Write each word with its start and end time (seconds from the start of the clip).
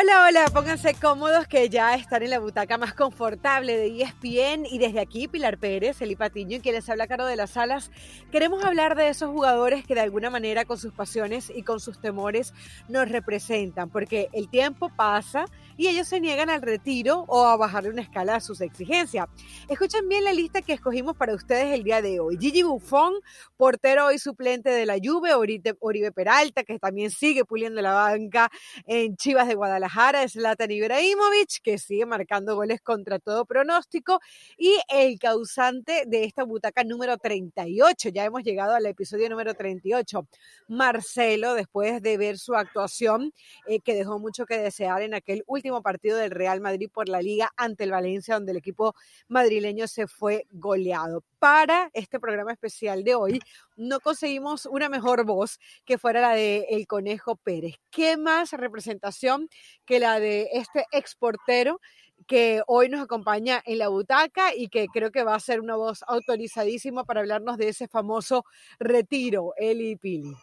Hola, 0.00 0.26
hola, 0.28 0.44
pónganse 0.54 0.94
cómodos 0.94 1.48
que 1.48 1.68
ya 1.68 1.96
están 1.96 2.22
en 2.22 2.30
la 2.30 2.38
butaca 2.38 2.78
más 2.78 2.94
confortable 2.94 3.76
de 3.76 4.00
ESPN 4.00 4.64
y 4.64 4.78
desde 4.78 5.00
aquí 5.00 5.26
Pilar 5.26 5.58
Pérez, 5.58 6.00
Eli 6.00 6.14
Patiño 6.14 6.58
y 6.58 6.60
quien 6.60 6.76
les 6.76 6.88
habla 6.88 7.08
Caro 7.08 7.26
de 7.26 7.34
las 7.34 7.50
Salas, 7.50 7.90
queremos 8.30 8.64
hablar 8.64 8.94
de 8.94 9.08
esos 9.08 9.30
jugadores 9.30 9.84
que 9.84 9.96
de 9.96 10.02
alguna 10.02 10.30
manera 10.30 10.64
con 10.66 10.78
sus 10.78 10.92
pasiones 10.92 11.50
y 11.52 11.64
con 11.64 11.80
sus 11.80 12.00
temores 12.00 12.54
nos 12.88 13.08
representan, 13.08 13.90
porque 13.90 14.28
el 14.32 14.48
tiempo 14.48 14.88
pasa 14.88 15.46
y 15.76 15.88
ellos 15.88 16.06
se 16.06 16.20
niegan 16.20 16.48
al 16.48 16.62
retiro 16.62 17.24
o 17.26 17.46
a 17.46 17.56
bajarle 17.56 17.90
una 17.90 18.02
escala 18.02 18.36
a 18.36 18.40
sus 18.40 18.60
exigencias. 18.60 19.26
Escuchen 19.68 20.08
bien 20.08 20.22
la 20.22 20.32
lista 20.32 20.62
que 20.62 20.74
escogimos 20.74 21.16
para 21.16 21.34
ustedes 21.34 21.74
el 21.74 21.82
día 21.82 22.02
de 22.02 22.20
hoy. 22.20 22.38
Gigi 22.38 22.62
Buffon, 22.62 23.14
portero 23.56 24.12
y 24.12 24.20
suplente 24.20 24.70
de 24.70 24.86
la 24.86 24.94
Juve, 25.02 25.34
Oribe 25.34 26.12
Peralta, 26.12 26.62
que 26.62 26.78
también 26.78 27.10
sigue 27.10 27.44
puliendo 27.44 27.82
la 27.82 27.94
banca 27.94 28.48
en 28.86 29.16
Chivas 29.16 29.48
de 29.48 29.56
Guadalajara, 29.56 29.87
Guadalajara, 29.88 30.28
Zlatan 30.28 30.70
Ibrahimovic, 30.70 31.62
que 31.62 31.78
sigue 31.78 32.04
marcando 32.04 32.54
goles 32.54 32.80
contra 32.82 33.18
todo 33.18 33.46
pronóstico, 33.46 34.20
y 34.58 34.78
el 34.88 35.18
causante 35.18 36.04
de 36.06 36.24
esta 36.24 36.44
butaca 36.44 36.84
número 36.84 37.16
38. 37.16 38.10
Ya 38.10 38.24
hemos 38.24 38.42
llegado 38.42 38.74
al 38.74 38.84
episodio 38.86 39.30
número 39.30 39.54
38. 39.54 40.26
Marcelo, 40.68 41.54
después 41.54 42.02
de 42.02 42.18
ver 42.18 42.38
su 42.38 42.54
actuación, 42.54 43.32
eh, 43.66 43.80
que 43.80 43.94
dejó 43.94 44.18
mucho 44.18 44.44
que 44.44 44.58
desear 44.58 45.02
en 45.02 45.14
aquel 45.14 45.42
último 45.46 45.82
partido 45.82 46.18
del 46.18 46.32
Real 46.32 46.60
Madrid 46.60 46.90
por 46.92 47.08
la 47.08 47.22
Liga 47.22 47.50
ante 47.56 47.84
el 47.84 47.90
Valencia, 47.90 48.34
donde 48.34 48.52
el 48.52 48.58
equipo 48.58 48.94
madrileño 49.28 49.88
se 49.88 50.06
fue 50.06 50.46
goleado. 50.50 51.24
Para 51.38 51.90
este 51.94 52.20
programa 52.20 52.52
especial 52.52 53.04
de 53.04 53.14
hoy, 53.14 53.40
no 53.78 54.00
conseguimos 54.00 54.66
una 54.66 54.88
mejor 54.88 55.24
voz 55.24 55.58
que 55.84 55.98
fuera 55.98 56.20
la 56.20 56.34
de 56.34 56.66
El 56.70 56.86
Conejo 56.86 57.36
Pérez. 57.36 57.76
¿Qué 57.90 58.16
más 58.16 58.52
representación 58.52 59.48
que 59.86 60.00
la 60.00 60.20
de 60.20 60.48
este 60.52 60.84
exportero 60.92 61.80
que 62.26 62.62
hoy 62.66 62.88
nos 62.88 63.00
acompaña 63.00 63.62
en 63.64 63.78
la 63.78 63.88
butaca 63.88 64.54
y 64.54 64.68
que 64.68 64.88
creo 64.88 65.12
que 65.12 65.22
va 65.22 65.34
a 65.34 65.40
ser 65.40 65.60
una 65.60 65.76
voz 65.76 66.02
autorizadísima 66.06 67.04
para 67.04 67.20
hablarnos 67.20 67.56
de 67.56 67.68
ese 67.68 67.88
famoso 67.88 68.44
retiro, 68.80 69.54
Eli 69.56 69.96
Pili. 69.96 70.34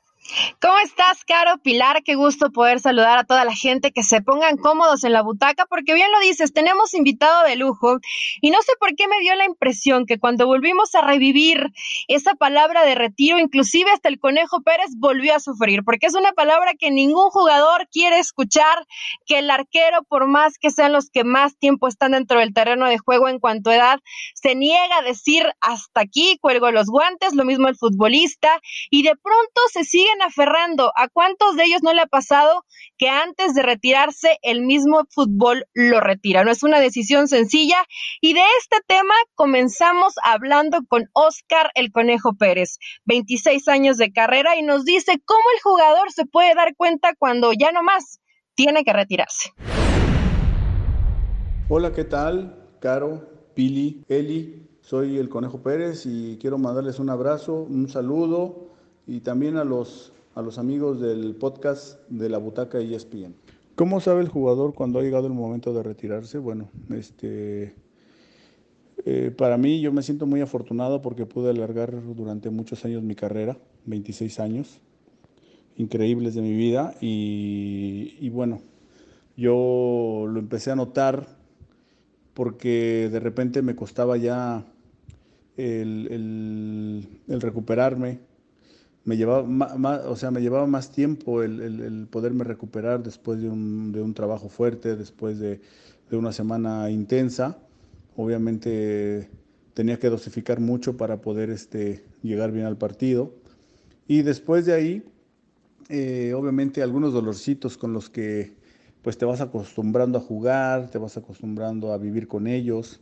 ¿Cómo 0.59 0.79
estás, 0.79 1.23
Caro 1.23 1.59
Pilar? 1.59 2.01
Qué 2.03 2.15
gusto 2.15 2.51
poder 2.51 2.79
saludar 2.79 3.19
a 3.19 3.25
toda 3.25 3.45
la 3.45 3.53
gente 3.53 3.91
que 3.91 4.01
se 4.01 4.21
pongan 4.21 4.57
cómodos 4.57 5.03
en 5.03 5.13
la 5.13 5.21
butaca, 5.21 5.65
porque 5.67 5.93
bien 5.93 6.11
lo 6.11 6.19
dices, 6.19 6.51
tenemos 6.51 6.95
invitado 6.95 7.43
de 7.43 7.55
lujo 7.55 7.99
y 8.41 8.49
no 8.49 8.59
sé 8.63 8.73
por 8.79 8.95
qué 8.95 9.07
me 9.07 9.19
dio 9.19 9.35
la 9.35 9.45
impresión 9.45 10.07
que 10.07 10.17
cuando 10.17 10.47
volvimos 10.47 10.95
a 10.95 11.01
revivir 11.01 11.71
esa 12.07 12.33
palabra 12.33 12.83
de 12.85 12.95
retiro, 12.95 13.37
inclusive 13.37 13.91
hasta 13.91 14.09
el 14.09 14.19
Conejo 14.19 14.61
Pérez 14.61 14.91
volvió 14.97 15.35
a 15.35 15.39
sufrir, 15.39 15.83
porque 15.83 16.07
es 16.07 16.15
una 16.15 16.31
palabra 16.31 16.73
que 16.73 16.89
ningún 16.89 17.29
jugador 17.29 17.87
quiere 17.91 18.17
escuchar, 18.17 18.85
que 19.27 19.39
el 19.39 19.51
arquero, 19.51 20.03
por 20.03 20.27
más 20.27 20.57
que 20.57 20.71
sean 20.71 20.91
los 20.91 21.11
que 21.11 21.23
más 21.23 21.55
tiempo 21.57 21.87
están 21.87 22.13
dentro 22.13 22.39
del 22.39 22.53
terreno 22.53 22.87
de 22.87 22.97
juego 22.97 23.29
en 23.29 23.39
cuanto 23.39 23.69
a 23.69 23.75
edad, 23.75 23.99
se 24.33 24.55
niega 24.55 24.97
a 24.97 25.03
decir 25.03 25.45
hasta 25.61 26.01
aquí, 26.01 26.39
cuelgo 26.41 26.71
los 26.71 26.87
guantes, 26.87 27.35
lo 27.35 27.45
mismo 27.45 27.67
el 27.67 27.77
futbolista, 27.77 28.59
y 28.89 29.03
de 29.03 29.15
pronto 29.15 29.61
se 29.71 29.83
aferrando. 30.21 30.91
¿A 30.95 31.07
cuántos 31.07 31.55
de 31.55 31.65
ellos 31.65 31.83
no 31.83 31.93
le 31.93 32.01
ha 32.01 32.07
pasado 32.07 32.63
que 32.97 33.09
antes 33.09 33.53
de 33.53 33.63
retirarse 33.63 34.37
el 34.41 34.61
mismo 34.61 35.03
fútbol 35.09 35.65
lo 35.73 35.99
retira? 36.01 36.43
No 36.43 36.51
es 36.51 36.63
una 36.63 36.79
decisión 36.79 37.27
sencilla. 37.27 37.77
Y 38.21 38.33
de 38.33 38.43
este 38.59 38.77
tema 38.87 39.13
comenzamos 39.35 40.13
hablando 40.23 40.79
con 40.87 41.09
Oscar 41.13 41.71
el 41.75 41.91
Conejo 41.91 42.33
Pérez, 42.33 42.77
26 43.05 43.67
años 43.67 43.97
de 43.97 44.11
carrera, 44.11 44.57
y 44.57 44.63
nos 44.63 44.85
dice 44.85 45.21
cómo 45.25 45.43
el 45.55 45.61
jugador 45.61 46.11
se 46.11 46.25
puede 46.25 46.53
dar 46.55 46.75
cuenta 46.75 47.13
cuando 47.17 47.51
ya 47.53 47.71
no 47.71 47.83
más 47.83 48.19
tiene 48.55 48.83
que 48.83 48.93
retirarse. 48.93 49.51
Hola, 51.67 51.91
¿qué 51.91 52.03
tal? 52.03 52.55
Caro, 52.79 53.27
Pili, 53.55 54.05
Eli. 54.07 54.61
Soy 54.81 55.17
el 55.17 55.29
Conejo 55.29 55.63
Pérez 55.63 56.05
y 56.05 56.37
quiero 56.39 56.59
mandarles 56.59 56.99
un 56.99 57.09
abrazo, 57.09 57.55
un 57.55 57.89
saludo 57.89 58.74
y 59.07 59.19
también 59.21 59.57
a 59.57 59.63
los, 59.63 60.13
a 60.33 60.41
los 60.41 60.57
amigos 60.57 60.99
del 60.99 61.35
podcast 61.35 61.99
de 62.09 62.29
la 62.29 62.37
Butaca 62.37 62.79
ESPN. 62.79 63.35
¿Cómo 63.75 63.99
sabe 63.99 64.21
el 64.21 64.29
jugador 64.29 64.73
cuando 64.73 64.99
ha 64.99 65.03
llegado 65.03 65.27
el 65.27 65.33
momento 65.33 65.73
de 65.73 65.83
retirarse? 65.83 66.37
Bueno, 66.37 66.69
este, 66.89 67.75
eh, 69.05 69.31
para 69.35 69.57
mí 69.57 69.81
yo 69.81 69.91
me 69.91 70.01
siento 70.01 70.25
muy 70.25 70.41
afortunado 70.41 71.01
porque 71.01 71.25
pude 71.25 71.49
alargar 71.49 71.91
durante 72.15 72.49
muchos 72.49 72.85
años 72.85 73.03
mi 73.03 73.15
carrera, 73.15 73.57
26 73.85 74.39
años, 74.39 74.79
increíbles 75.75 76.35
de 76.35 76.41
mi 76.41 76.53
vida 76.53 76.95
y, 77.01 78.15
y 78.19 78.29
bueno, 78.29 78.61
yo 79.35 80.25
lo 80.29 80.39
empecé 80.39 80.71
a 80.71 80.75
notar 80.75 81.27
porque 82.33 83.09
de 83.11 83.19
repente 83.19 83.61
me 83.61 83.75
costaba 83.75 84.17
ya 84.17 84.65
el, 85.57 86.07
el, 86.11 87.07
el 87.27 87.41
recuperarme, 87.41 88.19
me 89.05 89.17
llevaba 89.17 89.43
más, 89.43 90.03
o 90.05 90.15
sea, 90.15 90.31
me 90.31 90.41
llevaba 90.41 90.65
más 90.65 90.91
tiempo 90.91 91.43
el, 91.43 92.07
poderme 92.09 92.43
recuperar 92.43 93.03
después 93.03 93.39
de 93.39 93.49
un, 93.49 94.13
trabajo 94.15 94.49
fuerte, 94.49 94.95
después 94.95 95.39
de, 95.39 95.61
una 96.11 96.31
semana 96.31 96.89
intensa. 96.89 97.57
Obviamente 98.15 99.29
tenía 99.73 99.99
que 99.99 100.09
dosificar 100.09 100.59
mucho 100.59 100.97
para 100.97 101.21
poder 101.21 101.51
este, 101.51 102.03
llegar 102.23 102.51
bien 102.51 102.65
al 102.65 102.77
partido. 102.77 103.33
Y 104.07 104.23
después 104.23 104.65
de 104.65 104.73
ahí, 104.73 105.03
eh, 105.89 106.33
obviamente 106.35 106.81
algunos 106.81 107.13
dolorcitos 107.13 107.77
con 107.77 107.93
los 107.93 108.09
que 108.09 108.53
pues 109.03 109.19
te 109.19 109.25
vas 109.25 109.39
acostumbrando 109.39 110.17
a 110.17 110.21
jugar, 110.21 110.89
te 110.89 110.97
vas 110.97 111.15
acostumbrando 111.15 111.93
a 111.93 111.97
vivir 111.99 112.27
con 112.27 112.47
ellos. 112.47 113.01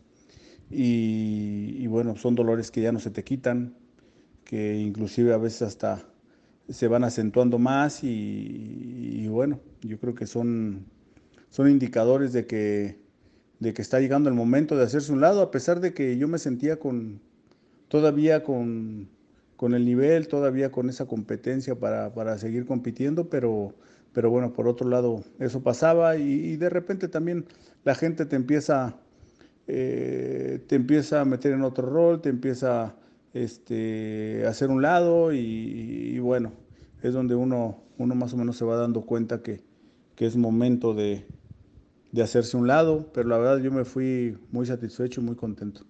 Y, 0.69 1.77
y 1.77 1.87
bueno, 1.87 2.17
son 2.17 2.35
dolores 2.35 2.71
que 2.71 2.81
ya 2.81 2.91
no 2.91 2.99
se 2.99 3.09
te 3.09 3.23
quitan, 3.23 3.75
que 4.53 4.75
inclusive 4.75 5.33
a 5.33 5.37
veces 5.37 5.63
hasta 5.63 6.05
se 6.69 6.87
van 6.87 7.03
acentuando 7.03 7.57
más 7.57 8.03
y, 8.03 9.27
bueno, 9.27 9.59
yo 9.81 9.97
creo 9.97 10.13
que 10.13 10.27
son, 10.27 10.85
son 11.49 11.71
indicadores 11.71 12.33
de 12.33 12.45
que, 12.45 12.99
de 13.57 13.73
que 13.73 13.81
está 13.81 13.99
llegando 13.99 14.29
el 14.29 14.35
momento 14.35 14.77
de 14.77 14.83
hacerse 14.83 15.11
un 15.11 15.21
lado, 15.21 15.41
a 15.41 15.49
pesar 15.49 15.79
de 15.79 15.95
que 15.95 16.19
yo 16.19 16.27
me 16.27 16.37
sentía 16.37 16.77
con 16.77 17.19
todavía 17.87 18.43
con, 18.43 19.09
con 19.55 19.73
el 19.73 19.85
nivel, 19.85 20.27
todavía 20.27 20.71
con 20.71 20.87
esa 20.87 21.07
competencia 21.07 21.73
para, 21.73 22.13
para 22.13 22.37
seguir 22.37 22.67
compitiendo, 22.67 23.29
pero, 23.29 23.73
pero 24.13 24.29
bueno, 24.29 24.53
por 24.53 24.67
otro 24.67 24.87
lado, 24.87 25.23
eso 25.39 25.63
pasaba 25.63 26.15
y, 26.17 26.57
de 26.57 26.69
repente 26.69 27.07
también 27.07 27.45
la 27.85 27.95
gente 27.95 28.27
te 28.27 28.35
empieza, 28.35 28.97
eh, 29.65 30.63
te 30.67 30.75
empieza 30.75 31.21
a 31.21 31.25
meter 31.25 31.53
en 31.53 31.63
otro 31.63 31.89
rol, 31.89 32.21
te 32.21 32.29
empieza 32.29 32.93
este, 33.33 34.45
hacer 34.47 34.69
un 34.69 34.81
lado 34.81 35.33
y, 35.33 36.19
bueno, 36.19 36.53
es 37.01 37.13
donde 37.13 37.35
uno, 37.35 37.83
uno 37.97 38.15
más 38.15 38.33
o 38.33 38.37
menos 38.37 38.57
se 38.57 38.65
va 38.65 38.77
dando 38.77 39.01
cuenta 39.01 39.41
que, 39.41 39.61
que 40.15 40.25
es 40.25 40.37
momento 40.37 40.93
de, 40.93 41.25
de 42.11 42.21
hacerse 42.21 42.55
un 42.57 42.67
lado, 42.67 43.09
pero 43.13 43.27
la 43.27 43.37
verdad 43.37 43.57
yo 43.59 43.71
me 43.71 43.85
fui 43.85 44.37
muy 44.51 44.65
satisfecho 44.65 45.21
y 45.21 45.23
muy 45.23 45.35
contento. 45.35 45.83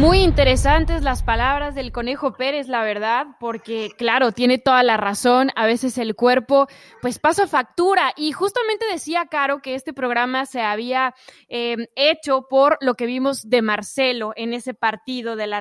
Muy 0.00 0.20
interesantes 0.20 1.02
las 1.02 1.22
palabras 1.22 1.74
del 1.74 1.92
Conejo 1.92 2.32
Pérez, 2.32 2.68
la 2.68 2.82
verdad, 2.82 3.26
porque 3.38 3.90
claro, 3.98 4.32
tiene 4.32 4.56
toda 4.56 4.82
la 4.82 4.96
razón, 4.96 5.50
a 5.56 5.66
veces 5.66 5.98
el 5.98 6.14
cuerpo 6.14 6.68
pues 7.02 7.18
pasa 7.18 7.46
factura 7.46 8.14
y 8.16 8.32
justamente 8.32 8.86
decía 8.90 9.26
Caro 9.26 9.60
que 9.60 9.74
este 9.74 9.92
programa 9.92 10.46
se 10.46 10.62
había 10.62 11.14
em, 11.48 11.86
hecho 11.96 12.46
por 12.48 12.78
lo 12.80 12.94
que 12.94 13.04
vimos 13.04 13.50
de 13.50 13.60
Marcelo 13.60 14.32
en 14.36 14.54
ese 14.54 14.72
partido 14.72 15.36
del 15.36 15.52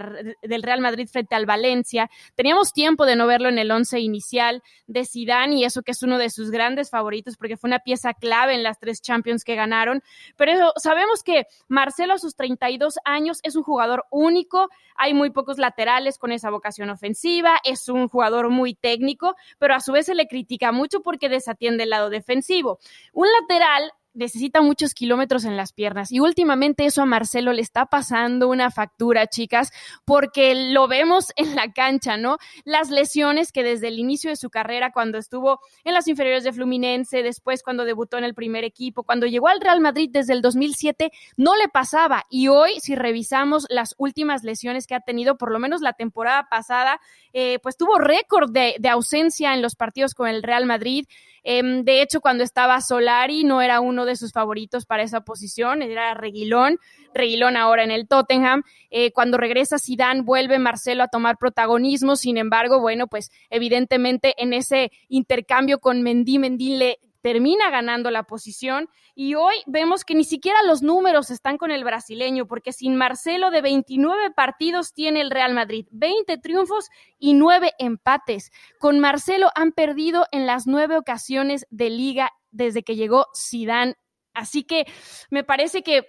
Real 0.63 0.79
Madrid 0.79 1.09
frente 1.11 1.35
al 1.35 1.45
Valencia. 1.45 2.09
Teníamos 2.35 2.71
tiempo 2.71 3.05
de 3.05 3.17
no 3.17 3.27
verlo 3.27 3.49
en 3.49 3.57
el 3.57 3.71
once 3.71 3.99
inicial 3.99 4.63
de 4.87 5.05
Zidane 5.05 5.55
y 5.55 5.65
eso 5.65 5.81
que 5.81 5.91
es 5.91 6.01
uno 6.01 6.17
de 6.17 6.29
sus 6.29 6.49
grandes 6.49 6.91
favoritos 6.91 7.35
porque 7.35 7.57
fue 7.57 7.67
una 7.67 7.79
pieza 7.79 8.13
clave 8.13 8.53
en 8.53 8.63
las 8.63 8.79
tres 8.79 9.01
Champions 9.01 9.43
que 9.43 9.55
ganaron, 9.55 10.01
pero 10.37 10.71
sabemos 10.77 11.23
que 11.23 11.47
Marcelo 11.67 12.13
a 12.13 12.19
sus 12.19 12.35
32 12.35 12.99
años 13.03 13.39
es 13.43 13.57
un 13.57 13.63
jugador 13.63 13.98
único, 14.09 14.69
hay 14.95 15.13
muy 15.13 15.29
pocos 15.29 15.57
laterales 15.57 16.17
con 16.17 16.31
esa 16.31 16.49
vocación 16.49 16.89
ofensiva, 16.89 17.59
es 17.63 17.89
un 17.89 18.07
jugador 18.07 18.49
muy 18.49 18.75
técnico, 18.75 19.35
pero 19.57 19.75
a 19.75 19.79
su 19.79 19.91
vez 19.91 20.05
se 20.05 20.15
le 20.15 20.27
critica 20.27 20.71
mucho 20.71 21.01
porque 21.01 21.29
desatiende 21.29 21.83
el 21.83 21.89
lado 21.91 22.09
defensivo. 22.09 22.79
Un 23.13 23.27
lateral 23.41 23.91
necesita 24.13 24.61
muchos 24.61 24.93
kilómetros 24.93 25.45
en 25.45 25.57
las 25.57 25.73
piernas. 25.73 26.11
Y 26.11 26.19
últimamente 26.19 26.85
eso 26.85 27.01
a 27.01 27.05
Marcelo 27.05 27.53
le 27.53 27.61
está 27.61 27.85
pasando 27.85 28.47
una 28.47 28.71
factura, 28.71 29.27
chicas, 29.27 29.71
porque 30.05 30.55
lo 30.55 30.87
vemos 30.87 31.31
en 31.35 31.55
la 31.55 31.71
cancha, 31.71 32.17
¿no? 32.17 32.37
Las 32.65 32.89
lesiones 32.89 33.51
que 33.51 33.63
desde 33.63 33.87
el 33.87 33.99
inicio 33.99 34.29
de 34.29 34.35
su 34.35 34.49
carrera, 34.49 34.91
cuando 34.91 35.17
estuvo 35.17 35.59
en 35.83 35.93
las 35.93 36.07
inferiores 36.07 36.43
de 36.43 36.53
Fluminense, 36.53 37.23
después 37.23 37.63
cuando 37.63 37.85
debutó 37.85 38.17
en 38.17 38.23
el 38.23 38.33
primer 38.33 38.63
equipo, 38.63 39.03
cuando 39.03 39.25
llegó 39.25 39.47
al 39.47 39.61
Real 39.61 39.79
Madrid 39.79 40.09
desde 40.11 40.33
el 40.33 40.41
2007, 40.41 41.11
no 41.37 41.55
le 41.55 41.67
pasaba. 41.67 42.25
Y 42.29 42.47
hoy, 42.47 42.79
si 42.79 42.95
revisamos 42.95 43.65
las 43.69 43.95
últimas 43.97 44.43
lesiones 44.43 44.87
que 44.87 44.95
ha 44.95 45.01
tenido, 45.01 45.37
por 45.37 45.51
lo 45.51 45.59
menos 45.59 45.81
la 45.81 45.93
temporada 45.93 46.47
pasada, 46.49 46.99
eh, 47.33 47.59
pues 47.61 47.77
tuvo 47.77 47.97
récord 47.97 48.51
de, 48.51 48.75
ausencia 48.89 49.53
en 49.53 49.61
los 49.61 49.75
partidos 49.75 50.15
con 50.15 50.27
el 50.27 50.41
Real 50.41 50.65
Madrid. 50.65 51.05
Em, 51.43 51.83
de 51.83 52.01
hecho, 52.01 52.21
cuando 52.21 52.43
estaba 52.43 52.81
Solari, 52.81 53.43
no 53.43 53.61
era 53.61 53.79
uno 53.79 53.98
de 54.05 54.15
sus 54.15 54.31
favoritos 54.31 54.85
para 54.85 55.03
esa 55.03 55.21
posición, 55.21 55.81
era 55.81 56.13
Reguilón. 56.13 56.79
Reguilón 57.13 57.57
ahora 57.57 57.83
en 57.83 57.91
el 57.91 58.07
Tottenham. 58.07 58.63
Eh, 58.89 59.11
cuando 59.11 59.37
regresa 59.37 59.79
Zidane, 59.79 60.21
vuelve 60.21 60.59
Marcelo 60.59 61.03
a 61.03 61.07
tomar 61.07 61.37
protagonismo. 61.37 62.15
Sin 62.15 62.37
embargo, 62.37 62.79
bueno, 62.79 63.07
pues 63.07 63.31
evidentemente 63.49 64.35
en 64.37 64.53
ese 64.53 64.91
intercambio 65.07 65.79
con 65.79 66.01
Mendy, 66.01 66.39
Mendy 66.39 66.75
le 66.75 66.99
termina 67.21 67.69
ganando 67.69 68.11
la 68.11 68.23
posición 68.23 68.89
y 69.13 69.35
hoy 69.35 69.55
vemos 69.67 70.05
que 70.05 70.15
ni 70.15 70.23
siquiera 70.23 70.63
los 70.63 70.81
números 70.81 71.29
están 71.31 71.57
con 71.57 71.71
el 71.71 71.83
brasileño, 71.83 72.47
porque 72.47 72.71
sin 72.71 72.95
Marcelo 72.95 73.51
de 73.51 73.61
29 73.61 74.31
partidos 74.31 74.93
tiene 74.93 75.21
el 75.21 75.31
Real 75.31 75.53
Madrid, 75.53 75.87
20 75.91 76.37
triunfos 76.37 76.89
y 77.17 77.33
9 77.33 77.73
empates. 77.79 78.51
Con 78.79 78.99
Marcelo 78.99 79.49
han 79.55 79.71
perdido 79.71 80.25
en 80.31 80.45
las 80.45 80.67
nueve 80.67 80.97
ocasiones 80.97 81.67
de 81.69 81.89
liga 81.89 82.31
desde 82.51 82.83
que 82.83 82.95
llegó 82.95 83.27
Zidane. 83.35 83.95
Así 84.33 84.63
que 84.63 84.85
me 85.29 85.43
parece 85.43 85.81
que 85.83 86.05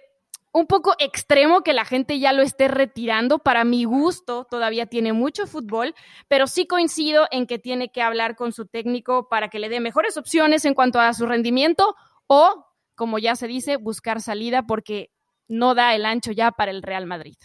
un 0.53 0.67
poco 0.67 0.93
extremo 0.99 1.61
que 1.61 1.73
la 1.73 1.85
gente 1.85 2.19
ya 2.19 2.33
lo 2.33 2.41
esté 2.41 2.67
retirando. 2.67 3.39
Para 3.39 3.63
mi 3.63 3.85
gusto, 3.85 4.45
todavía 4.49 4.85
tiene 4.85 5.13
mucho 5.13 5.47
fútbol, 5.47 5.95
pero 6.27 6.47
sí 6.47 6.67
coincido 6.67 7.27
en 7.31 7.47
que 7.47 7.59
tiene 7.59 7.89
que 7.91 8.01
hablar 8.01 8.35
con 8.35 8.51
su 8.51 8.65
técnico 8.65 9.29
para 9.29 9.49
que 9.49 9.59
le 9.59 9.69
dé 9.69 9.79
mejores 9.79 10.17
opciones 10.17 10.65
en 10.65 10.73
cuanto 10.73 10.99
a 10.99 11.13
su 11.13 11.25
rendimiento 11.25 11.95
o, 12.27 12.65
como 12.95 13.19
ya 13.19 13.35
se 13.35 13.47
dice, 13.47 13.77
buscar 13.77 14.21
salida 14.21 14.63
porque 14.63 15.11
no 15.47 15.75
da 15.75 15.95
el 15.95 16.05
ancho 16.05 16.31
ya 16.31 16.51
para 16.51 16.71
el 16.71 16.81
Real 16.81 17.05
Madrid. 17.05 17.35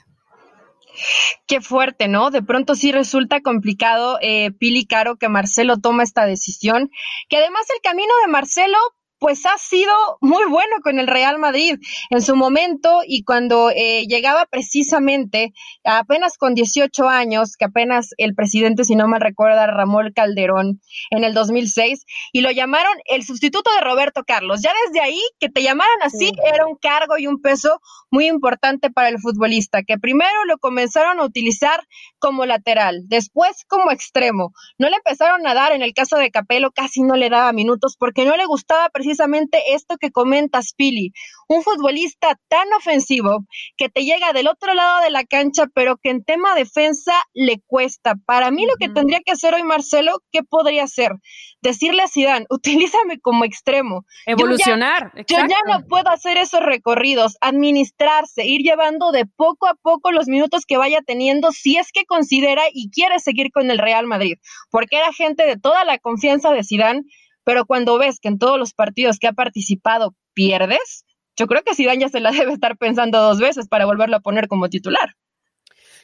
Qué 1.47 1.61
fuerte, 1.61 2.09
¿no? 2.09 2.31
De 2.31 2.43
pronto 2.43 2.75
sí 2.75 2.93
resulta 2.93 3.41
complicado, 3.41 4.19
eh, 4.21 4.51
Pili 4.53 4.87
Caro, 4.87 5.17
que 5.17 5.29
Marcelo 5.29 5.79
toma 5.79 6.03
esta 6.03 6.27
decisión, 6.27 6.91
que 7.29 7.37
además 7.37 7.63
el 7.75 7.81
camino 7.83 8.13
de 8.25 8.33
Marcelo 8.33 8.79
pues 9.19 9.47
ha 9.47 9.57
sido 9.59 9.93
muy 10.21 10.45
bueno 10.49 10.77
con 10.83 10.99
el 10.99 11.07
Real 11.07 11.39
Madrid 11.39 11.77
en 12.11 12.23
su 12.23 12.37
momento 12.37 13.01
y 13.07 13.25
cuando 13.25 13.71
eh, 13.71 14.07
llegaba 14.07 14.47
precisamente 14.47 15.53
apenas 15.85 16.37
con 16.37 16.55
18 16.55 17.09
años, 17.09 17.57
que 17.57 17.65
apenas 17.65 18.11
el 18.19 18.35
presidente, 18.35 18.85
si 18.85 18.95
no 18.95 19.09
mal 19.09 19.21
recuerda, 19.21 19.67
Ramón 19.67 20.13
Calderón 20.15 20.81
en 21.11 21.25
el 21.25 21.35
2006, 21.35 22.05
y 22.33 22.41
lo 22.43 22.51
llamaron 22.51 22.93
el 23.07 23.25
sustituto 23.25 23.71
de 23.73 23.81
Roberto 23.81 24.23
Carlos. 24.25 24.61
Ya 24.63 24.73
desde 24.87 25.01
ahí, 25.01 25.23
que 25.41 25.49
te 25.49 25.63
llamaran 25.63 26.03
así, 26.03 26.33
era 26.53 26.67
un 26.67 26.77
cargo 26.77 27.17
y 27.19 27.27
un 27.27 27.41
peso 27.41 27.81
muy 28.17 28.29
importante 28.29 28.91
para 28.91 29.11
el 29.11 29.19
futbolista, 29.19 29.83
que 29.83 29.99
primero 29.99 30.47
lo 30.47 30.57
comenzaron 30.57 31.21
a 31.21 31.25
utilizar 31.25 31.81
como 32.19 32.47
lateral, 32.47 33.03
después 33.09 33.67
como 33.69 33.91
extremo. 33.91 34.53
No 34.79 34.89
le 34.89 34.97
empezaron 34.97 35.47
a 35.47 35.53
dar, 35.53 35.73
en 35.73 35.83
el 35.83 35.93
caso 35.93 36.17
de 36.17 36.31
Capelo, 36.31 36.71
casi 36.71 37.03
no 37.03 37.15
le 37.15 37.29
daba 37.29 37.53
minutos 37.53 37.97
porque 37.99 38.25
no 38.25 38.35
le 38.39 38.47
gustaba 38.47 38.89
precisamente 38.89 39.75
esto 39.75 39.99
que 39.99 40.11
comentas, 40.11 40.73
Pili. 40.75 41.13
Un 41.49 41.63
futbolista 41.63 42.39
tan 42.49 42.73
ofensivo 42.73 43.47
que 43.77 43.89
te 43.89 44.05
llega 44.05 44.33
del 44.33 44.49
otro 44.49 44.75
lado 44.75 45.03
de 45.03 45.11
la 45.11 45.25
cancha, 45.25 45.67
pero 45.75 45.97
que 45.97 46.11
en 46.11 46.25
tema 46.25 46.55
defensa 46.55 47.13
le 47.35 47.61
cuesta. 47.67 48.15
Para 48.27 48.51
mí, 48.51 48.67
lo 48.67 48.75
que 48.79 48.89
tendría 48.89 49.21
que 49.25 49.33
hacer 49.33 49.55
hoy 49.55 49.63
Marcelo, 49.63 50.19
¿qué 50.33 50.43
podría 50.43 50.85
hacer? 50.85 51.13
Decirle 51.63 52.03
a 52.03 52.09
Zidane, 52.09 52.47
utilízame 52.51 53.21
como 53.21 53.45
extremo. 53.45 54.05
Evolucionar. 54.27 55.13
Yo 55.15 55.25
ya, 55.29 55.43
yo 55.43 55.47
ya 55.49 55.59
no 55.67 55.87
puedo 55.87 56.11
hacer 56.11 56.37
esos 56.37 56.61
recorridos, 56.61 57.37
administrarse, 57.41 58.47
ir 58.47 58.63
llevando 58.63 59.13
de 59.13 59.27
poco 59.27 59.67
a 59.69 59.75
poco 59.75 60.13
los 60.13 60.27
minutos 60.27 60.65
que 60.67 60.77
vaya 60.77 61.01
teniendo, 61.07 61.53
si 61.53 61.77
es 61.77 61.93
que 61.93 62.05
considera 62.07 62.63
y 62.73 62.91
quiere 62.91 63.19
seguir 63.21 63.51
con 63.53 63.71
el 63.71 63.79
Real 63.79 64.07
Madrid, 64.07 64.39
porque 64.71 64.97
era 64.97 65.13
gente 65.13 65.47
de 65.47 65.57
toda 65.57 65.85
la 65.85 65.99
confianza 65.99 66.51
de 66.51 66.65
Zidane 66.65 67.03
pero 67.47 67.65
cuando 67.65 67.97
ves 67.97 68.19
que 68.19 68.27
en 68.27 68.39
todos 68.39 68.59
los 68.59 68.75
partidos 68.75 69.19
que 69.21 69.29
ha 69.29 69.33
participado 69.33 70.17
pierdes, 70.35 71.05
yo 71.37 71.47
creo 71.47 71.63
que 71.63 71.75
Zidane 71.75 72.01
ya 72.01 72.09
se 72.09 72.21
la 72.21 72.31
debe 72.33 72.53
estar 72.53 72.77
pensando 72.77 73.21
dos 73.21 73.39
veces 73.39 73.69
para 73.69 73.87
volverlo 73.87 74.17
a 74.17 74.21
poner 74.21 74.49
como 74.49 74.69
titular. 74.69 75.15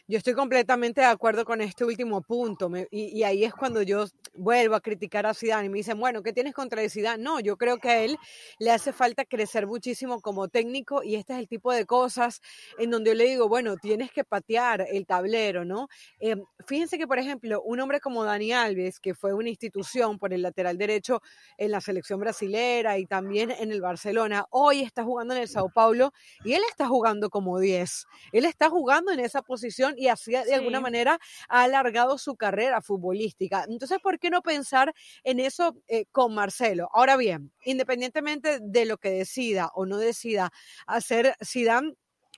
Yo 0.09 0.19
estoy 0.19 0.35
completamente 0.35 1.01
de 1.01 1.07
acuerdo 1.07 1.45
con 1.45 1.61
este 1.61 1.85
último 1.85 2.23
punto 2.23 2.69
y, 2.91 3.23
ahí 3.23 3.45
es 3.45 3.55
cuando 3.55 3.83
yo 3.83 4.05
vuelvo 4.35 4.75
a 4.75 4.81
criticar 4.81 5.27
a 5.27 5.33
Zidane 5.33 5.67
y 5.67 5.69
me 5.69 5.79
dicen, 5.79 5.99
bueno, 6.01 6.25
¿qué 6.25 6.33
tienes 6.33 6.55
contra 6.55 6.87
Zidane? 6.89 7.23
No, 7.23 7.39
yo 7.39 7.57
creo 7.57 7.79
que 7.79 7.89
a 7.89 8.03
él 8.03 8.19
le 8.59 8.73
hace 8.73 8.93
falta 8.93 9.25
crecer 9.25 9.69
muchísimo 9.69 10.21
como 10.21 10.49
técnico 10.49 11.05
y 11.05 11.15
este 11.15 11.35
es 11.35 11.39
el 11.39 11.47
tipo 11.47 11.73
de 11.73 11.87
cosas 11.87 12.41
en 12.79 12.91
donde 12.91 13.11
yo 13.11 13.15
le 13.15 13.25
digo, 13.27 13.49
bueno, 13.49 13.77
tienes 13.77 14.11
que 14.11 14.25
patear 14.25 14.85
el 14.91 15.07
tablero, 15.07 15.65
¿no? 15.65 15.87
Eh, 16.19 16.35
fíjense 16.67 16.99
que, 16.99 17.07
por 17.07 17.21
ejemplo, 17.21 17.63
un 17.63 17.79
hombre 17.79 18.01
como 18.01 18.25
Dani 18.25 18.53
Alves, 18.53 18.99
que 18.99 19.15
fue 19.15 19.33
una 19.35 19.51
institución 19.51 20.19
por 20.19 20.33
el 20.35 20.43
lateral 20.43 20.79
derecho 20.79 21.23
en 21.59 21.71
la 21.71 21.81
selección 21.81 22.19
brasilera 22.19 22.99
y 22.99 23.07
también 23.07 23.53
en 23.53 23.71
el 23.71 23.81
Barcelona, 23.81 24.47
hoy 24.51 24.81
está 24.81 25.05
jugando 25.05 25.35
en 25.35 25.43
el 25.43 25.49
Sao 25.49 25.71
Paulo 25.73 26.13
y 26.45 26.55
él 26.55 26.63
está 26.69 26.89
jugando 26.89 27.31
como 27.31 27.61
10. 27.61 28.07
Él 28.33 28.47
está 28.47 28.69
jugando 28.69 29.13
en 29.13 29.21
esa 29.21 29.43
posición 29.43 29.92
y 29.97 30.09
así 30.09 30.33
de 30.33 30.55
alguna 30.55 30.81
manera 30.81 31.19
ha 31.49 31.63
alargado 31.63 32.19
su 32.19 32.37
carrera 32.37 32.81
futbolística. 32.83 33.65
Entonces, 33.69 33.99
¿por 34.03 34.19
qué 34.19 34.31
no 34.31 34.43
pensar 34.43 34.95
en 35.25 35.41
eso 35.41 35.77
eh, 35.89 36.07
con 36.13 36.35
Marcelo? 36.35 36.89
Ahora 36.93 37.17
bien, 37.17 37.53
independientemente 37.65 38.59
de 38.61 38.85
lo 38.85 38.99
que 38.99 39.11
decida 39.11 39.71
o 39.75 39.87
no 39.87 39.99
decida 39.99 40.53
hacer 40.87 41.37
Zidane, 41.45 41.95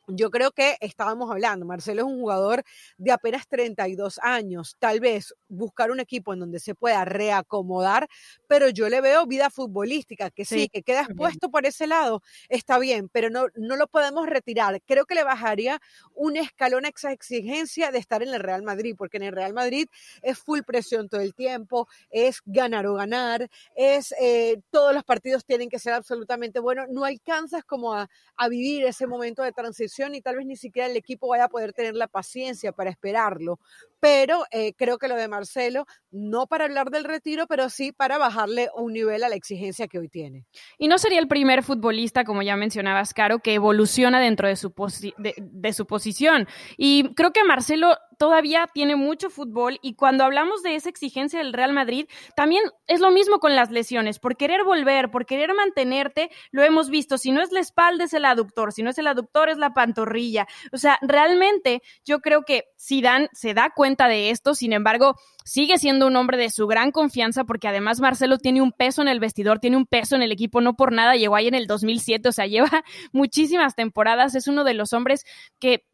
yo 0.09 0.31
creo 0.31 0.53
que 0.53 0.77
estábamos 0.81 1.31
hablando, 1.31 1.67
Marcelo 1.67 2.03
es 2.03 2.07
un 2.07 2.21
jugador 2.21 2.63
de 2.99 3.13
apenas 3.13 3.47
32 3.49 4.21
años, 4.23 4.77
tal 4.79 5.01
vez 5.01 5.35
buscar 5.49 5.91
un 5.91 6.01
equipo 6.01 6.33
en 6.33 6.41
donde 6.41 6.61
se 6.61 6.75
pueda 6.75 7.05
reacomodar, 7.05 8.09
pero 8.47 8.69
yo 8.69 8.89
le 8.89 9.01
veo 9.01 9.27
vida 9.27 9.51
futbolística, 9.51 10.31
que 10.31 10.45
sí, 10.45 10.69
que 10.69 10.83
queda 10.83 11.03
expuesto 11.03 11.51
por 11.51 11.67
ese 11.67 11.87
lado, 11.87 12.23
está 12.49 12.79
bien, 12.79 13.09
pero 13.09 13.31
no, 13.31 13.47
no 13.55 13.77
lo 13.77 13.87
podemos 13.87 14.27
retirar. 14.27 14.81
Creo 14.83 15.07
que 15.07 15.15
le 15.15 15.25
bajaría 15.25 15.81
un 16.15 16.37
escalón 16.37 16.85
a 16.85 16.89
esa 16.89 17.13
exigencia 17.13 17.91
de 17.91 17.99
estar 17.99 18.23
en 18.23 18.35
el 18.35 18.41
Real 18.41 18.63
Madrid, 18.63 18.95
porque 18.97 19.17
en 19.17 19.25
el 19.25 19.33
Real 19.33 19.55
Madrid 19.55 19.87
es 20.23 20.39
full 20.39 20.61
presión 20.67 21.09
todo 21.09 21.21
el 21.21 21.35
tiempo, 21.35 21.89
es 22.11 22.41
ganar 22.45 22.87
o 22.87 22.95
ganar, 22.95 23.49
es 23.75 24.15
eh, 24.21 24.61
todos 24.71 24.95
los 24.95 25.05
partidos 25.05 25.45
tienen 25.45 25.69
que 25.69 25.79
ser 25.79 25.95
absolutamente 25.95 26.61
buenos, 26.61 26.89
no 26.91 27.05
alcanzas 27.05 27.65
como 27.65 27.95
a, 27.95 28.09
a 28.37 28.49
vivir 28.49 28.85
ese 28.85 29.07
momento 29.07 29.43
de 29.43 29.53
transición 29.53 29.94
y 30.15 30.21
tal 30.21 30.37
vez 30.37 30.47
ni 30.47 30.57
siquiera 30.57 30.89
el 30.89 30.97
equipo 30.97 31.29
vaya 31.29 31.45
a 31.45 31.49
poder 31.49 31.73
tener 31.73 31.95
la 31.95 32.09
paciencia 32.09 32.73
para 32.73 32.91
esperarlo. 32.91 33.59
Pero 34.01 34.45
eh, 34.51 34.75
creo 34.75 34.99
que 34.99 35.09
lo 35.09 35.17
de 35.17 35.29
Marcelo, 35.29 35.87
no 36.11 36.47
para 36.47 36.65
hablar 36.65 36.91
del 36.91 37.05
retiro, 37.05 37.47
pero 37.47 37.71
sí 37.71 37.93
para 37.93 38.19
bajarle 38.19 38.69
un 38.77 38.93
nivel 38.93 39.25
a 39.25 39.29
la 39.29 39.37
exigencia 39.37 39.89
que 39.89 39.99
hoy 39.99 40.09
tiene. 40.09 40.45
Y 40.79 40.89
no 40.89 40.99
sería 40.99 41.19
el 41.19 41.29
primer 41.29 41.63
futbolista, 41.63 42.25
como 42.25 42.43
ya 42.43 42.57
mencionabas, 42.57 43.15
Caro, 43.15 43.39
que 43.39 43.55
evoluciona 43.55 44.21
dentro 44.21 44.49
de 44.49 44.57
su, 44.57 44.75
de 45.17 45.73
su 45.73 45.87
posición. 45.87 46.49
Y 46.77 47.15
creo 47.15 47.33
que 47.33 47.45
Marcelo 47.45 47.97
todavía 48.19 48.69
tiene 48.73 48.97
mucho 48.97 49.31
fútbol 49.31 49.79
y 49.83 49.95
cuando 49.95 50.25
hablamos 50.25 50.63
de 50.63 50.75
esa 50.75 50.89
exigencia 50.89 51.39
del 51.39 51.53
Real 51.53 51.73
Madrid, 51.73 52.07
también 52.37 52.65
es 52.87 53.01
lo 53.01 53.11
mismo 53.11 53.39
con 53.39 53.55
las 53.57 53.71
lesiones, 53.71 54.19
por 54.19 54.37
querer 54.37 54.65
volver, 54.65 55.11
por 55.11 55.27
querer 55.27 55.55
mantenerte, 55.55 56.31
lo 56.51 56.63
hemos 56.63 56.91
visto, 56.91 57.19
si 57.19 57.33
no 57.33 57.43
es 57.43 57.53
la 57.53 57.61
espalda 57.61 58.05
es 58.05 58.15
el 58.15 58.25
aductor, 58.25 58.73
si 58.73 58.83
no 58.83 58.91
es 58.91 58.99
el 58.99 59.07
aductor 59.07 59.49
es 59.49 59.59
la 59.59 59.75
pantorrilla. 59.75 60.47
O 60.73 60.79
sea, 60.79 60.99
realmente 61.03 61.83
yo 62.05 62.21
creo 62.21 62.43
que 62.43 62.65
Zidane 62.79 63.29
se 63.33 63.55
da 63.55 63.71
cuenta 63.75 64.09
de 64.09 64.31
esto, 64.31 64.55
sin 64.55 64.73
embargo, 64.73 65.17
sigue 65.45 65.79
siendo 65.79 66.07
un 66.07 66.17
hombre 66.17 66.39
de 66.39 66.51
su 66.51 66.67
gran 66.67 66.91
confianza 66.91 67.45
porque 67.45 67.69
además 67.69 68.01
Marcelo 68.01 68.39
tiene 68.39 68.63
un 68.63 68.73
peso 68.73 69.03
en 69.03 69.09
el 69.09 69.21
vestidor, 69.21 69.59
tiene 69.59 69.77
un 69.77 69.87
peso 69.87 70.17
en 70.17 70.23
el 70.23 70.33
equipo, 70.33 70.61
no 70.61 70.75
por 70.75 70.93
nada 70.93 71.17
llegó 71.17 71.37
ahí 71.37 71.49
en 71.49 71.55
el 71.55 71.67
2007, 71.67 72.29
o 72.29 72.33
sea, 72.33 72.47
lleva 72.47 72.69
muchísimas 73.13 73.75
temporadas, 73.75 74.35
es 74.35 74.49
uno 74.49 74.65
de 74.65 74.75
los 74.75 74.93
hombres 74.93 75.25
que 75.59 75.85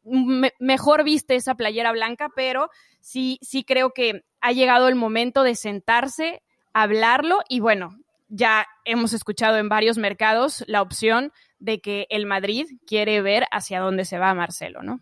mejor 0.58 1.04
viste 1.04 1.34
esa 1.34 1.54
playera 1.54 1.92
blanca, 1.92 2.19
pero 2.28 2.70
sí, 3.00 3.38
sí 3.42 3.64
creo 3.64 3.90
que 3.90 4.24
ha 4.40 4.52
llegado 4.52 4.88
el 4.88 4.94
momento 4.94 5.42
de 5.42 5.54
sentarse, 5.54 6.42
hablarlo 6.72 7.40
y 7.48 7.60
bueno, 7.60 7.96
ya 8.28 8.66
hemos 8.84 9.12
escuchado 9.12 9.58
en 9.58 9.68
varios 9.68 9.98
mercados 9.98 10.64
la 10.66 10.82
opción 10.82 11.32
de 11.58 11.80
que 11.80 12.06
el 12.10 12.26
Madrid 12.26 12.66
quiere 12.86 13.20
ver 13.22 13.44
hacia 13.50 13.80
dónde 13.80 14.04
se 14.04 14.18
va 14.18 14.34
Marcelo, 14.34 14.82
¿no? 14.82 15.00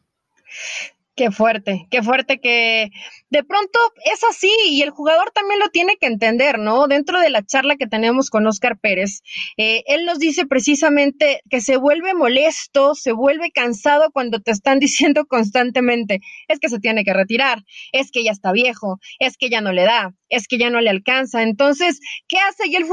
Qué 1.18 1.32
fuerte, 1.32 1.88
qué 1.90 2.00
fuerte 2.00 2.38
que 2.38 2.92
de 3.28 3.42
pronto 3.42 3.80
es 4.04 4.22
así 4.22 4.52
y 4.68 4.82
el 4.82 4.90
jugador 4.90 5.32
también 5.32 5.58
lo 5.58 5.68
tiene 5.68 5.96
que 5.96 6.06
entender, 6.06 6.60
¿no? 6.60 6.86
Dentro 6.86 7.18
de 7.18 7.28
la 7.28 7.44
charla 7.44 7.74
que 7.74 7.88
tenemos 7.88 8.30
con 8.30 8.46
Oscar 8.46 8.78
Pérez, 8.78 9.22
eh, 9.56 9.82
él 9.88 10.04
nos 10.06 10.20
dice 10.20 10.46
precisamente 10.46 11.40
que 11.50 11.60
se 11.60 11.76
vuelve 11.76 12.14
molesto, 12.14 12.94
se 12.94 13.10
vuelve 13.10 13.50
cansado 13.50 14.12
cuando 14.12 14.38
te 14.38 14.52
están 14.52 14.78
diciendo 14.78 15.26
constantemente, 15.26 16.20
es 16.46 16.60
que 16.60 16.68
se 16.68 16.78
tiene 16.78 17.02
que 17.02 17.14
retirar, 17.14 17.64
es 17.90 18.12
que 18.12 18.22
ya 18.22 18.30
está 18.30 18.52
viejo, 18.52 19.00
es 19.18 19.36
que 19.36 19.50
ya 19.50 19.60
no 19.60 19.72
le 19.72 19.82
da, 19.82 20.14
es 20.28 20.46
que 20.46 20.56
ya 20.56 20.70
no 20.70 20.80
le 20.80 20.90
alcanza. 20.90 21.42
Entonces, 21.42 21.98
¿qué 22.28 22.38
hace 22.38 22.62
ahí 22.62 22.76
el, 22.76 22.84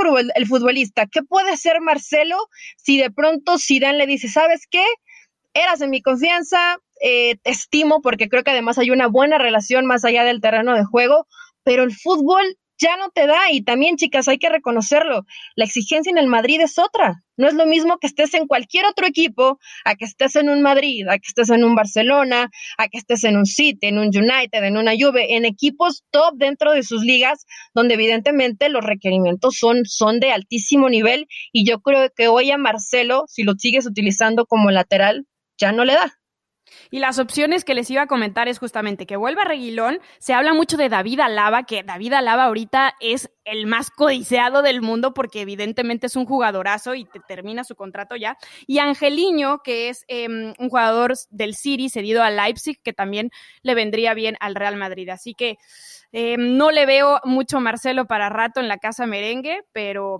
futbolista? 0.48 1.05
¿Qué 1.05 1.22
puede 1.22 1.51
hacer 1.51 1.79
Marcelo 1.79 2.38
si 2.75 2.98
de 2.98 3.12
pronto 3.12 3.60
Zidane 3.60 4.00
le 4.00 4.08
dice, 4.08 4.29
¿sabes 4.29 4.65
qué? 4.67 4.84
Eras 5.53 5.79
en 5.82 5.91
mi 5.91 6.01
confianza, 6.01 6.79
eh, 7.01 7.37
estimo 7.43 8.01
porque 8.01 8.29
creo 8.29 8.43
que 8.43 8.51
además 8.51 8.77
hay 8.77 8.91
una 8.91 9.07
buena 9.07 9.37
relación 9.37 9.85
más 9.85 10.05
allá 10.05 10.23
del 10.23 10.41
terreno 10.41 10.73
de 10.75 10.85
juego, 10.85 11.27
pero 11.63 11.83
el 11.83 11.93
fútbol 11.93 12.57
ya 12.77 12.97
no 12.97 13.09
te 13.09 13.27
da 13.27 13.51
y 13.51 13.63
también 13.63 13.97
chicas 13.97 14.27
hay 14.27 14.37
que 14.37 14.49
reconocerlo, 14.49 15.25
la 15.55 15.65
exigencia 15.65 16.09
en 16.09 16.17
el 16.17 16.27
Madrid 16.27 16.59
es 16.61 16.77
otra, 16.77 17.23
no 17.37 17.47
es 17.47 17.53
lo 17.53 17.65
mismo 17.65 17.97
que 17.99 18.07
estés 18.07 18.33
en 18.33 18.47
cualquier 18.47 18.85
otro 18.85 19.05
equipo 19.07 19.59
a 19.85 19.95
que 19.95 20.05
estés 20.05 20.35
en 20.35 20.49
un 20.49 20.61
Madrid, 20.61 21.07
a 21.07 21.17
que 21.17 21.27
estés 21.27 21.49
en 21.49 21.63
un 21.63 21.75
Barcelona, 21.75 22.49
a 22.77 22.87
que 22.87 22.97
estés 22.97 23.23
en 23.23 23.37
un 23.37 23.45
City, 23.45 23.87
en 23.87 23.97
un 23.97 24.07
United, 24.07 24.63
en 24.63 24.77
una 24.77 24.93
Juve, 24.97 25.35
en 25.35 25.45
equipos 25.45 26.03
top 26.11 26.35
dentro 26.35 26.71
de 26.71 26.83
sus 26.83 27.03
ligas 27.03 27.45
donde 27.73 27.95
evidentemente 27.95 28.69
los 28.69 28.83
requerimientos 28.83 29.55
son, 29.57 29.85
son 29.85 30.19
de 30.19 30.31
altísimo 30.31 30.89
nivel 30.89 31.27
y 31.51 31.65
yo 31.67 31.79
creo 31.79 32.09
que 32.15 32.27
hoy 32.27 32.51
a 32.51 32.57
Marcelo, 32.57 33.25
si 33.27 33.43
lo 33.43 33.53
sigues 33.57 33.85
utilizando 33.85 34.45
como 34.45 34.71
lateral, 34.71 35.25
ya 35.57 35.71
no 35.71 35.85
le 35.85 35.93
da. 35.93 36.17
Y 36.91 37.00
las 37.00 37.19
opciones 37.19 37.63
que 37.63 37.75
les 37.75 37.89
iba 37.89 38.03
a 38.03 38.07
comentar 38.07 38.48
es 38.48 38.60
justamente 38.60 39.05
que 39.05 39.17
vuelva 39.17 39.43
Reguilón. 39.43 40.00
Se 40.19 40.34
habla 40.34 40.53
mucho 40.53 40.77
de 40.77 40.89
David 40.89 41.19
Alaba, 41.19 41.63
que 41.63 41.84
David 41.84 42.13
Alaba 42.13 42.45
ahorita 42.45 42.95
es 43.00 43.29
el 43.43 43.67
más 43.67 43.91
codiciado 43.91 44.62
del 44.62 44.81
mundo 44.81 45.13
porque 45.13 45.41
evidentemente 45.41 46.07
es 46.07 46.15
un 46.15 46.25
jugadorazo 46.25 46.95
y 46.95 47.05
te 47.05 47.19
termina 47.19 47.63
su 47.63 47.75
contrato 47.75 48.15
ya. 48.15 48.38
Y 48.67 48.79
Angeliño, 48.79 49.60
que 49.63 49.89
es 49.89 50.03
em, 50.07 50.53
un 50.57 50.69
jugador 50.69 51.13
del 51.29 51.55
City 51.55 51.89
cedido 51.89 52.24
a 52.24 52.31
Leipzig, 52.31 52.81
que 52.84 52.93
también 52.93 53.29
le 53.62 53.75
vendría 53.75 54.13
bien 54.13 54.36
al 54.39 54.55
Real 54.55 54.77
Madrid. 54.77 55.10
Así 55.10 55.34
que 55.34 55.57
em, 56.12 56.57
no 56.57 56.72
le 56.72 56.86
veo 56.86 57.19
mucho 57.24 57.60
Marcelo 57.60 58.05
para 58.05 58.29
rato 58.29 58.60
en 58.60 58.67
la 58.67 58.77
casa 58.77 59.05
merengue, 59.05 59.62
pero 59.72 60.19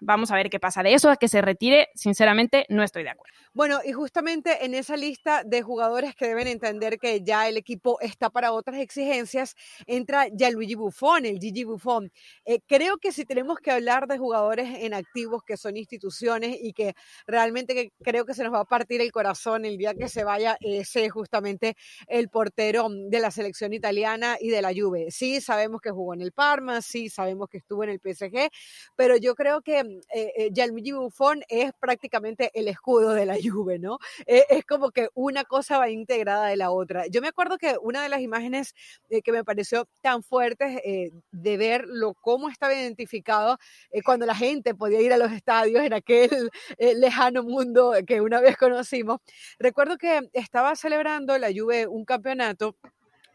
vamos 0.00 0.30
a 0.30 0.36
ver 0.36 0.50
qué 0.50 0.60
pasa 0.60 0.82
de 0.82 0.94
eso, 0.94 1.10
a 1.10 1.16
que 1.16 1.28
se 1.28 1.40
retire, 1.40 1.88
sinceramente 1.94 2.66
no 2.68 2.82
estoy 2.82 3.02
de 3.02 3.10
acuerdo. 3.10 3.34
Bueno, 3.52 3.80
y 3.84 3.92
justamente 3.92 4.64
en 4.64 4.74
esa 4.74 4.96
lista 4.96 5.42
de 5.44 5.62
jugadores 5.62 6.14
que 6.14 6.28
deben 6.28 6.46
entender 6.46 6.98
que 6.98 7.22
ya 7.22 7.48
el 7.48 7.56
equipo 7.56 8.00
está 8.00 8.30
para 8.30 8.52
otras 8.52 8.78
exigencias, 8.78 9.56
entra 9.86 10.28
Gianluigi 10.28 10.76
Buffon, 10.76 11.26
el 11.26 11.38
Gigi 11.38 11.64
Buffon. 11.64 12.12
Eh, 12.44 12.60
creo 12.66 12.98
que 12.98 13.10
si 13.10 13.24
tenemos 13.24 13.58
que 13.58 13.72
hablar 13.72 14.06
de 14.06 14.18
jugadores 14.18 14.68
en 14.78 14.94
activos 14.94 15.42
que 15.42 15.56
son 15.56 15.76
instituciones 15.76 16.58
y 16.60 16.72
que 16.72 16.94
realmente 17.26 17.92
creo 18.02 18.24
que 18.24 18.34
se 18.34 18.44
nos 18.44 18.52
va 18.52 18.60
a 18.60 18.64
partir 18.64 19.00
el 19.00 19.10
corazón 19.10 19.64
el 19.64 19.76
día 19.76 19.94
que 19.94 20.08
se 20.08 20.22
vaya, 20.22 20.56
ese 20.60 21.04
es 21.06 21.12
justamente 21.12 21.76
el 22.06 22.28
portero 22.28 22.88
de 22.88 23.20
la 23.20 23.30
selección 23.30 23.72
italiana 23.72 24.36
y 24.40 24.50
de 24.50 24.62
la 24.62 24.72
Juve. 24.72 25.10
Sí, 25.10 25.40
sabemos 25.40 25.80
que 25.80 25.90
jugó 25.90 26.14
en 26.14 26.22
el 26.22 26.32
Parma, 26.32 26.82
sí, 26.82 27.08
sabemos 27.08 27.48
que 27.48 27.58
estuvo 27.58 27.82
en 27.84 27.90
el 27.90 28.00
PSG, 28.00 28.48
pero 28.96 29.16
yo 29.16 29.34
creo 29.34 29.60
que 29.62 29.82
eh, 30.14 30.32
eh, 30.36 30.50
Gianluigi 30.52 30.92
Buffon 30.92 31.42
es 31.48 31.72
prácticamente 31.80 32.50
el 32.54 32.68
escudo 32.68 33.12
de 33.14 33.26
la 33.26 33.36
Juve, 33.42 33.78
¿no? 33.78 33.98
Eh, 34.26 34.44
es 34.50 34.64
como 34.64 34.90
que 34.90 35.08
una 35.14 35.44
cosa 35.44 35.78
va 35.78 35.90
integrada 35.90 36.46
de 36.46 36.56
la 36.56 36.70
otra. 36.70 37.06
Yo 37.08 37.20
me 37.20 37.28
acuerdo 37.28 37.58
que 37.58 37.76
una 37.82 38.02
de 38.02 38.08
las 38.08 38.20
imágenes 38.20 38.74
eh, 39.08 39.22
que 39.22 39.32
me 39.32 39.44
pareció 39.44 39.86
tan 40.02 40.22
fuertes 40.22 40.80
eh, 40.84 41.10
de 41.32 41.56
verlo, 41.56 42.14
cómo 42.20 42.48
estaba 42.48 42.74
identificado 42.74 43.58
cuando 44.04 44.26
la 44.26 44.34
gente 44.34 44.74
podía 44.74 45.00
ir 45.00 45.12
a 45.12 45.18
los 45.18 45.32
estadios 45.32 45.82
en 45.84 45.92
aquel 45.92 46.50
lejano 46.78 47.42
mundo 47.42 47.94
que 48.06 48.20
una 48.20 48.40
vez 48.40 48.56
conocimos. 48.56 49.20
Recuerdo 49.58 49.96
que 49.98 50.28
estaba 50.32 50.74
celebrando 50.76 51.36
la 51.38 51.48
Juve 51.54 51.86
un 51.86 52.04
campeonato 52.04 52.76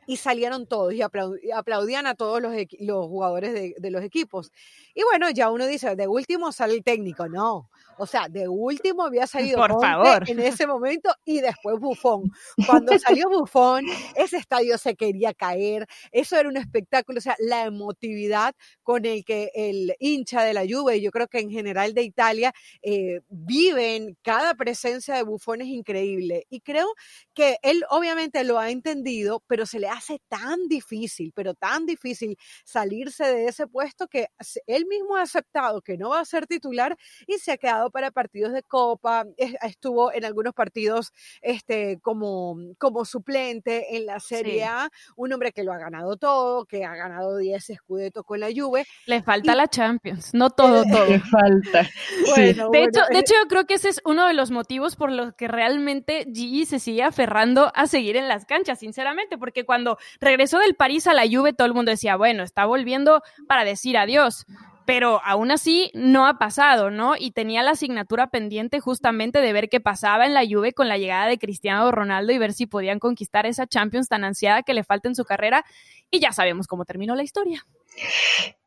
y 0.08 0.18
salieron 0.18 0.68
todos 0.68 0.94
y 0.94 1.02
aplaudían 1.02 2.08
a 2.08 2.16
todos 2.16 2.42
los, 2.42 2.54
los 2.80 3.08
jugadores 3.08 3.54
de, 3.54 3.76
de, 3.78 3.92
los 3.92 4.04
equipos. 4.04 4.52
Y 4.94 5.04
bueno, 5.04 5.30
ya 5.30 5.50
uno 5.50 5.68
dice, 5.68 5.96
de 5.96 6.08
último 6.08 6.52
sale 6.52 6.74
el 6.74 6.84
técnico, 6.84 7.28
no. 7.28 7.70
O 7.98 8.06
sea, 8.06 8.28
de 8.28 8.48
último 8.48 9.04
había 9.04 9.28
salido 9.28 9.58
Por 9.58 9.80
favor. 9.82 10.30
en 10.30 10.40
ese 10.40 10.68
momento 10.68 11.14
y 11.24 11.42
después 11.42 11.80
Bufón. 11.80 12.32
Cuando 12.68 12.98
salió 13.00 13.30
Bufón, 13.30 13.86
ese 14.16 14.38
estadio 14.38 14.78
se 14.78 14.96
quería 14.96 15.34
caer, 15.34 15.88
eso 16.12 16.38
era 16.38 16.50
un 16.50 16.58
espectáculo, 16.58 17.20
o 17.20 17.22
sea, 17.22 17.36
la 17.40 17.66
emotividad 17.66 18.54
con 18.84 19.06
el 19.06 19.24
que 19.24 19.52
el 19.56 19.96
hincha 20.00 20.44
de 20.44 20.54
la 20.54 20.64
Juve, 20.68 21.02
yo 21.02 21.12
creo 21.12 21.28
que 21.28 21.40
en 21.40 21.50
general 21.50 21.94
de 21.94 22.04
Italia, 22.04 22.54
eh, 22.82 23.22
viven 23.30 24.18
cada 24.22 24.56
presencia 24.56 25.16
de 25.16 25.24
Bufón 25.24 25.62
es 25.62 25.68
increíble. 25.68 26.46
Y 26.50 26.62
creo 26.62 26.88
que 27.34 27.58
él 27.62 27.84
obviamente 27.90 28.44
lo 28.44 28.60
ha 28.60 28.70
entendido, 28.70 29.44
pero 29.48 29.66
se 29.66 29.80
le 29.80 29.88
hace 29.96 30.20
tan 30.28 30.68
difícil, 30.68 31.32
pero 31.36 31.54
tan 31.54 31.86
difícil 31.86 32.38
salirse 32.64 33.26
de 33.26 33.46
ese 33.46 33.68
puesto 33.68 34.08
que 34.08 34.28
él 34.68 34.86
mismo 34.86 35.16
ha 35.18 35.22
aceptado 35.22 35.82
que 35.82 35.98
no 35.98 36.10
va 36.10 36.20
a 36.20 36.26
ser 36.26 36.48
titular 36.48 36.98
y 37.28 37.38
se 37.38 37.54
ha 37.54 37.58
quedado 37.58 37.90
para 37.92 38.12
partidos 38.12 38.54
de 38.54 38.64
Copa, 38.64 39.26
estuvo 39.38 40.12
en 40.14 40.26
algunos 40.26 40.54
partidos 40.54 41.12
este, 41.42 42.00
como, 42.02 42.58
como 42.78 43.06
suplente 43.06 43.96
en 43.96 44.06
la 44.06 44.20
Serie 44.20 44.64
A, 44.64 44.90
un 45.16 45.34
hombre 45.34 45.52
que 45.52 45.64
lo 45.64 45.74
ha 45.74 45.78
ganado 45.78 46.18
todo, 46.18 46.66
que 46.66 46.86
ha 46.86 46.96
ganado 46.96 47.38
10 47.38 47.70
escudetos 47.70 48.24
con 48.26 48.40
la 48.40 48.48
Juve. 48.56 48.86
Le 49.06 49.22
falta 49.22 49.56
la 49.56 49.68
Champions, 49.68 50.34
no 50.34 50.50
todo, 50.50 50.84
todo. 50.92 51.06
Le 51.06 51.20
falta. 51.20 51.90
Bueno, 52.36 52.70
de, 52.70 52.84
hecho, 52.84 53.02
de 53.10 53.18
eh 53.18 53.20
hecho, 53.20 53.34
yo 53.42 53.48
creo 53.48 53.66
que 53.66 53.76
ese 53.76 53.90
es 53.90 54.02
uno 54.06 54.28
de 54.28 54.34
los 54.34 54.52
motivos 54.52 54.96
por 54.96 55.12
los 55.12 55.34
que 55.34 55.48
realmente 55.48 56.26
Gigi 56.34 56.66
se 56.66 56.80
sigue 56.80 57.04
aferrando 57.04 57.72
a 57.76 57.88
seguir 57.88 58.18
en 58.18 58.28
las 58.28 58.46
canchas, 58.46 58.80
sinceramente, 58.80 59.38
porque 59.38 59.66
cuando 59.66 59.85
regresó 60.20 60.60
del 60.60 60.76
París 60.76 61.08
a 61.08 61.14
la 61.14 61.28
Juve, 61.30 61.54
todo 61.54 61.68
el 61.68 61.74
mundo 61.74 61.92
decía, 61.92 62.16
bueno, 62.16 62.44
está 62.44 62.66
volviendo 62.66 63.22
para 63.48 63.64
decir 63.64 63.98
adiós 63.98 64.46
pero 64.86 65.20
aún 65.24 65.52
así 65.52 65.92
no 65.94 66.28
ha 66.28 66.38
pasado, 66.38 66.92
¿no? 66.92 67.16
Y 67.18 67.32
tenía 67.32 67.64
la 67.64 67.72
asignatura 67.72 68.28
pendiente 68.28 68.80
justamente 68.80 69.42
de 69.42 69.54
ver 69.54 69.68
qué 69.68 69.80
pasaba 69.80 70.26
en 70.26 70.34
la 70.34 70.46
Juve 70.48 70.74
con 70.74 70.88
la 70.88 70.98
llegada 70.98 71.28
de 71.28 71.40
Cristiano 71.40 71.92
Ronaldo 71.92 72.32
y 72.32 72.38
ver 72.38 72.54
si 72.54 72.68
podían 72.68 73.00
conquistar 73.00 73.46
esa 73.46 73.68
Champions 73.68 74.08
tan 74.08 74.24
ansiada 74.24 74.64
que 74.64 74.74
le 74.74 74.84
falta 74.84 75.10
en 75.10 75.16
su 75.16 75.26
carrera 75.26 75.66
y 76.12 76.20
ya 76.20 76.32
sabemos 76.32 76.68
cómo 76.68 76.86
terminó 76.86 77.16
la 77.16 77.24
historia. 77.24 77.66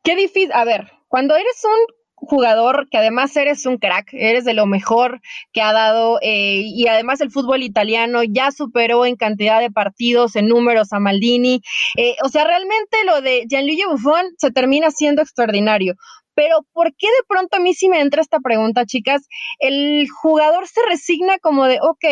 Qué 0.03 0.15
difícil, 0.15 0.51
a 0.53 0.65
ver, 0.65 0.91
cuando 1.07 1.35
eres 1.35 1.63
un 1.63 1.95
jugador 2.21 2.87
que 2.89 2.97
además 2.97 3.35
eres 3.35 3.65
un 3.65 3.77
crack, 3.77 4.09
eres 4.13 4.45
de 4.45 4.53
lo 4.53 4.65
mejor 4.65 5.21
que 5.53 5.61
ha 5.61 5.73
dado 5.73 6.19
eh, 6.21 6.61
y 6.63 6.87
además 6.87 7.21
el 7.21 7.31
fútbol 7.31 7.63
italiano 7.63 8.23
ya 8.23 8.51
superó 8.51 9.05
en 9.05 9.15
cantidad 9.15 9.59
de 9.59 9.71
partidos, 9.71 10.35
en 10.35 10.47
números 10.47 10.93
a 10.93 10.99
Maldini. 10.99 11.61
Eh, 11.97 12.15
o 12.23 12.29
sea, 12.29 12.45
realmente 12.45 12.97
lo 13.05 13.21
de 13.21 13.45
Gianluigi 13.49 13.85
Buffon 13.85 14.25
se 14.37 14.51
termina 14.51 14.91
siendo 14.91 15.21
extraordinario. 15.21 15.95
Pero 16.35 16.65
¿por 16.71 16.95
qué 16.95 17.07
de 17.07 17.23
pronto 17.27 17.57
a 17.57 17.59
mí 17.59 17.73
sí 17.73 17.89
me 17.89 17.99
entra 17.99 18.21
esta 18.21 18.39
pregunta, 18.39 18.85
chicas? 18.85 19.27
El 19.59 20.07
jugador 20.09 20.67
se 20.67 20.79
resigna 20.87 21.37
como 21.39 21.65
de, 21.65 21.79
ok, 21.81 22.05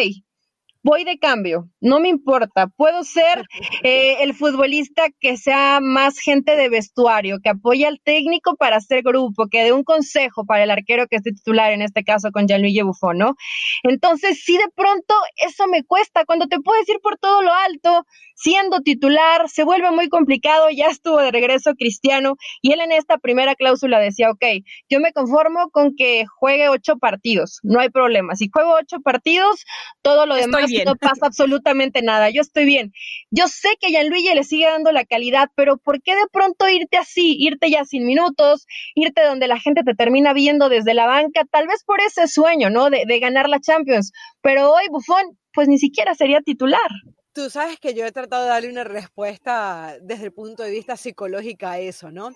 voy 0.87 1.03
de 1.03 1.19
cambio, 1.19 1.69
no 1.81 1.99
me 1.99 2.07
importa, 2.07 2.67
puedo 2.67 3.03
ser 3.03 3.43
eh, 3.83 4.23
el 4.23 4.33
futbolista 4.33 5.09
que 5.19 5.35
sea 5.35 5.79
más 5.81 6.17
gente 6.17 6.55
de 6.55 6.69
vestuario, 6.69 7.39
que 7.43 7.49
apoye 7.49 7.85
al 7.85 7.99
técnico 7.99 8.55
para 8.55 8.77
hacer 8.77 9.03
grupo, 9.03 9.47
que 9.51 9.65
dé 9.65 9.73
un 9.73 9.83
consejo 9.83 10.45
para 10.45 10.63
el 10.63 10.71
arquero 10.71 11.07
que 11.07 11.17
esté 11.17 11.33
titular, 11.33 11.73
en 11.73 11.81
este 11.81 12.05
caso 12.05 12.31
con 12.31 12.47
Gianluigi 12.47 12.83
Buffon, 12.83 13.17
¿no? 13.17 13.35
Entonces, 13.83 14.41
sí 14.45 14.53
de 14.57 14.69
pronto 14.73 15.13
eso 15.45 15.67
me 15.67 15.83
cuesta, 15.83 16.23
cuando 16.23 16.47
te 16.47 16.61
puedes 16.61 16.87
ir 16.87 16.99
por 17.01 17.17
todo 17.17 17.41
lo 17.41 17.53
alto, 17.53 18.05
siendo 18.37 18.81
titular, 18.81 19.49
se 19.49 19.63
vuelve 19.63 19.91
muy 19.91 20.09
complicado, 20.09 20.69
ya 20.69 20.87
estuvo 20.87 21.17
de 21.17 21.31
regreso 21.31 21.73
Cristiano 21.73 22.37
y 22.61 22.71
él 22.71 22.81
en 22.81 22.91
esta 22.91 23.17
primera 23.17 23.55
cláusula 23.55 23.99
decía, 23.99 24.29
ok, 24.29 24.45
yo 24.89 24.99
me 24.99 25.11
conformo 25.11 25.69
con 25.71 25.95
que 25.95 26.25
juegue 26.27 26.69
ocho 26.69 26.97
partidos, 26.97 27.59
no 27.63 27.79
hay 27.79 27.89
problema, 27.89 28.35
si 28.35 28.49
juego 28.53 28.75
ocho 28.75 29.01
partidos, 29.01 29.65
todo 30.03 30.25
lo 30.27 30.35
demás 30.35 30.69
no 30.85 30.95
pasa 30.95 31.25
absolutamente 31.25 32.01
nada, 32.03 32.29
yo 32.29 32.41
estoy 32.41 32.65
bien. 32.65 32.93
Yo 33.31 33.47
sé 33.47 33.69
que 33.79 33.89
Gianluigi 33.89 34.33
le 34.35 34.43
sigue 34.43 34.65
dando 34.65 34.91
la 34.91 35.03
calidad, 35.03 35.49
pero 35.55 35.77
¿por 35.77 36.01
qué 36.01 36.15
de 36.15 36.27
pronto 36.31 36.69
irte 36.69 36.97
así, 36.97 37.35
irte 37.39 37.71
ya 37.71 37.85
sin 37.85 38.05
minutos, 38.05 38.67
irte 38.93 39.23
donde 39.23 39.47
la 39.47 39.59
gente 39.59 39.83
te 39.83 39.95
termina 39.95 40.33
viendo 40.33 40.69
desde 40.69 40.93
la 40.93 41.07
banca, 41.07 41.41
tal 41.49 41.67
vez 41.67 41.83
por 41.83 42.01
ese 42.01 42.27
sueño, 42.27 42.69
¿no? 42.69 42.91
De, 42.91 43.05
de 43.07 43.19
ganar 43.19 43.49
la 43.49 43.59
Champions, 43.59 44.11
pero 44.41 44.71
hoy 44.71 44.83
Buffon 44.91 45.37
pues 45.53 45.67
ni 45.67 45.79
siquiera 45.79 46.13
sería 46.13 46.41
titular. 46.41 46.91
Tú 47.37 47.51
sabes 47.51 47.79
que 47.79 47.93
yo 47.93 48.03
he 48.03 48.11
tratado 48.11 48.45
de 48.45 48.49
darle 48.49 48.71
una 48.71 48.83
respuesta 48.83 49.95
desde 50.01 50.25
el 50.25 50.31
punto 50.31 50.63
de 50.63 50.71
vista 50.71 50.97
psicológico 50.97 51.67
a 51.67 51.77
eso, 51.77 52.09
¿no? 52.09 52.31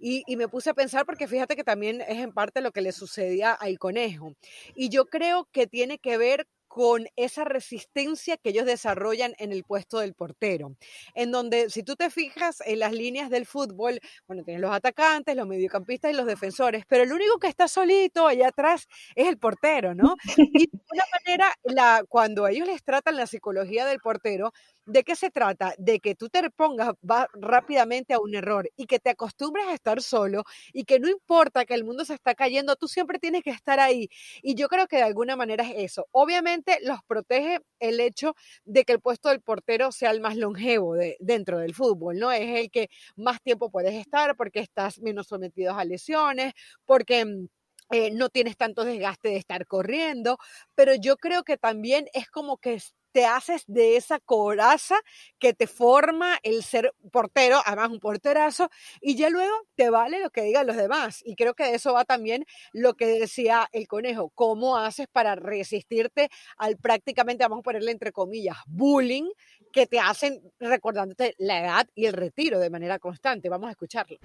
Y, 0.00 0.22
y, 0.28 0.36
me 0.36 0.46
puse 0.46 0.70
a 0.70 0.74
pensar 0.74 1.04
porque 1.04 1.26
fíjate 1.26 1.56
que 1.56 1.64
también 1.64 2.02
es 2.02 2.18
en 2.18 2.32
parte 2.32 2.60
lo 2.60 2.70
que 2.70 2.80
le 2.80 2.92
sucedía 2.92 3.50
al 3.50 3.80
conejo. 3.80 4.36
Y 4.76 4.90
yo 4.90 5.06
creo 5.06 5.48
que 5.50 5.66
tiene 5.66 5.98
que 5.98 6.18
ver 6.18 6.46
con 6.74 7.06
esa 7.14 7.44
resistencia 7.44 8.36
que 8.36 8.50
ellos 8.50 8.66
desarrollan 8.66 9.32
en 9.38 9.52
el 9.52 9.62
puesto 9.62 10.00
del 10.00 10.12
portero, 10.12 10.74
en 11.14 11.30
donde 11.30 11.70
si 11.70 11.84
tú 11.84 11.94
te 11.94 12.10
fijas 12.10 12.60
en 12.66 12.80
las 12.80 12.92
líneas 12.92 13.30
del 13.30 13.46
fútbol, 13.46 14.00
bueno, 14.26 14.42
tienes 14.42 14.60
los 14.60 14.74
atacantes, 14.74 15.36
los 15.36 15.46
mediocampistas 15.46 16.10
y 16.10 16.16
los 16.16 16.26
defensores, 16.26 16.82
pero 16.88 17.04
el 17.04 17.12
único 17.12 17.38
que 17.38 17.46
está 17.46 17.68
solito 17.68 18.26
allá 18.26 18.48
atrás 18.48 18.88
es 19.14 19.28
el 19.28 19.38
portero, 19.38 19.94
¿no? 19.94 20.16
Y 20.64 20.66
de 20.66 20.78
alguna 20.90 21.04
manera, 21.24 21.54
la, 21.62 22.02
cuando 22.08 22.48
ellos 22.48 22.66
les 22.66 22.82
tratan 22.82 23.14
la 23.14 23.28
psicología 23.28 23.86
del 23.86 24.00
portero, 24.00 24.52
¿De 24.86 25.02
qué 25.02 25.16
se 25.16 25.30
trata? 25.30 25.74
De 25.78 25.98
que 25.98 26.14
tú 26.14 26.28
te 26.28 26.50
pongas 26.50 26.92
va 27.10 27.26
rápidamente 27.32 28.12
a 28.12 28.18
un 28.18 28.34
error 28.34 28.70
y 28.76 28.84
que 28.86 28.98
te 28.98 29.10
acostumbres 29.10 29.66
a 29.66 29.72
estar 29.74 30.02
solo 30.02 30.44
y 30.74 30.84
que 30.84 31.00
no 31.00 31.08
importa 31.08 31.64
que 31.64 31.72
el 31.72 31.84
mundo 31.84 32.04
se 32.04 32.12
está 32.14 32.34
cayendo, 32.34 32.76
tú 32.76 32.86
siempre 32.86 33.18
tienes 33.18 33.42
que 33.42 33.50
estar 33.50 33.80
ahí. 33.80 34.10
Y 34.42 34.54
yo 34.54 34.68
creo 34.68 34.86
que 34.86 34.96
de 34.96 35.02
alguna 35.02 35.36
manera 35.36 35.64
es 35.64 35.72
eso. 35.92 36.06
Obviamente 36.12 36.78
los 36.82 36.98
protege 37.06 37.60
el 37.80 37.98
hecho 37.98 38.34
de 38.64 38.84
que 38.84 38.92
el 38.92 39.00
puesto 39.00 39.30
del 39.30 39.40
portero 39.40 39.90
sea 39.90 40.10
el 40.10 40.20
más 40.20 40.36
longevo 40.36 40.94
de, 40.94 41.16
dentro 41.18 41.58
del 41.58 41.74
fútbol, 41.74 42.18
¿no? 42.18 42.30
Es 42.30 42.60
el 42.60 42.70
que 42.70 42.90
más 43.16 43.40
tiempo 43.42 43.70
puedes 43.70 43.94
estar 43.94 44.36
porque 44.36 44.60
estás 44.60 45.00
menos 45.00 45.28
sometido 45.28 45.74
a 45.74 45.84
lesiones, 45.84 46.52
porque... 46.84 47.24
Mm, 47.24 47.48
eh, 47.90 48.10
no 48.12 48.30
tienes 48.30 48.56
tanto 48.56 48.82
desgaste 48.84 49.28
de 49.28 49.36
estar 49.36 49.66
corriendo, 49.66 50.38
pero 50.74 50.94
yo 50.94 51.18
creo 51.18 51.44
que 51.44 51.58
también 51.58 52.06
es 52.14 52.28
como 52.30 52.56
que 52.56 52.80
te 53.14 53.26
haces 53.26 53.62
de 53.68 53.96
esa 53.96 54.18
coraza 54.18 54.96
que 55.38 55.54
te 55.54 55.68
forma 55.68 56.36
el 56.42 56.64
ser 56.64 56.92
portero, 57.12 57.60
además 57.64 57.90
un 57.90 58.00
porterazo, 58.00 58.68
y 59.00 59.14
ya 59.14 59.30
luego 59.30 59.54
te 59.76 59.88
vale 59.88 60.18
lo 60.18 60.30
que 60.30 60.42
digan 60.42 60.66
los 60.66 60.76
demás. 60.76 61.22
Y 61.24 61.36
creo 61.36 61.54
que 61.54 61.62
de 61.62 61.76
eso 61.76 61.92
va 61.92 62.04
también 62.04 62.44
lo 62.72 62.94
que 62.94 63.06
decía 63.06 63.68
el 63.70 63.86
conejo, 63.86 64.32
cómo 64.34 64.76
haces 64.76 65.06
para 65.06 65.36
resistirte 65.36 66.28
al 66.58 66.76
prácticamente, 66.76 67.44
vamos 67.44 67.60
a 67.60 67.62
ponerle 67.62 67.92
entre 67.92 68.10
comillas, 68.10 68.56
bullying 68.66 69.30
que 69.72 69.86
te 69.86 70.00
hacen 70.00 70.40
recordándote 70.58 71.36
la 71.38 71.60
edad 71.60 71.88
y 71.94 72.06
el 72.06 72.14
retiro 72.14 72.58
de 72.58 72.68
manera 72.68 72.98
constante. 72.98 73.48
Vamos 73.48 73.68
a 73.68 73.70
escucharlo. 73.70 74.18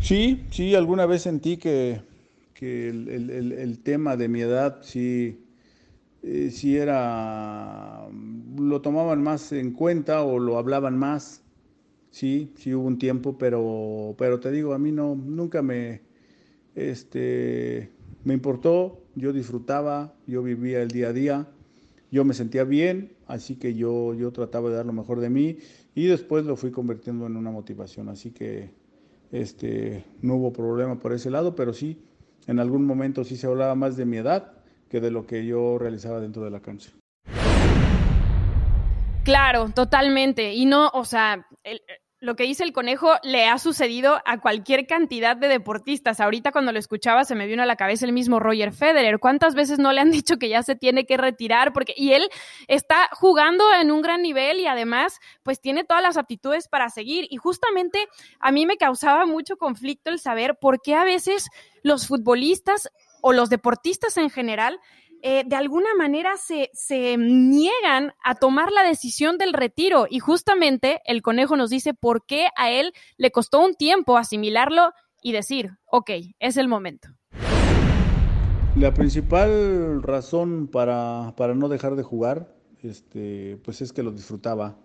Sí, 0.00 0.46
sí, 0.50 0.74
alguna 0.74 1.04
vez 1.04 1.22
sentí 1.22 1.58
que, 1.58 2.00
el 2.58 3.82
tema 3.82 4.16
de 4.16 4.28
mi 4.28 4.40
edad 4.40 4.82
sí 4.82 5.49
eh, 6.22 6.50
si 6.50 6.76
era, 6.76 8.08
lo 8.58 8.80
tomaban 8.82 9.22
más 9.22 9.52
en 9.52 9.72
cuenta 9.72 10.22
o 10.22 10.38
lo 10.38 10.58
hablaban 10.58 10.98
más. 10.98 11.42
Sí, 12.10 12.52
sí 12.56 12.74
hubo 12.74 12.86
un 12.86 12.98
tiempo, 12.98 13.38
pero, 13.38 14.14
pero 14.18 14.40
te 14.40 14.50
digo, 14.50 14.74
a 14.74 14.78
mí 14.78 14.90
no, 14.92 15.14
nunca 15.14 15.62
me, 15.62 16.02
este, 16.74 17.92
me 18.24 18.34
importó, 18.34 19.00
yo 19.14 19.32
disfrutaba, 19.32 20.14
yo 20.26 20.42
vivía 20.42 20.82
el 20.82 20.88
día 20.88 21.08
a 21.08 21.12
día, 21.12 21.48
yo 22.10 22.24
me 22.24 22.34
sentía 22.34 22.64
bien, 22.64 23.12
así 23.26 23.56
que 23.56 23.74
yo, 23.74 24.14
yo 24.14 24.32
trataba 24.32 24.70
de 24.70 24.76
dar 24.76 24.86
lo 24.86 24.92
mejor 24.92 25.20
de 25.20 25.30
mí 25.30 25.58
y 25.94 26.06
después 26.06 26.44
lo 26.44 26.56
fui 26.56 26.72
convirtiendo 26.72 27.26
en 27.26 27.36
una 27.36 27.52
motivación, 27.52 28.08
así 28.08 28.32
que 28.32 28.74
este, 29.30 30.04
no 30.20 30.34
hubo 30.36 30.52
problema 30.52 30.98
por 30.98 31.12
ese 31.12 31.30
lado, 31.30 31.54
pero 31.54 31.72
sí, 31.72 32.02
en 32.48 32.58
algún 32.58 32.84
momento 32.84 33.22
sí 33.22 33.36
se 33.36 33.46
hablaba 33.46 33.76
más 33.76 33.96
de 33.96 34.04
mi 34.04 34.16
edad 34.16 34.59
que 34.90 35.00
de 35.00 35.12
lo 35.12 35.24
que 35.24 35.46
yo 35.46 35.78
realizaba 35.78 36.20
dentro 36.20 36.42
de 36.42 36.50
la 36.50 36.60
cancha. 36.60 36.90
Claro, 39.24 39.70
totalmente. 39.72 40.54
Y 40.54 40.66
no, 40.66 40.90
o 40.92 41.04
sea, 41.04 41.46
lo 42.18 42.34
que 42.34 42.42
dice 42.42 42.64
el 42.64 42.72
conejo 42.72 43.14
le 43.22 43.46
ha 43.46 43.58
sucedido 43.58 44.20
a 44.24 44.40
cualquier 44.40 44.88
cantidad 44.88 45.36
de 45.36 45.46
deportistas. 45.46 46.18
Ahorita 46.18 46.50
cuando 46.50 46.72
lo 46.72 46.78
escuchaba 46.80 47.24
se 47.24 47.36
me 47.36 47.46
vino 47.46 47.62
a 47.62 47.66
la 47.66 47.76
cabeza 47.76 48.04
el 48.04 48.12
mismo 48.12 48.40
Roger 48.40 48.72
Federer. 48.72 49.20
¿Cuántas 49.20 49.54
veces 49.54 49.78
no 49.78 49.92
le 49.92 50.00
han 50.00 50.10
dicho 50.10 50.38
que 50.38 50.48
ya 50.48 50.64
se 50.64 50.74
tiene 50.74 51.06
que 51.06 51.16
retirar? 51.16 51.72
Porque, 51.72 51.94
y 51.96 52.12
él 52.12 52.28
está 52.66 53.08
jugando 53.12 53.64
en 53.80 53.92
un 53.92 54.02
gran 54.02 54.22
nivel 54.22 54.58
y 54.58 54.66
además, 54.66 55.20
pues 55.44 55.60
tiene 55.60 55.84
todas 55.84 56.02
las 56.02 56.16
aptitudes 56.16 56.66
para 56.66 56.88
seguir. 56.88 57.28
Y 57.30 57.36
justamente 57.36 58.08
a 58.40 58.50
mí 58.50 58.66
me 58.66 58.76
causaba 58.76 59.24
mucho 59.24 59.56
conflicto 59.56 60.10
el 60.10 60.18
saber 60.18 60.58
por 60.60 60.82
qué 60.82 60.96
a 60.96 61.04
veces 61.04 61.46
los 61.82 62.08
futbolistas 62.08 62.90
o 63.20 63.32
los 63.32 63.50
deportistas 63.50 64.16
en 64.16 64.30
general, 64.30 64.80
eh, 65.22 65.44
de 65.46 65.56
alguna 65.56 65.94
manera 65.98 66.36
se, 66.38 66.70
se, 66.72 67.16
niegan 67.18 68.12
a 68.24 68.34
tomar 68.34 68.72
la 68.72 68.82
decisión 68.82 69.36
del 69.36 69.52
retiro. 69.52 70.06
Y 70.08 70.18
justamente 70.18 71.00
el 71.04 71.20
conejo 71.20 71.56
nos 71.56 71.68
dice 71.68 71.92
por 71.92 72.24
qué 72.24 72.48
a 72.56 72.70
él 72.70 72.92
le 73.18 73.30
costó 73.30 73.60
un 73.60 73.74
tiempo 73.74 74.16
asimilarlo 74.16 74.92
y 75.22 75.32
decir, 75.32 75.72
ok, 75.86 76.10
es 76.38 76.56
el 76.56 76.68
momento. 76.68 77.08
La 78.76 78.94
principal 78.94 80.02
razón 80.02 80.68
para, 80.68 81.34
para 81.36 81.54
no 81.54 81.68
dejar 81.68 81.96
de 81.96 82.02
jugar, 82.02 82.54
este, 82.82 83.58
pues 83.62 83.82
es 83.82 83.92
que 83.92 84.02
lo 84.02 84.12
disfrutaba. 84.12 84.78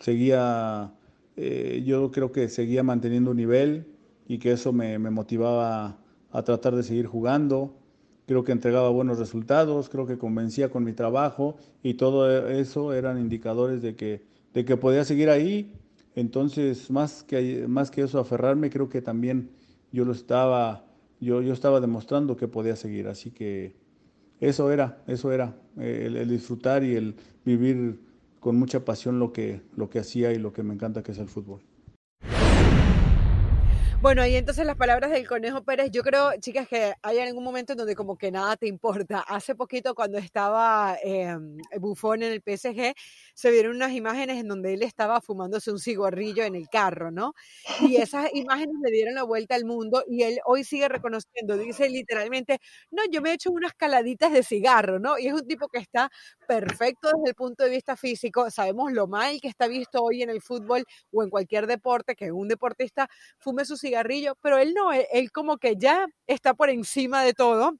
Seguía, 0.00 0.92
eh, 1.36 1.82
yo 1.84 2.12
creo 2.12 2.30
que 2.30 2.48
seguía 2.48 2.84
manteniendo 2.84 3.32
un 3.32 3.36
nivel 3.38 3.88
y 4.28 4.38
que 4.38 4.52
eso 4.52 4.72
me, 4.72 4.98
me 4.98 5.10
motivaba 5.10 5.98
a 6.30 6.42
tratar 6.42 6.76
de 6.76 6.82
seguir 6.82 7.06
jugando. 7.06 7.74
Creo 8.26 8.44
que 8.44 8.52
entregaba 8.52 8.90
buenos 8.90 9.18
resultados, 9.18 9.88
creo 9.88 10.06
que 10.06 10.18
convencía 10.18 10.68
con 10.68 10.84
mi 10.84 10.92
trabajo 10.92 11.56
y 11.82 11.94
todo 11.94 12.48
eso 12.48 12.92
eran 12.92 13.18
indicadores 13.18 13.80
de 13.80 13.96
que, 13.96 14.22
de 14.52 14.64
que 14.64 14.76
podía 14.76 15.04
seguir 15.04 15.30
ahí. 15.30 15.72
Entonces, 16.14 16.90
más 16.90 17.22
que, 17.22 17.66
más 17.68 17.90
que 17.90 18.02
eso, 18.02 18.18
aferrarme, 18.18 18.70
creo 18.70 18.88
que 18.88 19.00
también 19.00 19.50
yo 19.92 20.04
lo 20.04 20.12
estaba, 20.12 20.84
yo, 21.20 21.40
yo 21.40 21.52
estaba 21.52 21.80
demostrando 21.80 22.36
que 22.36 22.48
podía 22.48 22.76
seguir. 22.76 23.08
Así 23.08 23.30
que 23.30 23.76
eso 24.40 24.70
era, 24.70 25.02
eso 25.06 25.32
era, 25.32 25.56
el, 25.78 26.16
el 26.16 26.28
disfrutar 26.28 26.84
y 26.84 26.96
el 26.96 27.14
vivir 27.44 28.00
con 28.40 28.56
mucha 28.56 28.84
pasión 28.84 29.18
lo 29.18 29.32
que, 29.32 29.62
lo 29.76 29.88
que 29.88 30.00
hacía 30.00 30.32
y 30.32 30.38
lo 30.38 30.52
que 30.52 30.62
me 30.62 30.74
encanta 30.74 31.02
que 31.02 31.12
es 31.12 31.18
el 31.18 31.28
fútbol. 31.28 31.60
Bueno, 34.00 34.24
y 34.24 34.36
entonces 34.36 34.64
las 34.64 34.76
palabras 34.76 35.10
del 35.10 35.26
Conejo 35.26 35.64
Pérez, 35.64 35.90
yo 35.90 36.04
creo, 36.04 36.30
chicas, 36.38 36.68
que 36.68 36.94
hay 37.02 37.18
algún 37.18 37.42
momento 37.42 37.72
en 37.72 37.78
donde 37.78 37.96
como 37.96 38.16
que 38.16 38.30
nada 38.30 38.56
te 38.56 38.68
importa. 38.68 39.18
Hace 39.26 39.56
poquito 39.56 39.92
cuando 39.96 40.18
estaba 40.18 40.96
eh, 41.02 41.36
Bufón 41.80 42.22
en 42.22 42.30
el 42.32 42.40
PSG, 42.40 42.94
se 43.34 43.50
vieron 43.50 43.74
unas 43.74 43.90
imágenes 43.90 44.38
en 44.38 44.46
donde 44.46 44.74
él 44.74 44.84
estaba 44.84 45.20
fumándose 45.20 45.72
un 45.72 45.80
cigarrillo 45.80 46.44
en 46.44 46.54
el 46.54 46.68
carro, 46.68 47.10
¿no? 47.10 47.34
Y 47.80 47.96
esas 47.96 48.30
imágenes 48.34 48.76
le 48.84 48.92
dieron 48.92 49.16
la 49.16 49.24
vuelta 49.24 49.56
al 49.56 49.64
mundo 49.64 50.04
y 50.06 50.22
él 50.22 50.38
hoy 50.44 50.62
sigue 50.62 50.88
reconociendo, 50.88 51.56
dice 51.56 51.88
literalmente, 51.88 52.60
no, 52.92 53.02
yo 53.10 53.20
me 53.20 53.30
he 53.30 53.32
hecho 53.34 53.50
unas 53.50 53.74
caladitas 53.74 54.32
de 54.32 54.44
cigarro, 54.44 55.00
¿no? 55.00 55.18
Y 55.18 55.26
es 55.26 55.32
un 55.34 55.44
tipo 55.44 55.66
que 55.66 55.78
está 55.78 56.08
perfecto 56.46 57.08
desde 57.16 57.30
el 57.30 57.34
punto 57.34 57.64
de 57.64 57.70
vista 57.70 57.96
físico. 57.96 58.48
Sabemos 58.50 58.92
lo 58.92 59.08
mal 59.08 59.40
que 59.40 59.48
está 59.48 59.66
visto 59.66 60.00
hoy 60.04 60.22
en 60.22 60.30
el 60.30 60.40
fútbol 60.40 60.84
o 61.10 61.24
en 61.24 61.30
cualquier 61.30 61.66
deporte, 61.66 62.14
que 62.14 62.30
un 62.30 62.46
deportista 62.46 63.08
fume 63.38 63.64
su 63.64 63.76
cigarrillo, 63.88 64.36
pero 64.42 64.58
él 64.58 64.74
no, 64.74 64.92
él, 64.92 65.32
como 65.32 65.58
que 65.58 65.76
ya 65.76 66.06
está 66.26 66.54
por 66.54 66.70
encima 66.70 67.24
de 67.24 67.34
todo 67.34 67.74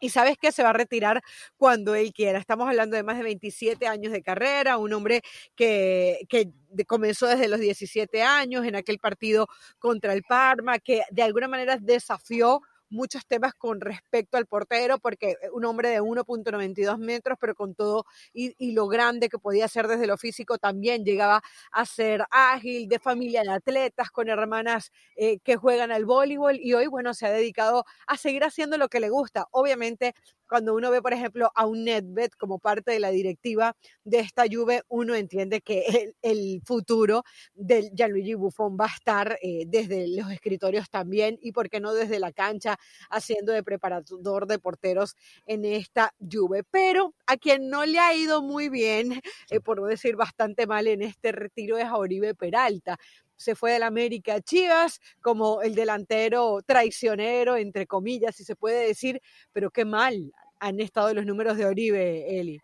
y 0.00 0.10
sabes 0.10 0.36
que 0.36 0.52
se 0.52 0.62
va 0.62 0.70
a 0.70 0.72
retirar 0.74 1.22
cuando 1.56 1.94
él 1.94 2.12
quiera. 2.12 2.38
Estamos 2.38 2.68
hablando 2.68 2.96
de 2.96 3.02
más 3.02 3.16
de 3.16 3.22
27 3.22 3.86
años 3.86 4.12
de 4.12 4.22
carrera, 4.22 4.76
un 4.76 4.92
hombre 4.92 5.22
que, 5.56 6.26
que, 6.28 6.50
comenzó 6.86 7.26
desde 7.26 7.48
los 7.48 7.60
17 7.60 8.22
años 8.22 8.66
en 8.66 8.76
aquel 8.76 8.98
partido 8.98 9.46
contra 9.78 10.12
el 10.12 10.22
Parma, 10.22 10.78
que 10.78 11.02
de 11.10 11.22
alguna 11.22 11.48
manera 11.48 11.78
desafió 11.80 12.60
muchos 12.90 13.26
temas 13.26 13.54
con 13.54 13.80
respecto 13.80 14.36
al 14.36 14.46
portero, 14.46 14.98
porque 14.98 15.32
eh, 15.32 15.50
un 15.52 15.64
hombre 15.64 15.90
de 15.90 16.00
1.92 16.00 16.98
metros, 16.98 17.38
pero 17.40 17.54
con 17.54 17.74
todo 17.74 18.04
y, 18.32 18.54
lo 18.72 18.88
grande 18.88 19.28
que 19.28 19.38
podía 19.38 19.68
ser 19.68 19.88
desde 19.88 20.06
lo 20.06 20.16
físico, 20.16 20.58
también 20.58 21.04
llegaba 21.04 21.42
a 21.72 21.86
ser 21.86 22.24
ágil, 22.30 22.88
de 22.88 22.98
familia 22.98 23.42
de 23.42 23.52
atletas, 23.52 24.10
con 24.10 24.28
hermanas 24.28 24.90
eh, 25.16 25.38
que 25.40 25.56
juegan 25.56 25.92
al 25.92 26.04
voleibol 26.04 26.56
y 26.60 26.74
hoy, 26.74 26.86
bueno, 26.86 27.14
se 27.14 27.26
ha 27.26 27.30
dedicado 27.30 27.84
a 28.06 28.16
seguir 28.16 28.44
haciendo 28.44 28.78
lo 28.78 28.88
que 28.88 29.00
le 29.00 29.10
gusta. 29.10 29.46
Obviamente 29.50 30.14
cuando 30.48 30.74
uno 30.74 30.90
ve, 30.90 31.02
por 31.02 31.12
ejemplo, 31.12 31.50
a 31.54 31.66
un 31.66 31.84
Netbet 31.84 32.34
como 32.36 32.58
parte 32.58 32.92
de 32.92 33.00
la 33.00 33.10
directiva 33.10 33.76
de 34.04 34.20
esta 34.20 34.44
Juve, 34.50 34.82
uno 34.88 35.14
entiende 35.14 35.60
que 35.60 36.14
el, 36.22 36.62
futuro 36.64 37.24
del 37.54 37.90
Gianluigi 37.94 38.34
Buffon 38.34 38.76
va 38.80 38.86
a 38.86 38.94
estar 38.94 39.38
eh, 39.42 39.64
desde 39.66 40.08
los 40.08 40.30
escritorios 40.30 40.88
también 40.90 41.38
y, 41.40 41.52
por 41.52 41.68
qué 41.68 41.80
no, 41.80 41.92
desde 41.92 42.18
la 42.18 42.32
cancha, 42.32 42.78
haciendo 43.10 43.52
de 43.52 43.62
preparador 43.62 44.46
de 44.46 44.58
porteros 44.58 45.16
en 45.46 45.64
esta 45.64 46.14
Juve. 46.20 46.62
Pero 46.70 47.14
a 47.26 47.36
quien 47.36 47.68
no 47.68 47.84
le 47.84 47.98
ha 47.98 48.14
ido 48.14 48.42
muy 48.42 48.68
bien, 48.68 49.20
eh, 49.50 49.60
por 49.60 49.80
no 49.80 49.86
decir 49.86 50.16
bastante 50.16 50.66
mal 50.66 50.86
en 50.86 51.02
este 51.02 51.32
retiro, 51.32 51.78
es 51.78 51.84
a 51.84 51.96
Oribe 51.96 52.34
Peralta 52.34 52.98
se 53.44 53.54
fue 53.54 53.72
del 53.72 53.82
América 53.82 54.34
a 54.34 54.40
Chivas 54.40 55.00
como 55.20 55.62
el 55.62 55.74
delantero 55.74 56.62
traicionero, 56.66 57.56
entre 57.56 57.86
comillas, 57.86 58.34
si 58.34 58.44
se 58.44 58.56
puede 58.56 58.86
decir, 58.86 59.20
pero 59.52 59.70
qué 59.70 59.84
mal 59.84 60.32
han 60.58 60.80
estado 60.80 61.12
los 61.12 61.26
números 61.26 61.56
de 61.58 61.66
Oribe, 61.66 62.40
Eli. 62.40 62.58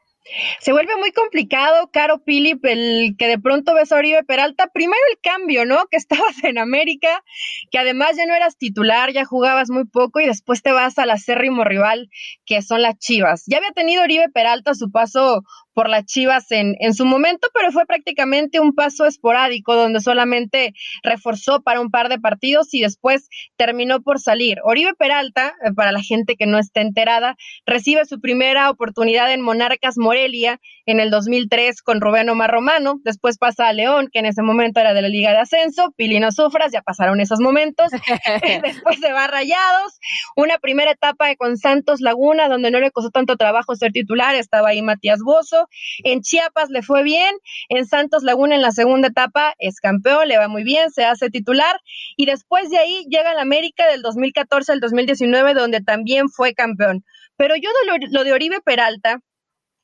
Se 0.61 0.73
vuelve 0.73 0.97
muy 0.97 1.13
complicado, 1.13 1.91
Caro 1.93 2.23
Philip, 2.25 2.65
el 2.65 3.17
que 3.19 3.27
de 3.27 3.39
pronto 3.39 3.75
ves 3.75 3.91
a 3.91 3.97
Oribe 3.97 4.23
Peralta. 4.23 4.69
Primero 4.69 5.01
el 5.11 5.19
cambio, 5.21 5.65
¿no? 5.65 5.87
Que 5.91 5.97
estabas 5.97 6.45
en 6.45 6.59
América, 6.59 7.23
que 7.71 7.79
además 7.79 8.17
ya 8.17 8.27
no 8.27 8.35
eras 8.35 8.57
titular, 8.57 9.13
ya 9.13 9.25
jugabas 9.25 9.71
muy 9.71 9.87
poco 9.87 10.21
y 10.21 10.27
después 10.27 10.63
te 10.63 10.73
vas 10.73 10.99
al 10.99 11.11
acérrimo 11.11 11.65
rival, 11.65 12.11
que 12.45 12.63
son 12.63 12.83
las 12.83 12.99
Chivas. 12.99 13.45
Ya 13.47 13.59
había 13.59 13.73
tenido 13.73 14.03
Oribe 14.03 14.29
Peralta 14.29 14.75
su 14.75 14.91
paso 14.91 15.43
por 15.75 15.89
las 15.89 16.05
Chivas 16.05 16.51
en, 16.51 16.77
en 16.81 16.95
su 16.95 17.05
momento, 17.05 17.49
pero 17.55 17.73
fue 17.73 17.87
prácticamente 17.87 18.61
un 18.61 18.75
paso 18.75 19.07
esporádico 19.07 19.75
donde 19.75 20.01
solamente 20.01 20.75
reforzó 21.03 21.63
para 21.63 21.81
un 21.81 21.91
par 21.91 22.09
de 22.09 22.19
partidos 22.19 22.73
y 22.75 22.81
después 22.81 23.29
terminó 23.57 24.01
por 24.03 24.21
salir. 24.21 24.59
Oribe 24.65 24.95
Peralta, 24.99 25.55
eh, 25.65 25.73
para 25.75 25.93
la 25.93 26.03
gente 26.03 26.37
que 26.37 26.47
no 26.47 26.59
está 26.59 26.81
enterada, 26.81 27.37
recibe 27.67 28.05
su 28.05 28.21
primera 28.21 28.71
oportunidad 28.71 29.33
en 29.33 29.41
Monarcas 29.41 29.97
Morelia 29.97 30.61
en 30.87 31.01
el 31.01 31.11
2003 31.11 31.83
con 31.83 32.01
Rubén 32.01 32.29
Omar 32.29 32.51
Romano, 32.51 33.01
después 33.05 33.39
pasa 33.39 33.69
a 33.69 33.73
León, 33.73 34.09
que 34.13 34.21
en 34.21 34.27
ese 34.27 34.43
momento 34.43 34.81
era 34.81 34.95
de 34.95 35.03
la 35.03 35.09
Liga 35.09 35.33
de 35.33 35.39
Ascenso, 35.39 35.93
Pilino 35.97 36.31
Sufras, 36.33 36.73
ya 36.73 36.83
pasaron 36.83 37.21
esos 37.21 37.41
momentos, 37.41 37.91
después 38.63 38.99
se 39.01 39.13
va 39.13 39.25
a 39.25 39.29
Rayados, 39.29 39.99
una 40.37 40.59
primera 40.59 40.93
etapa 40.93 41.35
con 41.37 41.57
Santos 41.57 42.01
Laguna, 42.01 42.49
donde 42.49 42.71
no 42.71 42.81
le 42.81 42.91
costó 42.91 43.11
tanto 43.11 43.37
trabajo 43.37 43.75
ser 43.77 43.93
titular, 43.93 44.35
estaba 44.35 44.71
ahí 44.71 44.83
Matías 44.83 45.21
Bozo, 45.25 45.69
en 46.05 46.21
Chiapas 46.21 46.71
le 46.71 46.83
fue 46.83 47.03
bien, 47.03 47.35
en 47.69 47.87
Santos 47.87 48.23
Laguna 48.23 48.55
en 48.55 48.63
la 48.63 48.73
segunda 48.73 49.09
etapa 49.09 49.55
es 49.59 49.81
campeón, 49.81 50.29
le 50.29 50.39
va 50.39 50.49
muy 50.49 50.65
bien, 50.65 50.91
se 50.91 51.05
hace 51.05 51.31
titular, 51.31 51.81
y 52.17 52.27
después 52.27 52.71
de 52.71 52.79
ahí 52.79 53.05
llega 53.09 53.35
la 53.35 53.43
América 53.43 53.87
del 53.89 54.03
2014 54.03 54.73
al 54.73 54.81
2019, 54.81 55.55
donde 55.55 55.81
también 55.81 56.29
fue 56.29 56.55
campeón. 56.55 57.05
Pero 57.37 57.57
yo 57.57 57.71
lo, 57.87 57.95
lo 58.11 58.25
de 58.25 58.33
Oribe 58.33 58.61
Peralta, 58.63 59.21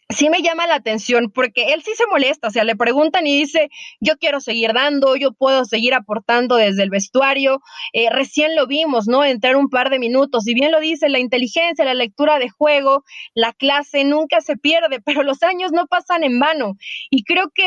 sí 0.08 0.30
me 0.30 0.42
llama 0.42 0.66
la 0.66 0.76
atención 0.76 1.30
porque 1.32 1.72
él 1.72 1.82
sí 1.82 1.92
se 1.96 2.06
molesta, 2.06 2.48
o 2.48 2.50
sea, 2.50 2.64
le 2.64 2.76
preguntan 2.76 3.26
y 3.26 3.38
dice, 3.38 3.68
yo 4.00 4.16
quiero 4.18 4.40
seguir 4.40 4.72
dando, 4.72 5.16
yo 5.16 5.32
puedo 5.32 5.64
seguir 5.64 5.94
aportando 5.94 6.56
desde 6.56 6.82
el 6.84 6.90
vestuario, 6.90 7.60
eh, 7.92 8.08
recién 8.10 8.54
lo 8.54 8.66
vimos, 8.66 9.08
¿no? 9.08 9.24
Entrar 9.24 9.56
un 9.56 9.68
par 9.68 9.90
de 9.90 9.98
minutos, 9.98 10.46
y 10.46 10.54
bien 10.54 10.70
lo 10.70 10.80
dice, 10.80 11.08
la 11.08 11.18
inteligencia, 11.18 11.84
la 11.84 11.94
lectura 11.94 12.38
de 12.38 12.48
juego, 12.50 13.02
la 13.34 13.52
clase 13.52 14.04
nunca 14.04 14.40
se 14.40 14.56
pierde, 14.56 15.00
pero 15.04 15.22
los 15.22 15.42
años 15.42 15.72
no 15.72 15.86
pasan 15.86 16.22
en 16.22 16.38
vano. 16.38 16.74
Y 17.10 17.24
creo 17.24 17.50
que, 17.54 17.66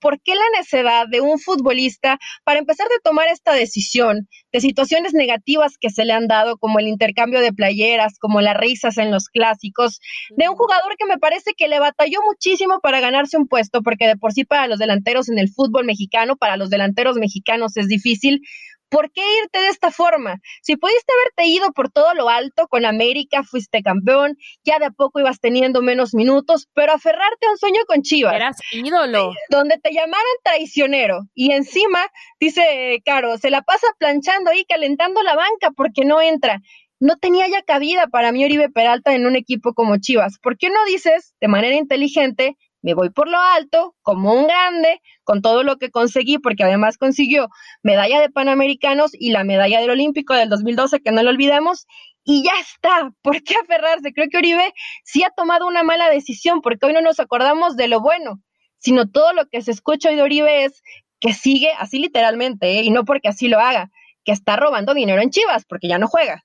por, 0.00 0.20
qué 0.22 0.34
la 0.34 0.58
necedad 0.58 1.06
de 1.08 1.20
un 1.20 1.38
futbolista 1.38 2.18
para 2.44 2.60
empezar 2.60 2.88
de 2.88 3.00
tomar 3.02 3.28
esta 3.28 3.52
decisión 3.52 4.28
de 4.52 4.60
situaciones 4.60 5.14
negativas 5.14 5.78
que 5.78 5.90
se 5.90 6.04
le 6.04 6.12
han 6.12 6.26
dado, 6.26 6.56
como 6.58 6.78
el 6.78 6.88
intercambio 6.88 7.40
de 7.40 7.52
playeras, 7.52 8.18
como 8.18 8.40
las 8.40 8.56
risas 8.56 8.98
en 8.98 9.10
los 9.10 9.28
clásicos, 9.28 10.00
de 10.36 10.48
un 10.48 10.56
jugador 10.56 10.96
que 10.98 11.06
me 11.06 11.18
parece 11.18 11.52
que 11.56 11.68
le 11.68 11.78
batalló 11.78 12.18
muchísimo 12.26 12.80
para 12.80 13.00
ganarse 13.00 13.36
un 13.36 13.46
puesto, 13.46 13.82
porque 13.82 14.06
de 14.06 14.16
por 14.16 14.32
sí 14.32 14.44
para 14.44 14.66
los 14.66 14.78
delanteros 14.78 15.28
en 15.28 15.38
el 15.38 15.48
fútbol 15.48 15.84
mexicano, 15.84 16.36
para 16.36 16.56
los 16.56 16.70
delanteros 16.70 17.16
mexicanos 17.16 17.76
es 17.76 17.88
difícil. 17.88 18.40
¿Por 18.90 19.12
qué 19.12 19.22
irte 19.42 19.60
de 19.60 19.68
esta 19.68 19.90
forma? 19.90 20.40
Si 20.62 20.76
pudiste 20.76 21.12
haberte 21.12 21.46
ido 21.50 21.72
por 21.72 21.90
todo 21.90 22.12
lo 22.14 22.28
alto 22.28 22.66
con 22.68 22.84
América, 22.84 23.42
fuiste 23.42 23.82
campeón, 23.82 24.36
ya 24.64 24.78
de 24.78 24.86
a 24.86 24.90
poco 24.90 25.20
ibas 25.20 25.40
teniendo 25.40 25.80
menos 25.80 26.12
minutos, 26.12 26.68
pero 26.74 26.92
aferrarte 26.92 27.46
a 27.46 27.50
un 27.52 27.58
sueño 27.58 27.80
con 27.86 28.02
Chivas. 28.02 28.34
Eras 28.34 28.56
ídolo. 28.72 29.32
Donde 29.48 29.78
te 29.78 29.92
llamaran 29.92 30.24
traicionero. 30.42 31.20
Y 31.34 31.52
encima, 31.52 32.00
dice 32.40 33.00
Caro, 33.04 33.38
se 33.38 33.50
la 33.50 33.62
pasa 33.62 33.86
planchando 33.98 34.50
ahí, 34.50 34.64
calentando 34.64 35.22
la 35.22 35.36
banca 35.36 35.70
porque 35.76 36.04
no 36.04 36.20
entra 36.20 36.60
no 37.00 37.16
tenía 37.16 37.48
ya 37.48 37.62
cabida 37.62 38.06
para 38.08 38.30
mí 38.30 38.44
Oribe 38.44 38.68
Peralta 38.68 39.14
en 39.14 39.26
un 39.26 39.34
equipo 39.34 39.72
como 39.72 39.96
Chivas. 39.96 40.38
¿Por 40.38 40.58
qué 40.58 40.68
no 40.68 40.84
dices 40.84 41.34
de 41.40 41.48
manera 41.48 41.74
inteligente, 41.74 42.56
me 42.82 42.94
voy 42.94 43.10
por 43.10 43.28
lo 43.28 43.38
alto, 43.38 43.94
como 44.02 44.32
un 44.32 44.46
grande, 44.46 45.00
con 45.24 45.42
todo 45.42 45.62
lo 45.62 45.76
que 45.76 45.90
conseguí, 45.90 46.38
porque 46.38 46.64
además 46.64 46.96
consiguió 46.98 47.48
medalla 47.82 48.20
de 48.20 48.30
Panamericanos 48.30 49.12
y 49.12 49.30
la 49.30 49.44
medalla 49.44 49.80
del 49.80 49.90
Olímpico 49.90 50.34
del 50.34 50.48
2012, 50.48 51.00
que 51.00 51.12
no 51.12 51.22
lo 51.22 51.30
olvidemos, 51.30 51.86
y 52.24 52.44
ya 52.44 52.52
está. 52.60 53.12
¿Por 53.22 53.42
qué 53.42 53.54
aferrarse? 53.62 54.12
Creo 54.12 54.28
que 54.30 54.38
Oribe 54.38 54.72
sí 55.04 55.22
ha 55.22 55.30
tomado 55.30 55.66
una 55.66 55.82
mala 55.82 56.08
decisión, 56.10 56.60
porque 56.60 56.86
hoy 56.86 56.92
no 56.92 57.02
nos 57.02 57.20
acordamos 57.20 57.76
de 57.76 57.88
lo 57.88 58.00
bueno, 58.00 58.40
sino 58.78 59.08
todo 59.08 59.32
lo 59.32 59.46
que 59.46 59.62
se 59.62 59.70
escucha 59.70 60.08
hoy 60.08 60.16
de 60.16 60.22
Oribe 60.22 60.64
es 60.64 60.82
que 61.20 61.34
sigue 61.34 61.70
así 61.78 61.98
literalmente, 61.98 62.78
¿eh? 62.78 62.82
y 62.82 62.90
no 62.90 63.04
porque 63.04 63.28
así 63.28 63.48
lo 63.48 63.60
haga, 63.60 63.90
que 64.24 64.32
está 64.32 64.56
robando 64.56 64.94
dinero 64.94 65.20
en 65.20 65.30
Chivas, 65.30 65.64
porque 65.66 65.88
ya 65.88 65.98
no 65.98 66.08
juega. 66.08 66.44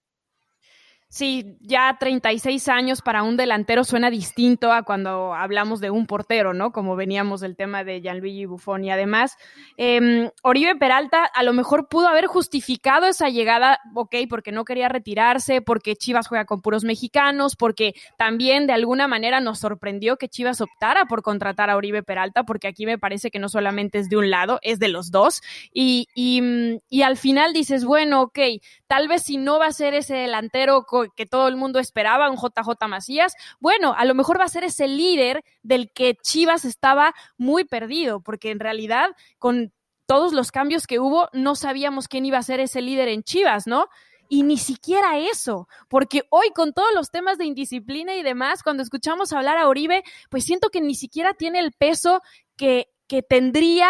Sí, 1.16 1.56
ya 1.62 1.96
36 1.98 2.68
años 2.68 3.02
para 3.02 3.24
un 3.24 3.38
delantero 3.38 3.86
suena 3.86 4.10
distinto 4.10 4.74
a 4.74 4.84
cuando 4.84 5.34
hablamos 5.34 5.80
de 5.80 5.90
un 5.90 6.08
portero, 6.08 6.54
¿no? 6.54 6.74
Como 6.74 6.98
veníamos 6.98 7.40
del 7.40 7.56
tema 7.56 7.86
de 7.86 8.02
Gianluigi 8.02 8.46
Buffon. 8.46 8.84
Y 8.84 8.92
además, 8.92 9.38
eh, 9.78 10.30
Oribe 10.44 10.76
Peralta 10.76 11.24
a 11.24 11.44
lo 11.44 11.54
mejor 11.54 11.88
pudo 11.88 12.10
haber 12.10 12.26
justificado 12.26 13.06
esa 13.06 13.30
llegada, 13.30 13.80
ok, 13.94 14.14
porque 14.30 14.52
no 14.52 14.66
quería 14.66 14.90
retirarse, 14.90 15.62
porque 15.62 15.96
Chivas 15.96 16.28
juega 16.28 16.44
con 16.44 16.62
puros 16.62 16.84
mexicanos, 16.84 17.56
porque 17.56 17.94
también 18.18 18.68
de 18.68 18.74
alguna 18.74 19.08
manera 19.08 19.40
nos 19.40 19.60
sorprendió 19.60 20.18
que 20.18 20.28
Chivas 20.28 20.60
optara 20.60 21.06
por 21.06 21.22
contratar 21.22 21.70
a 21.70 21.78
Oribe 21.78 22.04
Peralta, 22.04 22.44
porque 22.44 22.68
aquí 22.68 22.86
me 22.86 22.98
parece 22.98 23.32
que 23.32 23.40
no 23.40 23.48
solamente 23.48 24.00
es 24.00 24.10
de 24.10 24.18
un 24.18 24.30
lado, 24.30 24.60
es 24.64 24.80
de 24.80 24.90
los 24.90 25.12
dos. 25.12 25.42
Y, 25.72 26.10
y, 26.14 26.42
y 26.90 27.04
al 27.04 27.16
final 27.16 27.54
dices, 27.54 27.86
bueno, 27.86 28.24
ok, 28.24 28.40
tal 28.88 29.08
vez 29.08 29.24
si 29.24 29.38
no 29.38 29.60
va 29.60 29.68
a 29.68 29.72
ser 29.72 29.94
ese 29.94 30.16
delantero 30.16 30.86
que 31.16 31.26
todo 31.26 31.48
el 31.48 31.56
mundo 31.56 31.80
esperaba, 31.80 32.30
un 32.30 32.38
JJ 32.38 32.88
Macías, 32.88 33.36
bueno, 33.60 33.94
a 33.98 34.06
lo 34.06 34.14
mejor 34.14 34.40
va 34.40 34.46
a 34.46 34.50
ser 34.50 34.64
ese 34.64 34.88
líder 34.88 35.44
del 35.64 35.92
que 35.92 36.16
Chivas 36.22 36.66
estaba 36.66 37.14
muy 37.38 37.66
perdido, 37.66 38.22
porque 38.22 38.52
en 38.52 38.60
realidad 38.60 39.10
con 39.40 39.74
todos 40.06 40.34
los 40.34 40.52
cambios 40.52 40.86
que 40.86 41.00
hubo, 41.00 41.30
no 41.34 41.56
sabíamos 41.56 42.08
quién 42.08 42.26
iba 42.26 42.38
a 42.38 42.44
ser 42.44 42.60
ese 42.60 42.82
líder 42.82 43.08
en 43.08 43.24
Chivas, 43.24 43.66
¿no? 43.66 43.88
Y 44.28 44.44
ni 44.44 44.58
siquiera 44.58 45.18
eso, 45.18 45.68
porque 45.88 46.24
hoy 46.30 46.50
con 46.50 46.74
todos 46.74 46.94
los 46.94 47.12
temas 47.12 47.38
de 47.38 47.46
indisciplina 47.46 48.16
y 48.16 48.24
demás, 48.24 48.64
cuando 48.64 48.82
escuchamos 48.82 49.34
hablar 49.34 49.58
a 49.58 49.68
Oribe, 49.68 50.04
pues 50.30 50.46
siento 50.46 50.70
que 50.70 50.82
ni 50.82 50.96
siquiera 50.96 51.34
tiene 51.34 51.60
el 51.60 51.72
peso 51.74 52.22
que, 52.56 52.88
que 53.08 53.22
tendría 53.22 53.90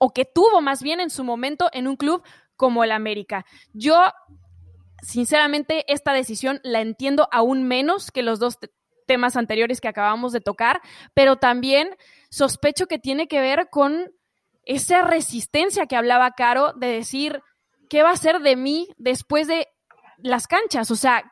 o 0.00 0.12
que 0.12 0.24
tuvo 0.24 0.60
más 0.60 0.82
bien 0.82 0.98
en 0.98 1.10
su 1.10 1.22
momento 1.22 1.68
en 1.72 1.86
un 1.86 1.96
club 1.96 2.24
como 2.56 2.84
el 2.84 2.92
América. 2.92 3.44
Yo 3.72 4.00
sinceramente, 5.02 5.84
esta 5.92 6.12
decisión 6.12 6.60
la 6.62 6.80
entiendo 6.80 7.28
aún 7.30 7.64
menos 7.64 8.10
que 8.10 8.22
los 8.22 8.38
dos 8.38 8.58
temas 9.06 9.36
anteriores 9.36 9.80
que 9.80 9.88
acabamos 9.88 10.32
de 10.32 10.40
tocar, 10.40 10.80
pero 11.12 11.36
también 11.36 11.94
sospecho 12.30 12.86
que 12.86 12.98
tiene 12.98 13.28
que 13.28 13.40
ver 13.40 13.68
con 13.70 14.10
esa 14.64 15.02
resistencia 15.02 15.86
que 15.86 15.96
hablaba 15.96 16.30
Caro 16.32 16.72
de 16.72 16.86
decir, 16.86 17.42
¿qué 17.90 18.02
va 18.02 18.10
a 18.10 18.16
ser 18.16 18.40
de 18.40 18.56
mí 18.56 18.88
después 18.96 19.46
de 19.46 19.68
las 20.18 20.46
canchas? 20.46 20.90
O 20.90 20.96
sea, 20.96 21.30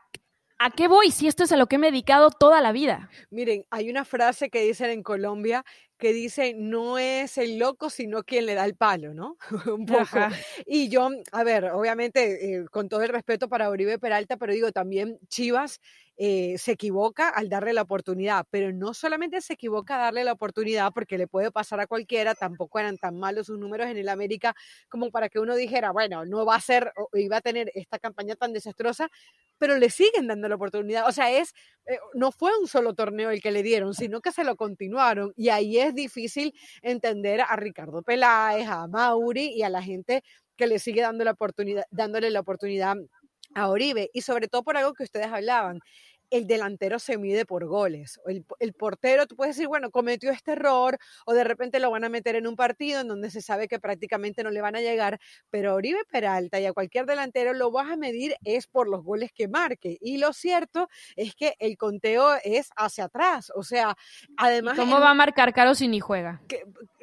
¿a 0.59 0.71
qué 0.71 0.87
voy 0.87 1.11
si 1.11 1.27
esto 1.27 1.45
es 1.45 1.53
a 1.53 1.57
lo 1.57 1.67
que 1.67 1.79
me 1.79 1.89
he 1.89 1.91
dedicado 1.91 2.31
toda 2.31 2.61
la 2.61 2.73
vida? 2.73 3.09
Miren, 3.31 3.65
hay 3.71 3.89
una 3.89 4.05
frase 4.05 4.51
que 4.51 4.63
dicen 4.63 4.91
en 4.91 5.03
Colombia 5.03 5.65
que 6.03 6.13
dice, 6.13 6.53
no 6.59 6.99
es 6.99 7.39
el 7.39 7.61
loco, 7.61 7.89
sino 7.89 8.25
quien 8.25 8.45
le 8.45 8.55
da 8.55 8.65
el 8.65 8.75
palo, 8.75 9.15
¿no? 9.15 9.37
Un 9.73 9.87
poco. 9.87 10.19
Y 10.67 10.89
yo, 10.89 11.09
a 11.31 11.45
ver, 11.45 11.67
obviamente, 11.67 12.57
eh, 12.57 12.65
con 12.73 12.89
todo 12.89 13.03
el 13.03 13.09
respeto 13.09 13.49
para 13.49 13.71
Uribe 13.71 14.01
Peralta, 14.01 14.37
pero 14.37 14.53
digo, 14.53 14.73
también 14.73 15.21
Chivas 15.29 15.81
eh, 16.17 16.57
se 16.59 16.73
equivoca 16.73 17.29
al 17.29 17.49
darle 17.49 17.73
la 17.73 17.83
oportunidad, 17.83 18.47
pero 18.51 18.73
no 18.73 18.95
solamente 18.95 19.41
se 19.41 19.55
equivoca 19.55 19.97
a 19.97 20.05
darle 20.05 20.25
la 20.25 20.33
oportunidad 20.33 20.93
porque 20.93 21.19
le 21.19 21.27
puede 21.27 21.51
pasar 21.51 21.81
a 21.81 21.87
cualquiera, 21.87 22.35
tampoco 22.35 22.79
eran 22.79 22.99
tan 22.99 23.19
malos 23.19 23.47
sus 23.47 23.59
números 23.59 23.89
en 23.89 23.97
el 23.97 24.09
América 24.09 24.55
como 24.89 25.11
para 25.11 25.29
que 25.29 25.41
uno 25.41 25.57
dijera, 25.57 25.91
bueno, 25.91 26.25
no 26.27 26.45
va 26.45 26.57
a 26.57 26.61
ser, 26.61 26.93
iba 27.15 27.39
a 27.39 27.41
tener 27.41 27.73
esta 27.75 27.99
campaña 27.99 28.37
tan 28.37 28.53
desastrosa, 28.53 29.09
pero 29.59 29.79
le 29.79 29.91
siguen 29.91 30.27
dando 30.27 30.49
la 30.49 30.57
oportunidad. 30.57 31.09
O 31.09 31.13
sea, 31.13 31.31
es, 31.31 31.55
eh, 31.87 31.99
no 32.15 32.31
fue 32.33 32.51
un 32.59 32.69
solo 32.69 32.95
torneo 32.95 33.31
el 33.31 33.41
que 33.41 33.53
le 33.53 33.63
dieron, 33.63 33.95
sino 33.95 34.21
que 34.21 34.33
se 34.33 34.45
lo 34.45 34.57
continuaron 34.57 35.33
y 35.37 35.49
ahí 35.49 35.79
es 35.79 35.95
difícil 35.95 36.55
entender 36.83 37.41
a 37.41 37.57
Ricardo 37.57 38.03
Peláez, 38.03 38.69
a 38.69 38.87
Mauri 38.87 39.53
y 39.55 39.63
a 39.63 39.69
la 39.71 39.83
gente 39.83 40.23
que 40.57 40.67
le 40.67 40.79
sigue 40.79 41.01
dando 41.03 41.25
la 41.25 41.33
oportunidad, 41.33 41.85
dándole 41.91 42.31
la 42.31 42.41
oportunidad 42.41 42.97
a 43.55 43.69
Oribe 43.69 44.11
y 44.13 44.23
sobre 44.23 44.49
todo 44.49 44.63
por 44.63 44.77
algo 44.77 44.95
que 44.95 45.05
ustedes 45.05 45.27
hablaban, 45.29 45.81
el 46.33 46.47
delantero 46.47 46.99
se 46.99 47.19
mide 47.19 47.45
por 47.45 47.67
goles. 47.67 48.21
El, 48.27 48.45
el, 48.59 48.73
portero, 48.73 49.27
tú 49.27 49.37
puedes 49.37 49.55
decir, 49.55 49.69
bueno, 49.69 49.91
cometió 49.91 50.31
este 50.31 50.53
error 50.53 50.99
o 51.27 51.35
de 51.35 51.45
repente 51.45 51.79
lo 51.79 51.91
van 51.91 52.05
a 52.05 52.09
meter 52.09 52.37
en 52.37 52.47
un 52.47 52.57
partido 52.57 53.01
en 53.01 53.09
donde 53.09 53.31
se 53.31 53.43
sabe 53.43 53.69
que 53.69 53.79
prácticamente 53.79 54.43
no 54.43 54.51
le 54.51 54.63
van 54.63 54.75
a 54.75 54.81
llegar, 54.81 55.21
pero 55.51 55.75
Oribe 55.75 56.01
Peralta 56.11 56.59
y 56.59 56.65
a 56.65 56.73
cualquier 56.73 57.05
delantero 57.05 57.53
lo 57.53 57.71
vas 57.71 57.91
a 57.91 57.97
medir 57.97 58.35
es 58.45 58.67
por 58.67 58.89
los 58.89 59.05
goles 59.05 59.31
que 59.35 59.47
marque. 59.47 59.99
Y 60.01 60.17
lo 60.17 60.33
cierto 60.33 60.89
es 61.17 61.35
que 61.35 61.55
el 61.59 61.77
conteo 61.77 62.35
es 62.43 62.71
hacia 62.77 63.05
atrás. 63.05 63.53
O 63.55 63.63
sea, 63.63 63.95
además... 64.39 64.79
¿Cómo 64.79 65.01
va 65.01 65.11
a 65.11 65.15
marcar 65.15 65.53
Caro 65.53 65.75
si 65.75 65.87
ni 65.87 66.01
juega? 66.01 66.41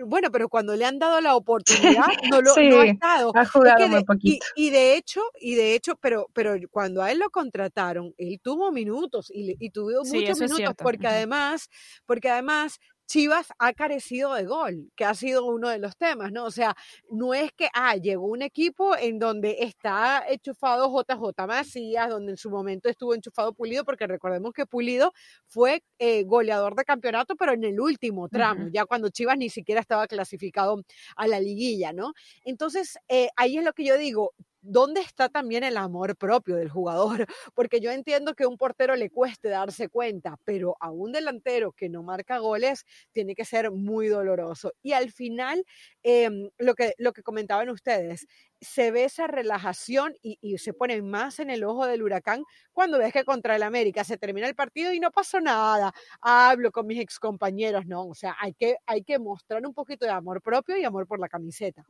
bueno, 0.06 0.32
pero 0.32 0.50
cuando 0.50 0.76
le 0.76 0.86
han 0.86 0.98
dado 0.98 1.22
la 1.22 1.36
oportunidad, 1.36 2.06
no 2.32 2.42
lo 2.42 2.54
ha 2.54 2.86
estado. 2.86 3.32
Ha 3.36 3.46
jugado 3.46 3.88
muy 3.88 4.04
poquito. 4.04 4.46
Y, 4.56 4.68
y, 4.68 4.70
de 4.72 4.96
hecho, 4.96 5.22
y 5.40 5.56
de 5.56 5.76
hecho, 5.76 5.96
pero, 5.98 6.28
pero 6.34 6.56
cuando 6.72 7.04
a 7.04 7.12
él 7.12 7.20
lo 7.20 7.30
contrataron, 7.30 8.14
él 8.18 8.40
tuvo 8.42 8.72
minutos 8.72 9.19
minutos 9.28 9.32
y, 9.32 10.18
y 10.18 10.22
muchos 10.22 10.40
minutos 10.40 10.76
porque 10.78 11.08
además, 11.08 11.70
porque 12.06 12.30
además 12.30 12.80
Chivas 13.10 13.48
ha 13.58 13.74
carecido 13.74 14.36
de 14.36 14.46
gol, 14.46 14.92
que 14.96 15.04
ha 15.04 15.16
sido 15.16 15.48
uno 15.48 15.70
de 15.70 15.80
los 15.80 15.98
temas, 15.98 16.32
¿no? 16.32 16.46
O 16.46 16.52
sea, 16.52 16.76
no 17.10 17.34
es 17.34 17.52
que, 17.54 17.68
ah, 17.74 17.96
llegó 17.96 18.28
un 18.28 18.44
equipo 18.44 18.96
en 18.96 19.18
donde 19.18 19.58
está 19.62 20.24
enchufado 20.30 20.88
JJ 20.88 21.48
Macías, 21.48 22.08
donde 22.08 22.34
en 22.34 22.38
su 22.38 22.52
momento 22.52 22.88
estuvo 22.88 23.16
enchufado 23.16 23.54
Pulido, 23.54 23.84
porque 23.84 24.06
recordemos 24.06 24.54
que 24.54 24.68
Pulido 24.68 25.12
fue 25.48 25.82
eh, 25.98 26.24
goleador 26.24 26.76
de 26.76 26.84
campeonato, 26.84 27.36
pero 27.36 27.54
en 27.54 27.64
el 27.64 27.80
último 27.80 28.30
tramo, 28.30 28.68
ya 28.72 28.86
cuando 28.86 29.10
Chivas 29.10 29.40
ni 29.40 29.50
siquiera 29.50 29.82
estaba 29.82 30.06
clasificado 30.06 30.84
a 31.16 31.28
la 31.28 31.40
liguilla, 31.40 31.92
¿no? 31.92 32.14
Entonces, 32.44 33.00
eh, 33.08 33.30
ahí 33.38 33.58
es 33.58 33.64
lo 33.64 33.74
que 33.74 33.86
yo 33.86 33.98
digo, 33.98 34.36
¿dónde 34.62 35.02
está 35.02 35.30
también 35.30 35.64
el 35.64 35.78
amor 35.78 36.16
propio 36.16 36.56
del 36.56 36.70
jugador? 36.70 37.26
Porque 37.56 37.80
yo 37.80 37.92
entiendo 37.92 38.34
que 38.34 38.44
a 38.44 38.48
un 38.48 38.58
portero 38.58 38.96
le 38.96 39.10
cueste 39.10 39.50
darse 39.50 39.90
cuenta, 39.90 40.38
pero 40.46 40.76
a 40.80 40.92
un 40.92 41.12
delantero 41.12 41.72
que 41.72 41.90
no 41.90 42.04
marca 42.04 42.40
goles 42.40 42.86
tiene 43.12 43.36
que 43.36 43.46
ser 43.46 43.72
muy 43.72 44.08
doloroso. 44.08 44.74
Y 44.82 44.94
al 44.94 45.12
final, 45.12 45.66
em, 46.04 46.50
lo, 46.58 46.76
que, 46.76 46.94
lo 46.98 47.14
que 47.14 47.24
comentaban 47.24 47.70
ustedes, 47.70 48.28
se 48.62 48.92
ve 48.92 49.06
esa 49.06 49.28
relajación 49.28 50.16
y, 50.22 50.58
se 50.58 50.74
pone 50.74 51.02
más 51.02 51.40
en 51.40 51.50
el 51.50 51.64
ojo 51.64 51.86
del 51.86 52.04
huracán 52.04 52.44
cuando 52.74 52.98
ves 52.98 53.14
que 53.14 53.24
contra 53.24 53.56
el 53.56 53.64
América 53.64 54.04
se 54.04 54.18
termina 54.18 54.48
el 54.48 54.56
partido 54.56 54.94
y 54.94 55.00
no 55.00 55.12
pasó 55.12 55.40
nada. 55.40 55.94
Hablo 56.22 56.72
con 56.72 56.88
mis 56.88 57.00
excompañeros, 57.00 57.86
no, 57.86 58.08
o 58.08 58.16
sea, 58.16 58.36
hay 58.40 58.54
que, 58.54 58.76
hay 58.86 59.04
que 59.04 59.20
mostrar 59.20 59.66
un 59.66 59.74
poquito 59.74 60.06
de 60.06 60.12
amor 60.12 60.42
propio 60.42 60.78
y 60.78 60.84
amor 60.84 61.08
por 61.08 61.20
la 61.20 61.30
camiseta 61.30 61.86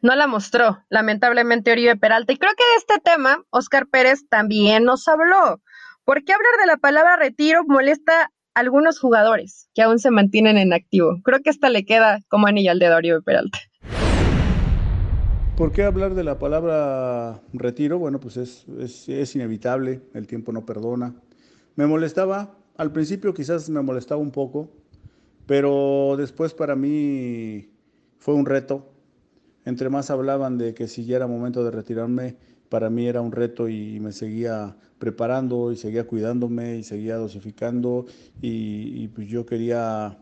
no 0.00 0.14
la 0.14 0.26
mostró, 0.26 0.78
lamentablemente, 0.88 1.72
Oribe 1.72 1.96
Peralta. 1.96 2.32
Y 2.32 2.38
creo 2.38 2.52
que 2.56 2.64
de 2.64 2.78
este 2.78 3.00
tema, 3.00 3.42
Oscar 3.50 3.86
Pérez 3.86 4.28
también 4.28 4.84
nos 4.84 5.06
habló. 5.08 5.60
¿Por 6.04 6.24
qué 6.24 6.32
hablar 6.32 6.52
de 6.60 6.66
la 6.66 6.76
palabra 6.78 7.16
retiro 7.16 7.62
molesta 7.66 8.30
a 8.54 8.60
algunos 8.60 8.98
jugadores 8.98 9.68
que 9.74 9.82
aún 9.82 9.98
se 9.98 10.10
mantienen 10.10 10.58
en 10.58 10.72
activo? 10.72 11.20
Creo 11.22 11.40
que 11.40 11.50
esta 11.50 11.70
le 11.70 11.84
queda 11.84 12.20
como 12.28 12.46
anillo 12.46 12.70
al 12.72 12.78
dedo 12.78 12.94
a 12.94 12.98
Oribe 12.98 13.22
Peralta. 13.22 13.58
¿Por 15.56 15.70
qué 15.70 15.84
hablar 15.84 16.14
de 16.14 16.24
la 16.24 16.38
palabra 16.38 17.40
retiro? 17.52 17.98
Bueno, 17.98 18.18
pues 18.18 18.36
es, 18.36 18.66
es 19.06 19.36
inevitable, 19.36 20.02
el 20.14 20.26
tiempo 20.26 20.50
no 20.50 20.66
perdona. 20.66 21.14
Me 21.76 21.86
molestaba, 21.86 22.56
al 22.76 22.90
principio 22.90 23.32
quizás 23.32 23.70
me 23.70 23.82
molestaba 23.82 24.20
un 24.20 24.30
poco, 24.30 24.70
pero 25.46 26.16
después 26.16 26.54
para 26.54 26.74
mí 26.74 27.70
fue 28.18 28.34
un 28.34 28.46
reto, 28.46 28.91
entre 29.64 29.88
más 29.88 30.10
hablaban 30.10 30.58
de 30.58 30.74
que 30.74 30.88
si 30.88 31.04
ya 31.04 31.16
era 31.16 31.26
momento 31.26 31.64
de 31.64 31.70
retirarme, 31.70 32.36
para 32.68 32.88
mí 32.88 33.06
era 33.06 33.20
un 33.20 33.32
reto 33.32 33.68
y 33.68 34.00
me 34.00 34.12
seguía 34.12 34.74
preparando 34.98 35.72
y 35.72 35.76
seguía 35.76 36.06
cuidándome 36.06 36.78
y 36.78 36.82
seguía 36.82 37.16
dosificando 37.16 38.06
y, 38.40 39.08
pues 39.08 39.28
yo 39.28 39.44
quería 39.44 40.16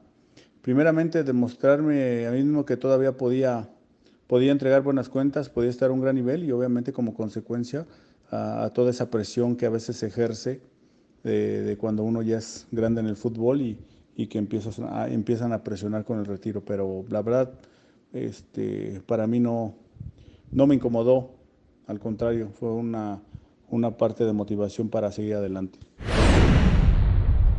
primeramente 0.60 1.22
demostrarme 1.22 2.26
a 2.26 2.32
mí 2.32 2.42
mismo 2.42 2.64
que 2.64 2.76
todavía 2.76 3.16
podía, 3.16 3.70
podía 4.26 4.50
entregar 4.50 4.82
buenas 4.82 5.08
cuentas, 5.08 5.48
podía 5.48 5.70
estar 5.70 5.90
a 5.90 5.92
un 5.92 6.00
gran 6.00 6.16
nivel 6.16 6.42
y 6.42 6.50
obviamente 6.50 6.92
como 6.92 7.14
consecuencia 7.14 7.86
a, 8.30 8.70
toda 8.74 8.90
esa 8.90 9.10
presión 9.10 9.54
que 9.54 9.66
a 9.66 9.70
veces 9.70 9.96
se 9.98 10.08
ejerce 10.08 10.60
de, 11.22 11.76
cuando 11.78 12.02
uno 12.02 12.20
ya 12.22 12.38
es 12.38 12.66
grande 12.72 13.00
en 13.00 13.06
el 13.06 13.16
fútbol 13.16 13.60
y, 13.60 13.78
y 14.16 14.26
que 14.26 14.38
empiezan 14.38 14.88
a, 14.90 15.08
empiezan 15.08 15.52
a 15.52 15.62
presionar 15.62 16.04
con 16.04 16.18
el 16.18 16.26
retiro. 16.26 16.64
Pero 16.64 17.04
la 17.08 17.22
verdad 17.22 17.52
este, 18.12 19.00
para 19.06 19.26
mí 19.26 19.40
no, 19.40 19.74
no 20.50 20.66
me 20.66 20.74
incomodó, 20.74 21.30
al 21.86 21.98
contrario, 21.98 22.50
fue 22.50 22.70
una, 22.70 23.22
una 23.68 23.96
parte 23.96 24.24
de 24.24 24.32
motivación 24.32 24.88
para 24.88 25.12
seguir 25.12 25.34
adelante. 25.34 25.78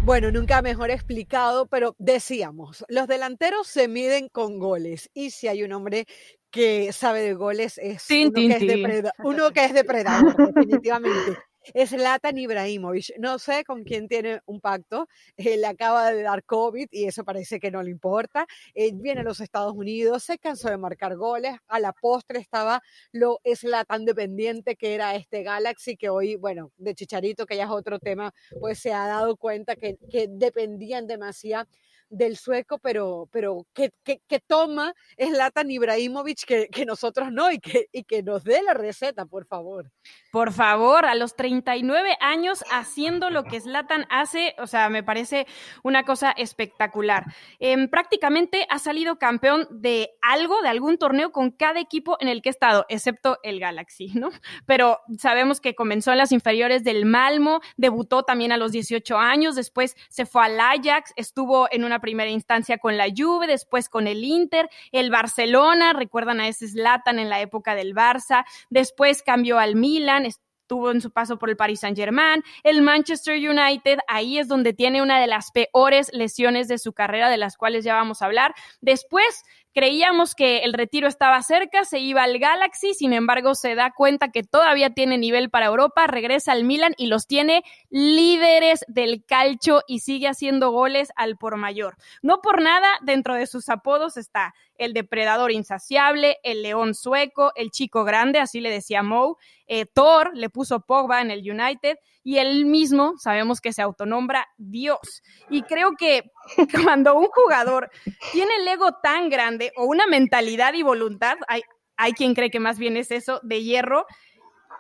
Bueno, 0.04 0.32
nunca 0.32 0.64
mejor 0.64 0.90
explicado, 0.90 1.68
pero 1.68 1.96
decíamos, 2.00 2.84
los 2.88 3.08
delanteros 3.08 3.68
se 3.68 3.88
miden 3.88 4.30
con 4.30 4.58
goles 4.58 5.12
y 5.14 5.30
si 5.30 5.48
hay 5.48 5.64
un 5.64 5.74
hombre 5.74 6.08
que 6.50 6.92
sabe 6.92 7.22
de 7.22 7.34
goles 7.34 7.78
es 7.78 8.08
uno, 8.10 8.32
que 8.34 8.48
es 8.48 9.12
uno 9.24 9.52
que 9.52 9.66
es 9.66 9.74
depredador, 9.74 10.36
definitivamente. 10.56 11.38
Es 11.74 11.92
Latan 11.92 12.38
Ibrahimovic. 12.38 13.18
No 13.20 13.38
sé 13.40 13.64
con 13.64 13.84
quién 13.84 14.08
tiene 14.08 14.42
un 14.46 14.60
pacto. 14.62 15.08
Él 15.38 15.64
acaba 15.66 16.12
de 16.12 16.24
dar 16.24 16.44
COVID 16.44 16.88
y 16.92 17.06
eso 17.06 17.24
parece 17.24 17.60
que 17.60 17.72
no 17.72 17.84
le 17.84 17.92
importa. 17.92 18.48
Eh, 18.74 18.92
viene 18.94 19.22
a 19.22 19.24
los 19.24 19.40
Estados 19.40 19.74
Unidos, 19.74 20.24
se 20.24 20.38
cansó 20.40 20.70
de 20.70 20.78
marcar 20.78 21.16
goles. 21.16 21.56
A 21.68 21.80
la 21.80 21.94
postre 21.94 22.40
estaba 22.40 22.82
lo 23.12 23.40
Latan 23.64 24.06
dependiente 24.06 24.76
que 24.76 24.96
era 24.96 25.16
este 25.16 25.44
Galaxy, 25.44 25.96
que 25.98 26.10
hoy, 26.10 26.36
bueno, 26.36 26.72
de 26.78 26.96
Chicharito, 26.96 27.46
que 27.46 27.58
ya 27.58 27.66
es 27.66 27.70
otro 27.70 28.00
tema, 28.00 28.34
pues 28.60 28.80
se 28.80 28.94
ha 28.94 29.06
dado 29.06 29.36
cuenta 29.38 29.76
que, 29.76 29.98
que 30.10 30.28
dependían 30.30 31.08
demasiado 31.08 31.68
del 32.12 32.38
sueco, 32.38 32.78
pero, 32.78 33.28
pero 33.32 33.66
que, 33.74 33.92
que, 34.04 34.40
toma 34.40 34.94
es 35.18 35.32
Latan 35.32 35.72
Ibrahimovic 35.72 36.46
que, 36.46 36.68
que, 36.68 36.86
nosotros 36.86 37.32
no 37.32 37.52
y 37.52 37.60
que, 37.60 37.88
y 37.92 38.04
que 38.04 38.22
nos 38.22 38.44
dé 38.44 38.62
la 38.62 38.74
receta, 38.74 39.26
por 39.26 39.46
favor. 39.46 39.90
Por 40.32 40.52
favor, 40.52 41.06
a 41.06 41.16
los 41.16 41.36
39 41.36 42.18
años 42.20 42.64
haciendo 42.72 43.30
lo 43.30 43.44
que 43.44 43.60
Zlatan 43.60 44.06
hace, 44.10 44.56
o 44.60 44.68
sea, 44.68 44.90
me 44.90 45.04
parece 45.04 45.48
una 45.84 46.04
cosa 46.04 46.32
espectacular. 46.32 47.26
Em, 47.60 47.90
prácticamente 47.90 48.66
ha 48.70 48.80
salido 48.80 49.18
campeón 49.18 49.68
de 49.72 50.12
algo, 50.22 50.62
de 50.62 50.70
algún 50.70 50.98
torneo 50.98 51.32
con 51.32 51.52
cada 51.52 51.80
equipo 51.80 52.18
en 52.20 52.28
el 52.28 52.42
que 52.42 52.50
ha 52.50 52.52
estado, 52.52 52.86
excepto 52.90 53.40
el 53.44 53.60
Galaxy, 53.60 54.08
¿no? 54.16 54.30
Pero 54.66 55.00
sabemos 55.18 55.62
que 55.62 55.76
comenzó 55.76 56.12
en 56.12 56.18
las 56.18 56.32
inferiores 56.32 56.84
del 56.84 57.06
Malmo, 57.06 57.62
debutó 57.78 58.24
también 58.24 58.52
a 58.52 58.58
los 58.58 58.72
18 58.72 59.18
años, 59.18 59.56
después 59.56 59.96
se 60.10 60.26
fue 60.26 60.46
al 60.46 60.60
Ajax, 60.60 61.14
estuvo 61.16 61.68
en 61.72 61.84
una 61.84 62.01
primera 62.02 62.30
instancia 62.30 62.78
con 62.78 62.98
la 62.98 63.08
Juve, 63.16 63.48
después 63.48 63.88
con 63.90 64.08
el 64.08 64.24
Inter, 64.24 64.70
el 64.92 65.10
Barcelona, 65.10 65.94
recuerdan 65.94 66.42
a 66.42 66.48
ese 66.48 66.68
Zlatan 66.68 67.20
en 67.20 67.30
la 67.30 67.42
época 67.42 67.76
del 67.76 67.96
Barça, 67.96 68.44
después 68.70 69.24
cambió 69.24 69.60
al 69.60 69.76
Milan, 69.76 70.26
estuvo 70.26 70.92
en 70.92 71.02
su 71.02 71.12
paso 71.12 71.38
por 71.38 71.50
el 71.50 71.58
Paris 71.58 71.82
Saint-Germain, 71.82 72.44
el 72.64 72.82
Manchester 72.82 73.36
United, 73.38 74.00
ahí 74.08 74.40
es 74.40 74.48
donde 74.48 74.74
tiene 74.74 75.02
una 75.02 75.20
de 75.20 75.28
las 75.28 75.52
peores 75.52 76.10
lesiones 76.14 76.68
de 76.70 76.78
su 76.78 76.94
carrera, 76.94 77.30
de 77.30 77.38
las 77.38 77.58
cuales 77.58 77.84
ya 77.84 77.94
vamos 77.94 78.22
a 78.22 78.26
hablar. 78.26 78.56
Después 78.80 79.44
Creíamos 79.74 80.36
que 80.36 80.60
el 80.60 80.74
retiro 80.74 81.08
estaba 81.08 81.42
cerca, 81.44 81.86
se 81.86 82.00
iba 82.00 82.24
al 82.24 82.40
Galaxy, 82.40 82.94
sin 82.94 83.14
embargo 83.14 83.56
se 83.56 83.74
da 83.76 83.92
cuenta 83.92 84.30
que 84.30 84.44
todavía 84.44 84.90
tiene 84.90 85.18
nivel 85.18 85.50
para 85.50 85.68
Europa, 85.68 86.08
regresa 86.08 86.52
al 86.52 86.66
Milan 86.66 86.94
y 86.98 87.08
los 87.08 87.26
tiene 87.26 87.64
líderes 87.90 88.84
del 88.88 89.24
calcio 89.26 89.84
y 89.88 90.00
sigue 90.00 90.28
haciendo 90.28 90.72
goles 90.72 91.12
al 91.16 91.38
por 91.38 91.56
mayor. 91.56 91.96
No 92.22 92.42
por 92.42 92.62
nada, 92.62 92.88
dentro 93.02 93.36
de 93.36 93.48
sus 93.48 93.70
apodos 93.70 94.18
está 94.18 94.54
el 94.78 94.94
depredador 94.94 95.52
insaciable, 95.52 96.38
el 96.44 96.64
león 96.64 96.94
sueco, 96.94 97.52
el 97.56 97.72
chico 97.72 98.04
grande, 98.04 98.40
así 98.40 98.60
le 98.60 98.72
decía 98.72 99.04
Moe, 99.04 99.36
eh, 99.68 99.86
Thor 99.86 100.32
le 100.34 100.50
puso 100.50 100.82
Pogba 100.82 101.22
en 101.22 101.32
el 101.32 101.50
United 101.50 101.98
y 102.24 102.38
él 102.38 102.66
mismo 102.66 103.14
sabemos 103.18 103.62
que 103.62 103.74
se 103.74 103.82
autonombra 103.82 104.48
Dios. 104.58 105.24
Y 105.50 105.62
creo 105.64 105.92
que 105.98 106.32
cuando 106.84 107.16
un 107.16 107.28
jugador 107.28 107.90
tiene 108.32 108.56
el 108.58 108.68
ego 108.68 108.94
tan 109.02 109.30
grande 109.30 109.72
o 109.76 109.86
una 109.86 110.08
mentalidad 110.08 110.74
y 110.74 110.84
voluntad, 110.84 111.38
hay, 111.48 111.62
hay 111.98 112.14
quien 112.14 112.34
cree 112.34 112.52
que 112.52 112.60
más 112.60 112.78
bien 112.80 112.98
es 112.98 113.12
eso, 113.12 113.40
de 113.44 113.64
hierro, 113.64 114.06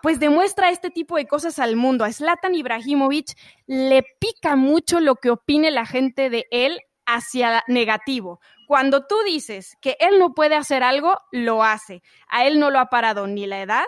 pues 0.01 0.19
demuestra 0.19 0.71
este 0.71 0.89
tipo 0.89 1.15
de 1.15 1.27
cosas 1.27 1.59
al 1.59 1.75
mundo. 1.75 2.03
A 2.03 2.11
Zlatan 2.11 2.55
Ibrahimovic 2.55 3.37
le 3.67 4.03
pica 4.19 4.55
mucho 4.55 4.99
lo 4.99 5.15
que 5.15 5.29
opine 5.29 5.71
la 5.71 5.85
gente 5.85 6.29
de 6.29 6.47
él 6.51 6.81
hacia 7.05 7.63
negativo. 7.67 8.39
Cuando 8.67 9.05
tú 9.05 9.15
dices 9.25 9.77
que 9.81 9.97
él 9.99 10.17
no 10.17 10.33
puede 10.33 10.55
hacer 10.55 10.83
algo, 10.83 11.17
lo 11.31 11.63
hace. 11.63 12.01
A 12.27 12.45
él 12.45 12.59
no 12.59 12.71
lo 12.71 12.79
ha 12.79 12.85
parado 12.87 13.27
ni 13.27 13.45
la 13.45 13.61
edad, 13.61 13.85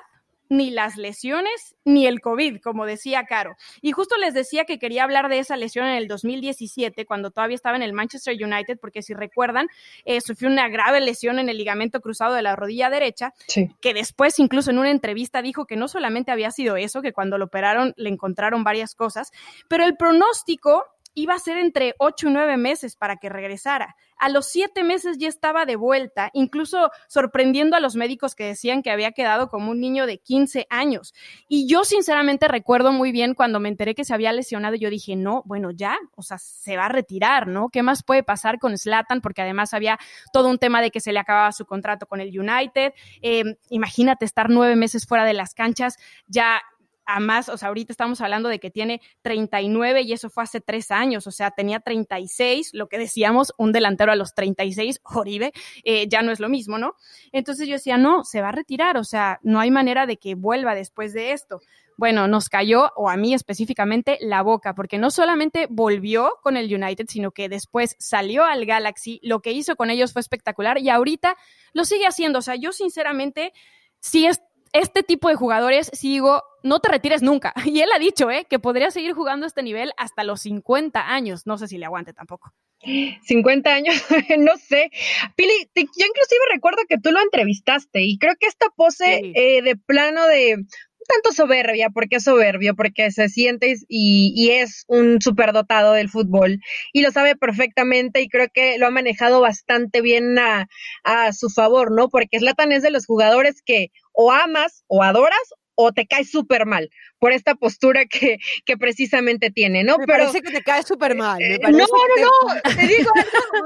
ni 0.53 0.69
las 0.69 0.97
lesiones, 0.97 1.75
ni 1.83 2.05
el 2.05 2.21
COVID, 2.21 2.61
como 2.61 2.85
decía 2.85 3.25
Caro. 3.25 3.55
Y 3.81 3.91
justo 3.91 4.17
les 4.17 4.35
decía 4.35 4.65
que 4.65 4.77
quería 4.77 5.03
hablar 5.03 5.27
de 5.27 5.39
esa 5.39 5.57
lesión 5.57 5.87
en 5.87 5.95
el 5.95 6.07
2017, 6.07 7.05
cuando 7.07 7.31
todavía 7.31 7.55
estaba 7.55 7.75
en 7.75 7.81
el 7.81 7.93
Manchester 7.93 8.35
United, 8.39 8.77
porque 8.79 9.01
si 9.01 9.15
recuerdan, 9.15 9.67
eh, 10.05 10.21
sufrió 10.21 10.49
una 10.49 10.69
grave 10.69 11.01
lesión 11.01 11.39
en 11.39 11.49
el 11.49 11.57
ligamento 11.57 12.01
cruzado 12.01 12.35
de 12.35 12.43
la 12.43 12.55
rodilla 12.55 12.91
derecha, 12.91 13.33
que 13.81 13.93
después 13.93 14.37
incluso 14.37 14.69
en 14.69 14.77
una 14.77 14.91
entrevista 14.91 15.41
dijo 15.41 15.65
que 15.65 15.75
no 15.75 15.87
solamente 15.87 16.31
había 16.31 16.51
sido 16.51 16.77
eso, 16.77 17.01
que 17.01 17.13
cuando 17.13 17.39
lo 17.39 17.45
operaron 17.45 17.93
le 17.97 18.09
encontraron 18.09 18.63
varias 18.63 18.93
cosas, 18.93 19.31
pero 19.67 19.85
el 19.85 19.97
pronóstico 19.97 20.83
iba 21.13 21.33
a 21.33 21.39
ser 21.39 21.57
entre 21.57 21.95
ocho 21.99 22.27
y 22.27 22.31
nueve 22.31 22.57
meses 22.57 22.95
para 22.95 23.17
que 23.17 23.29
regresara. 23.29 23.95
A 24.17 24.29
los 24.29 24.47
siete 24.47 24.83
meses 24.83 25.17
ya 25.17 25.27
estaba 25.27 25.65
de 25.65 25.75
vuelta, 25.75 26.29
incluso 26.33 26.91
sorprendiendo 27.07 27.75
a 27.75 27.79
los 27.79 27.95
médicos 27.95 28.35
que 28.35 28.45
decían 28.45 28.81
que 28.81 28.91
había 28.91 29.11
quedado 29.11 29.49
como 29.49 29.71
un 29.71 29.81
niño 29.81 30.05
de 30.05 30.19
15 30.19 30.67
años. 30.69 31.13
Y 31.47 31.67
yo 31.67 31.83
sinceramente 31.83 32.47
recuerdo 32.47 32.91
muy 32.91 33.11
bien 33.11 33.33
cuando 33.33 33.59
me 33.59 33.69
enteré 33.69 33.95
que 33.95 34.05
se 34.05 34.13
había 34.13 34.31
lesionado, 34.31 34.75
yo 34.75 34.89
dije, 34.89 35.15
no, 35.15 35.43
bueno, 35.45 35.71
ya, 35.71 35.97
o 36.15 36.21
sea, 36.21 36.37
se 36.37 36.77
va 36.77 36.85
a 36.85 36.89
retirar, 36.89 37.47
¿no? 37.47 37.69
¿Qué 37.69 37.83
más 37.83 38.03
puede 38.03 38.23
pasar 38.23 38.59
con 38.59 38.77
Slatan? 38.77 39.21
Porque 39.21 39.41
además 39.41 39.73
había 39.73 39.99
todo 40.31 40.49
un 40.49 40.57
tema 40.57 40.81
de 40.81 40.91
que 40.91 40.99
se 40.99 41.11
le 41.11 41.19
acababa 41.19 41.51
su 41.51 41.65
contrato 41.65 42.05
con 42.05 42.21
el 42.21 42.37
United. 42.37 42.93
Em, 43.21 43.55
imagínate 43.69 44.25
estar 44.25 44.49
nueve 44.49 44.75
meses 44.75 45.05
fuera 45.05 45.25
de 45.25 45.33
las 45.33 45.53
canchas, 45.53 45.97
ya 46.27 46.61
a 47.05 47.19
más, 47.19 47.49
o 47.49 47.57
sea, 47.57 47.69
ahorita 47.69 47.91
estamos 47.91 48.21
hablando 48.21 48.49
de 48.49 48.59
que 48.59 48.71
tiene 48.71 49.01
39 49.21 50.01
y 50.01 50.13
eso 50.13 50.29
fue 50.29 50.43
hace 50.43 50.61
tres 50.61 50.91
años, 50.91 51.27
o 51.27 51.31
sea, 51.31 51.51
tenía 51.51 51.79
36, 51.79 52.71
lo 52.73 52.87
que 52.87 52.97
decíamos, 52.97 53.53
un 53.57 53.71
delantero 53.71 54.11
a 54.11 54.15
los 54.15 54.33
36, 54.33 55.01
Oribe, 55.03 55.51
eh, 55.83 56.07
ya 56.07 56.21
no 56.21 56.31
es 56.31 56.39
lo 56.39 56.49
mismo, 56.49 56.77
¿no? 56.77 56.95
Entonces 57.31 57.67
yo 57.67 57.73
decía, 57.73 57.97
no, 57.97 58.23
se 58.23 58.41
va 58.41 58.49
a 58.49 58.53
retirar, 58.53 58.97
o 58.97 59.03
sea, 59.03 59.39
no 59.43 59.59
hay 59.59 59.71
manera 59.71 60.05
de 60.05 60.17
que 60.17 60.35
vuelva 60.35 60.75
después 60.75 61.13
de 61.13 61.31
esto. 61.31 61.61
Bueno, 61.95 62.27
nos 62.27 62.49
cayó, 62.49 62.91
o 62.95 63.09
a 63.09 63.17
mí 63.17 63.33
específicamente, 63.33 64.17
la 64.19 64.41
boca, 64.41 64.73
porque 64.73 64.97
no 64.97 65.11
solamente 65.11 65.67
volvió 65.69 66.33
con 66.41 66.57
el 66.57 66.73
United, 66.73 67.05
sino 67.07 67.31
que 67.31 67.49
después 67.49 67.95
salió 67.99 68.43
al 68.45 68.65
Galaxy, 68.65 69.19
lo 69.21 69.41
que 69.41 69.51
hizo 69.51 69.75
con 69.75 69.91
ellos 69.91 70.11
fue 70.11 70.21
espectacular 70.21 70.79
y 70.79 70.89
ahorita 70.89 71.37
lo 71.73 71.85
sigue 71.85 72.07
haciendo, 72.07 72.39
o 72.39 72.41
sea, 72.41 72.55
yo 72.55 72.71
sinceramente, 72.71 73.53
sí 73.99 74.25
es 74.25 74.41
este 74.73 75.03
tipo 75.03 75.29
de 75.29 75.35
jugadores, 75.35 75.89
sigo, 75.93 76.43
no 76.63 76.79
te 76.79 76.89
retires 76.89 77.21
nunca. 77.21 77.53
Y 77.65 77.81
él 77.81 77.89
ha 77.95 77.99
dicho, 77.99 78.29
¿eh? 78.29 78.45
Que 78.49 78.59
podría 78.59 78.91
seguir 78.91 79.13
jugando 79.13 79.45
este 79.45 79.63
nivel 79.63 79.93
hasta 79.97 80.23
los 80.23 80.41
50 80.41 81.13
años. 81.13 81.47
No 81.47 81.57
sé 81.57 81.67
si 81.67 81.77
le 81.77 81.85
aguante 81.85 82.13
tampoco. 82.13 82.53
50 82.81 83.73
años, 83.73 83.95
no 84.37 84.57
sé. 84.57 84.91
Pili, 85.35 85.53
yo 85.75 85.81
inclusive 86.05 86.41
recuerdo 86.53 86.81
que 86.89 86.97
tú 86.97 87.11
lo 87.11 87.21
entrevistaste 87.21 88.01
y 88.01 88.17
creo 88.17 88.35
que 88.37 88.47
esta 88.47 88.67
pose 88.75 89.31
eh, 89.35 89.61
de 89.61 89.77
plano 89.77 90.27
de 90.27 90.65
tanto 91.07 91.31
soberbia, 91.31 91.89
porque 91.89 92.17
es 92.17 92.23
soberbio, 92.23 92.75
porque 92.75 93.11
se 93.11 93.29
siente 93.29 93.75
y, 93.87 94.33
y 94.35 94.51
es 94.51 94.85
un 94.87 95.21
superdotado 95.21 95.93
del 95.93 96.09
fútbol 96.09 96.59
y 96.91 97.01
lo 97.01 97.11
sabe 97.11 97.35
perfectamente 97.35 98.21
y 98.21 98.29
creo 98.29 98.47
que 98.53 98.77
lo 98.77 98.87
ha 98.87 98.91
manejado 98.91 99.41
bastante 99.41 100.01
bien 100.01 100.37
a, 100.39 100.67
a 101.03 101.33
su 101.33 101.49
favor, 101.49 101.91
¿no? 101.91 102.09
Porque 102.09 102.39
Zlatan 102.39 102.71
es 102.71 102.83
de 102.83 102.91
los 102.91 103.05
jugadores 103.05 103.61
que 103.63 103.87
o 104.13 104.31
amas 104.31 104.83
o 104.87 105.03
adoras 105.03 105.53
o 105.75 105.91
te 105.91 106.05
cae 106.05 106.23
súper 106.23 106.65
mal 106.65 106.89
por 107.19 107.31
esta 107.31 107.55
postura 107.55 108.05
que, 108.05 108.37
que 108.65 108.77
precisamente 108.77 109.49
tiene, 109.49 109.83
¿no? 109.83 109.97
Me 109.97 110.05
Pero, 110.05 110.25
parece 110.25 110.41
que 110.41 110.51
te 110.51 110.61
cae 110.61 110.83
súper 110.83 111.15
mal. 111.15 111.41
Eh, 111.41 111.59
no, 111.61 111.69
no, 111.71 111.85
no, 111.87 112.61
te 112.75 112.87
digo, 112.87 113.11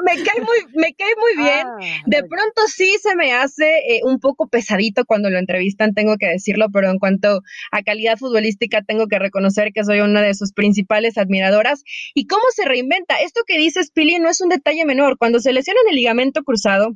me 0.06 0.24
cae 0.24 0.42
muy, 0.42 0.58
me 0.76 0.94
cae 0.94 1.14
muy 1.20 1.44
bien. 1.44 1.68
Ah, 1.68 2.04
de 2.06 2.24
pronto 2.24 2.68
sí 2.68 2.96
se 3.02 3.16
me 3.16 3.34
hace 3.34 3.80
eh, 3.88 4.02
un 4.04 4.20
poco 4.20 4.48
pesadito 4.48 5.06
cuando 5.06 5.30
lo 5.30 5.40
entrevistan, 5.40 5.94
tengo 5.94 6.18
que 6.18 6.28
decirlo, 6.28 6.68
pero 6.72 6.90
en 6.90 7.00
cuanto 7.00 7.42
a 7.72 7.82
calidad 7.82 8.18
futbolística 8.18 8.82
tengo 8.84 9.08
que 9.08 9.20
reconocer 9.20 9.72
que 9.74 9.84
soy 9.84 10.02
una 10.02 10.22
de 10.22 10.34
sus 10.34 10.54
principales 10.54 11.18
admiradoras. 11.18 11.84
¿Y 12.14 12.28
cómo 12.28 12.44
se 12.54 12.66
reinventa? 12.66 13.16
Esto 13.22 13.42
que 13.46 13.58
dices, 13.58 13.92
Pili, 13.92 14.20
no 14.20 14.30
es 14.30 14.42
un 14.42 14.50
detalle 14.50 14.86
menor. 14.86 15.18
Cuando 15.18 15.40
se 15.40 15.54
lesiona 15.54 15.80
el 15.90 15.96
ligamento 15.96 16.44
cruzado, 16.44 16.96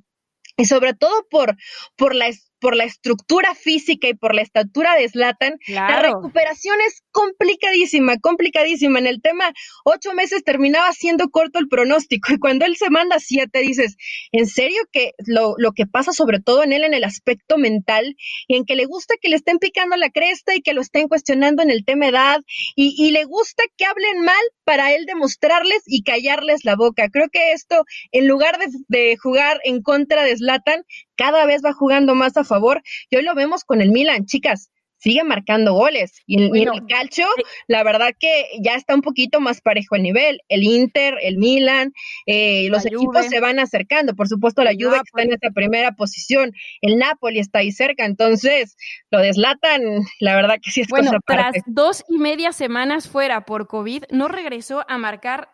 y 0.57 0.65
sobre 0.65 0.93
todo 0.93 1.25
por, 1.29 1.55
por 1.95 2.13
la 2.13 2.27
por 2.61 2.75
la 2.75 2.85
estructura 2.85 3.55
física 3.55 4.07
y 4.07 4.13
por 4.13 4.35
la 4.35 4.43
estatura 4.43 4.95
de 4.95 5.09
Slatan, 5.09 5.57
la 5.67 6.01
recuperación 6.01 6.77
es 6.87 7.01
complicadísima, 7.11 8.17
complicadísima. 8.19 8.99
En 8.99 9.07
el 9.07 9.21
tema, 9.21 9.51
ocho 9.83 10.13
meses 10.13 10.43
terminaba 10.43 10.93
siendo 10.93 11.29
corto 11.29 11.59
el 11.59 11.67
pronóstico 11.67 12.31
y 12.31 12.39
cuando 12.39 12.65
él 12.65 12.77
se 12.77 12.89
manda 12.89 13.17
siete, 13.19 13.59
dices, 13.59 13.97
¿en 14.31 14.45
serio 14.45 14.83
que 14.91 15.13
lo, 15.25 15.55
lo 15.57 15.71
que 15.71 15.87
pasa 15.87 16.13
sobre 16.13 16.39
todo 16.39 16.63
en 16.63 16.71
él 16.71 16.83
en 16.83 16.93
el 16.93 17.03
aspecto 17.03 17.57
mental 17.57 18.15
y 18.47 18.55
en 18.55 18.65
que 18.65 18.75
le 18.75 18.85
gusta 18.85 19.15
que 19.19 19.29
le 19.29 19.35
estén 19.35 19.57
picando 19.57 19.97
la 19.97 20.11
cresta 20.11 20.55
y 20.55 20.61
que 20.61 20.73
lo 20.73 20.81
estén 20.81 21.07
cuestionando 21.07 21.63
en 21.63 21.71
el 21.71 21.83
tema 21.83 22.07
edad 22.07 22.41
y, 22.75 22.93
y 22.97 23.09
le 23.09 23.25
gusta 23.25 23.63
que 23.75 23.85
hablen 23.85 24.21
mal 24.23 24.35
para 24.63 24.93
él 24.93 25.05
demostrarles 25.05 25.81
y 25.87 26.03
callarles 26.03 26.63
la 26.63 26.75
boca? 26.75 27.09
Creo 27.09 27.29
que 27.29 27.53
esto, 27.53 27.85
en 28.11 28.27
lugar 28.27 28.59
de, 28.59 28.67
de 28.87 29.17
jugar 29.17 29.59
en 29.63 29.81
contra 29.81 30.23
de 30.23 30.37
Slatan, 30.37 30.83
cada 31.15 31.45
vez 31.45 31.61
va 31.63 31.73
jugando 31.73 32.15
más 32.15 32.37
a 32.37 32.43
favor 32.51 32.81
y 33.09 33.15
hoy 33.15 33.23
lo 33.23 33.35
vemos 33.35 33.63
con 33.63 33.81
el 33.81 33.91
Milan, 33.91 34.25
chicas 34.25 34.71
sigue 35.01 35.23
marcando 35.23 35.73
goles. 35.73 36.21
Y 36.27 36.43
en, 36.43 36.55
el 36.55 36.85
calcio, 36.87 37.25
la 37.67 37.83
verdad 37.83 38.11
que 38.17 38.45
ya 38.61 38.75
está 38.75 38.93
un 38.93 39.01
poquito 39.01 39.39
más 39.39 39.59
parejo 39.61 39.95
el 39.95 40.03
nivel. 40.03 40.41
El 40.47 40.63
Inter, 40.63 41.15
el 41.21 41.37
Milan, 41.37 41.91
eh, 42.27 42.67
los 42.69 42.85
equipos 42.85 43.25
se 43.25 43.39
van 43.39 43.59
acercando. 43.59 44.15
Por 44.15 44.27
supuesto, 44.27 44.63
la 44.63 44.73
Juve 44.73 44.97
está 45.03 45.23
en 45.23 45.33
esta 45.33 45.49
primera 45.49 45.93
posición. 45.93 46.53
El 46.81 46.97
Napoli 46.97 47.39
está 47.39 47.59
ahí 47.59 47.71
cerca. 47.71 48.05
Entonces, 48.05 48.77
lo 49.09 49.19
deslatan, 49.19 49.81
la 50.19 50.35
verdad 50.35 50.57
que 50.61 50.69
sí 50.69 50.81
es 50.81 50.87
Bueno, 50.87 51.11
tras 51.25 51.55
dos 51.65 52.05
y 52.07 52.19
media 52.19 52.53
semanas 52.53 53.09
fuera 53.09 53.45
por 53.45 53.67
COVID, 53.67 54.03
no 54.11 54.27
regresó 54.27 54.85
a 54.87 54.97
marcar 54.99 55.49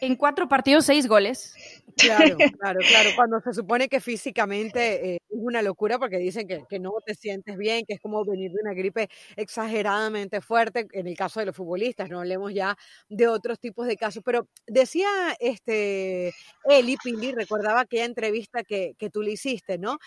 en 0.00 0.16
cuatro 0.16 0.48
partidos 0.48 0.86
seis 0.86 1.08
goles. 1.08 1.54
Claro, 1.96 2.36
claro, 2.60 2.80
claro. 2.80 3.10
Cuando 3.16 3.40
se 3.40 3.52
supone 3.52 3.88
que 3.88 4.00
físicamente 4.00 5.14
eh, 5.14 5.18
es 5.28 5.38
una 5.38 5.62
locura 5.62 5.98
porque 5.98 6.18
dicen 6.18 6.46
que, 6.48 6.64
que, 6.68 6.78
no 6.78 6.92
te 7.04 7.14
sientes 7.14 7.56
bien, 7.56 7.84
que 7.86 7.94
es 7.94 8.00
como 8.00 8.24
venir 8.24 8.50
de 8.52 8.60
una 8.62 8.74
gripe 8.74 9.08
exageradamente 9.36 10.40
fuerte, 10.40 10.86
en 10.92 11.06
el 11.06 11.16
caso 11.16 11.40
de 11.40 11.46
los 11.46 11.56
futbolistas, 11.56 12.08
no 12.10 12.20
hablemos 12.20 12.52
ya 12.52 12.76
de 13.08 13.28
otros 13.28 13.60
tipos 13.60 13.86
de 13.86 13.96
casos. 13.96 14.22
Pero 14.24 14.48
decía 14.66 15.08
este 15.38 16.32
Eli 16.68 16.96
Pili, 17.02 17.32
recordaba 17.32 17.80
aquella 17.80 18.04
entrevista 18.04 18.64
que, 18.64 18.94
que 18.98 19.10
tú 19.10 19.22
le 19.22 19.32
hiciste, 19.32 19.78
¿no? 19.78 19.98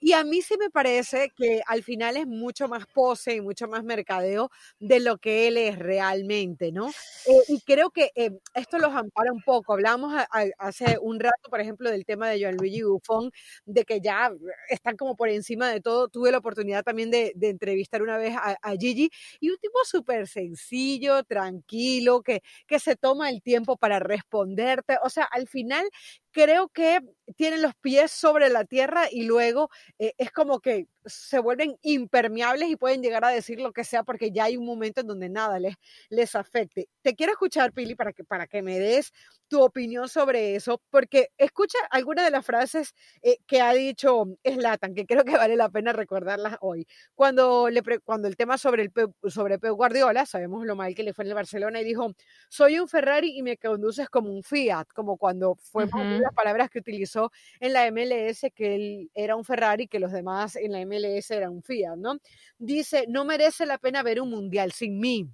Y 0.00 0.12
a 0.12 0.24
mí 0.24 0.42
sí 0.42 0.56
me 0.58 0.70
parece 0.70 1.30
que 1.36 1.60
al 1.66 1.82
final 1.82 2.16
es 2.16 2.26
mucho 2.26 2.68
más 2.68 2.86
pose 2.86 3.34
y 3.34 3.40
mucho 3.40 3.68
más 3.68 3.84
mercadeo 3.84 4.50
de 4.80 5.00
lo 5.00 5.18
que 5.18 5.48
él 5.48 5.56
es 5.58 5.78
realmente, 5.78 6.72
¿no? 6.72 6.88
Eh, 6.88 7.42
y 7.48 7.60
creo 7.60 7.90
que 7.90 8.10
eh, 8.14 8.30
esto 8.54 8.78
los 8.78 8.94
ampara 8.94 9.32
un 9.32 9.42
poco. 9.42 9.74
Hablábamos 9.74 10.14
hace 10.58 10.98
un 11.00 11.18
por 11.50 11.60
ejemplo, 11.60 11.90
del 11.90 12.04
tema 12.04 12.28
de 12.28 12.38
Gianluigi 12.38 12.82
Buffon, 12.82 13.30
de 13.64 13.84
que 13.84 14.00
ya 14.00 14.32
están 14.68 14.96
como 14.96 15.16
por 15.16 15.28
encima 15.28 15.68
de 15.70 15.80
todo. 15.80 16.08
Tuve 16.08 16.30
la 16.32 16.38
oportunidad 16.38 16.82
también 16.82 17.10
de, 17.10 17.32
entrevistar 17.40 18.02
una 18.02 18.18
vez 18.18 18.34
a, 18.36 18.56
Gigi 18.78 19.10
y 19.40 19.50
un 19.50 19.56
tipo 19.58 19.78
súper 19.84 20.26
sencillo, 20.28 21.22
tranquilo, 21.24 22.22
que, 22.22 22.42
que 22.66 22.78
se 22.78 22.96
toma 22.96 23.30
el 23.30 23.42
tiempo 23.42 23.76
para 23.76 23.98
responderte. 23.98 24.98
O 25.02 25.10
sea, 25.10 25.24
al 25.24 25.48
final 25.48 25.88
creo 26.32 26.68
que 26.68 27.00
tienen 27.34 27.62
los 27.62 27.74
pies 27.74 28.10
sobre 28.10 28.48
la 28.48 28.64
tierra 28.64 29.04
y 29.10 29.24
luego 29.24 29.70
eh, 29.98 30.12
es 30.18 30.30
como 30.30 30.60
que 30.60 30.86
se 31.04 31.38
vuelven 31.38 31.76
impermeables 31.82 32.68
y 32.68 32.76
pueden 32.76 33.02
llegar 33.02 33.24
a 33.24 33.28
decir 33.30 33.60
lo 33.60 33.72
que 33.72 33.84
sea 33.84 34.02
porque 34.02 34.32
ya 34.32 34.44
hay 34.44 34.56
un 34.56 34.66
momento 34.66 35.00
en 35.00 35.06
donde 35.06 35.28
nada 35.28 35.58
les, 35.58 35.76
les 36.08 36.34
afecte. 36.34 36.88
Te 37.02 37.14
quiero 37.14 37.32
escuchar, 37.32 37.72
Pili, 37.72 37.94
para 37.94 38.12
que, 38.12 38.24
para 38.24 38.46
que 38.46 38.62
me 38.62 38.78
des 38.78 39.12
tu 39.48 39.62
opinión 39.62 40.08
sobre 40.08 40.56
eso, 40.56 40.82
porque 40.90 41.30
escucha 41.38 41.78
algunas 41.90 42.24
de 42.24 42.32
las 42.32 42.44
frases 42.44 42.94
eh, 43.22 43.38
que 43.46 43.60
ha 43.60 43.72
dicho 43.72 44.24
Slatan, 44.44 44.94
que 44.94 45.06
creo 45.06 45.24
que 45.24 45.36
vale 45.36 45.56
la 45.56 45.68
pena 45.68 45.92
recordarlas 45.92 46.56
hoy. 46.60 46.86
Cuando, 47.14 47.70
le 47.70 47.82
cuando 48.04 48.26
el 48.26 48.36
tema 48.36 48.58
sobre, 48.58 48.82
el 48.82 48.92
sobre 49.30 49.60
Pep 49.60 49.70
Guardiola, 49.72 50.26
sabemos 50.26 50.66
lo 50.66 50.74
mal 50.74 50.94
que 50.94 51.04
le 51.04 51.14
fue 51.14 51.24
en 51.24 51.28
el 51.28 51.34
Barcelona, 51.34 51.80
y 51.80 51.84
dijo, 51.84 52.12
soy 52.48 52.80
un 52.80 52.88
Ferrari 52.88 53.38
y 53.38 53.42
me 53.42 53.56
conduces 53.56 54.08
como 54.08 54.30
un 54.32 54.42
Fiat, 54.42 54.86
como 54.94 55.16
cuando 55.16 55.54
fue 55.54 55.86
las 55.86 56.34
palabras 56.34 56.68
que 56.68 56.80
utilizó 56.80 57.15
en 57.60 57.72
la 57.72 57.90
MLS, 57.90 58.46
que 58.54 58.74
él 58.74 59.10
era 59.14 59.36
un 59.36 59.44
Ferrari, 59.44 59.88
que 59.88 59.98
los 59.98 60.12
demás 60.12 60.56
en 60.56 60.72
la 60.72 60.84
MLS 60.84 61.30
eran 61.30 61.52
un 61.52 61.62
Fiat, 61.62 61.96
¿no? 61.96 62.18
Dice, 62.58 63.06
no 63.08 63.24
merece 63.24 63.66
la 63.66 63.78
pena 63.78 64.02
ver 64.02 64.20
un 64.20 64.30
mundial 64.30 64.72
sin 64.72 64.98
mí. 64.98 65.28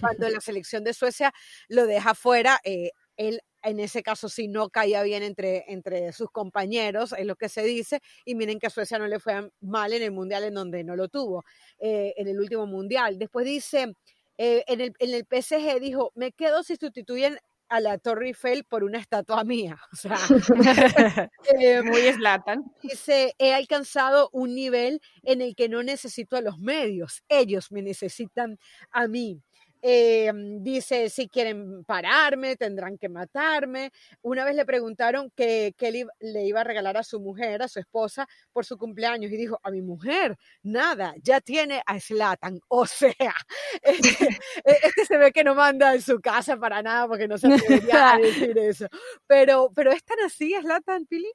Cuando 0.00 0.28
la 0.28 0.40
selección 0.40 0.84
de 0.84 0.92
Suecia 0.92 1.32
lo 1.68 1.86
deja 1.86 2.14
fuera, 2.14 2.60
eh, 2.64 2.90
él 3.16 3.40
en 3.62 3.80
ese 3.80 4.02
caso 4.02 4.28
sí 4.28 4.48
no 4.48 4.70
caía 4.70 5.02
bien 5.02 5.22
entre, 5.22 5.64
entre 5.68 6.12
sus 6.12 6.30
compañeros, 6.30 7.14
es 7.16 7.26
lo 7.26 7.36
que 7.36 7.48
se 7.48 7.62
dice, 7.62 8.00
y 8.24 8.34
miren 8.34 8.58
que 8.58 8.66
a 8.66 8.70
Suecia 8.70 8.98
no 8.98 9.06
le 9.06 9.20
fue 9.20 9.50
mal 9.60 9.92
en 9.92 10.02
el 10.02 10.12
Mundial 10.12 10.44
en 10.44 10.54
donde 10.54 10.84
no 10.84 10.96
lo 10.96 11.08
tuvo, 11.08 11.44
eh, 11.78 12.14
en 12.16 12.28
el 12.28 12.38
último 12.40 12.66
Mundial. 12.66 13.18
Después 13.18 13.44
dice, 13.44 13.92
eh, 14.38 14.64
en, 14.66 14.80
el, 14.80 14.94
en 14.98 15.14
el 15.14 15.26
PSG 15.30 15.80
dijo, 15.80 16.12
me 16.14 16.32
quedo 16.32 16.62
si 16.62 16.76
sustituyen 16.76 17.38
a 17.70 17.80
la 17.80 17.98
Torre 17.98 18.26
Eiffel 18.26 18.64
por 18.64 18.84
una 18.84 18.98
estatua 18.98 19.44
mía. 19.44 19.80
O 19.92 19.96
sea, 19.96 20.18
eh, 21.58 21.82
muy 21.82 22.00
eslatan. 22.00 22.64
Dice, 22.82 23.34
he 23.38 23.54
alcanzado 23.54 24.28
un 24.32 24.54
nivel 24.54 25.00
en 25.22 25.40
el 25.40 25.54
que 25.54 25.68
no 25.68 25.82
necesito 25.82 26.36
a 26.36 26.42
los 26.42 26.58
medios, 26.58 27.22
ellos 27.28 27.70
me 27.72 27.80
necesitan 27.80 28.58
a 28.90 29.06
mí. 29.06 29.42
Em, 29.82 30.62
dice, 30.62 31.08
si 31.08 31.28
quieren 31.28 31.84
pararme, 31.84 32.56
tendrán 32.56 32.98
que 32.98 33.08
matarme. 33.08 33.90
Una 34.22 34.44
vez 34.44 34.54
le 34.54 34.66
preguntaron 34.66 35.30
que, 35.34 35.74
qué 35.76 36.06
le 36.20 36.46
iba 36.46 36.60
a 36.60 36.64
regalar 36.64 36.96
a 36.96 37.02
su 37.02 37.20
mujer, 37.20 37.62
a 37.62 37.68
su 37.68 37.80
esposa, 37.80 38.28
por 38.52 38.64
su 38.66 38.76
cumpleaños, 38.76 39.32
y 39.32 39.36
dijo, 39.36 39.58
a 39.62 39.70
mi 39.70 39.80
mujer, 39.80 40.36
nada, 40.62 41.14
ya 41.22 41.40
tiene 41.40 41.82
a 41.86 41.98
Slatan. 41.98 42.60
O 42.72 42.86
sea, 42.86 43.34
este, 43.82 44.24
e, 44.64 44.76
este, 44.82 45.04
se 45.04 45.18
ve 45.18 45.32
que 45.32 45.44
no 45.44 45.54
manda 45.54 45.94
en 45.94 46.00
su 46.00 46.20
casa 46.20 46.56
para 46.56 46.82
nada 46.82 47.08
porque 47.08 47.28
no 47.28 47.36
se 47.36 47.52
atrevería 47.52 48.14
a 48.14 48.18
decir 48.18 48.56
eso. 48.58 48.86
Pero, 49.26 49.70
pero 49.74 49.90
es 49.92 50.02
tan 50.04 50.18
así, 50.20 50.54
Slatan, 50.60 51.06
Pili. 51.06 51.30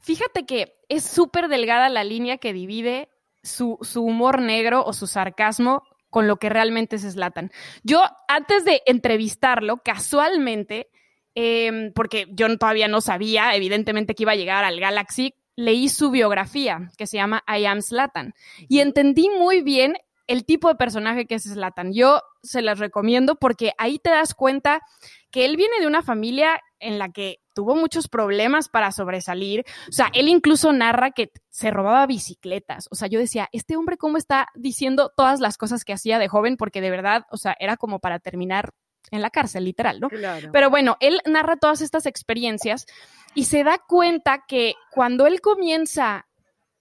Fíjate 0.00 0.46
que 0.46 0.76
es 0.88 1.04
súper 1.04 1.48
delgada 1.48 1.88
la 1.88 2.04
línea 2.04 2.38
que 2.38 2.52
divide 2.52 3.08
su, 3.42 3.78
su 3.82 4.02
humor 4.02 4.40
negro 4.40 4.84
o 4.84 4.92
su 4.92 5.06
sarcasmo 5.06 5.82
con 6.10 6.26
lo 6.26 6.36
que 6.36 6.48
realmente 6.48 6.98
se 6.98 7.10
Slatan. 7.10 7.50
Yo, 7.82 8.02
antes 8.28 8.64
de 8.64 8.82
entrevistarlo, 8.86 9.78
casualmente, 9.78 10.88
em, 11.34 11.92
porque 11.92 12.26
yo 12.30 12.56
todavía 12.58 12.88
no 12.88 13.00
sabía, 13.00 13.54
evidentemente, 13.54 14.14
que 14.14 14.24
iba 14.24 14.32
a 14.32 14.36
llegar 14.36 14.64
al 14.64 14.80
Galaxy, 14.80 15.34
leí 15.56 15.88
su 15.88 16.10
biografía, 16.10 16.90
que 16.96 17.06
se 17.06 17.16
llama 17.16 17.42
I 17.48 17.66
Am 17.66 17.82
Slatan, 17.82 18.34
y 18.68 18.80
entendí 18.80 19.28
muy 19.28 19.60
bien 19.60 19.96
el 20.28 20.44
tipo 20.44 20.68
de 20.68 20.76
personaje 20.76 21.26
que 21.26 21.34
es 21.34 21.44
Slatan. 21.44 21.92
Yo 21.92 22.22
se 22.42 22.62
las 22.62 22.78
recomiendo 22.78 23.34
porque 23.34 23.72
ahí 23.78 23.98
te 23.98 24.10
das 24.10 24.34
cuenta 24.34 24.82
que 25.30 25.44
él 25.44 25.56
viene 25.56 25.80
de 25.80 25.86
una 25.86 26.02
familia 26.02 26.60
en 26.80 26.98
la 26.98 27.10
que 27.10 27.40
tuvo 27.54 27.74
muchos 27.74 28.08
problemas 28.08 28.68
para 28.68 28.92
sobresalir. 28.92 29.64
O 29.88 29.92
sea, 29.92 30.10
él 30.14 30.28
incluso 30.28 30.72
narra 30.72 31.10
que 31.10 31.32
se 31.50 31.70
robaba 31.70 32.06
bicicletas. 32.06 32.88
O 32.90 32.94
sea, 32.94 33.08
yo 33.08 33.18
decía, 33.18 33.48
este 33.52 33.76
hombre 33.76 33.96
cómo 33.96 34.16
está 34.16 34.48
diciendo 34.54 35.12
todas 35.16 35.40
las 35.40 35.58
cosas 35.58 35.84
que 35.84 35.92
hacía 35.92 36.18
de 36.18 36.28
joven, 36.28 36.56
porque 36.56 36.80
de 36.80 36.90
verdad, 36.90 37.24
o 37.30 37.36
sea, 37.36 37.56
era 37.58 37.76
como 37.76 37.98
para 37.98 38.20
terminar 38.20 38.70
en 39.10 39.22
la 39.22 39.30
cárcel, 39.30 39.64
literal, 39.64 40.00
¿no? 40.00 40.08
Pero 40.52 40.70
bueno, 40.70 40.96
él 41.00 41.20
narra 41.24 41.56
todas 41.56 41.80
estas 41.80 42.06
experiencias 42.06 42.86
y 43.34 43.44
se 43.44 43.64
da 43.64 43.78
cuenta 43.78 44.44
que 44.46 44.74
cuando 44.90 45.26
él 45.26 45.40
comienza 45.40 46.26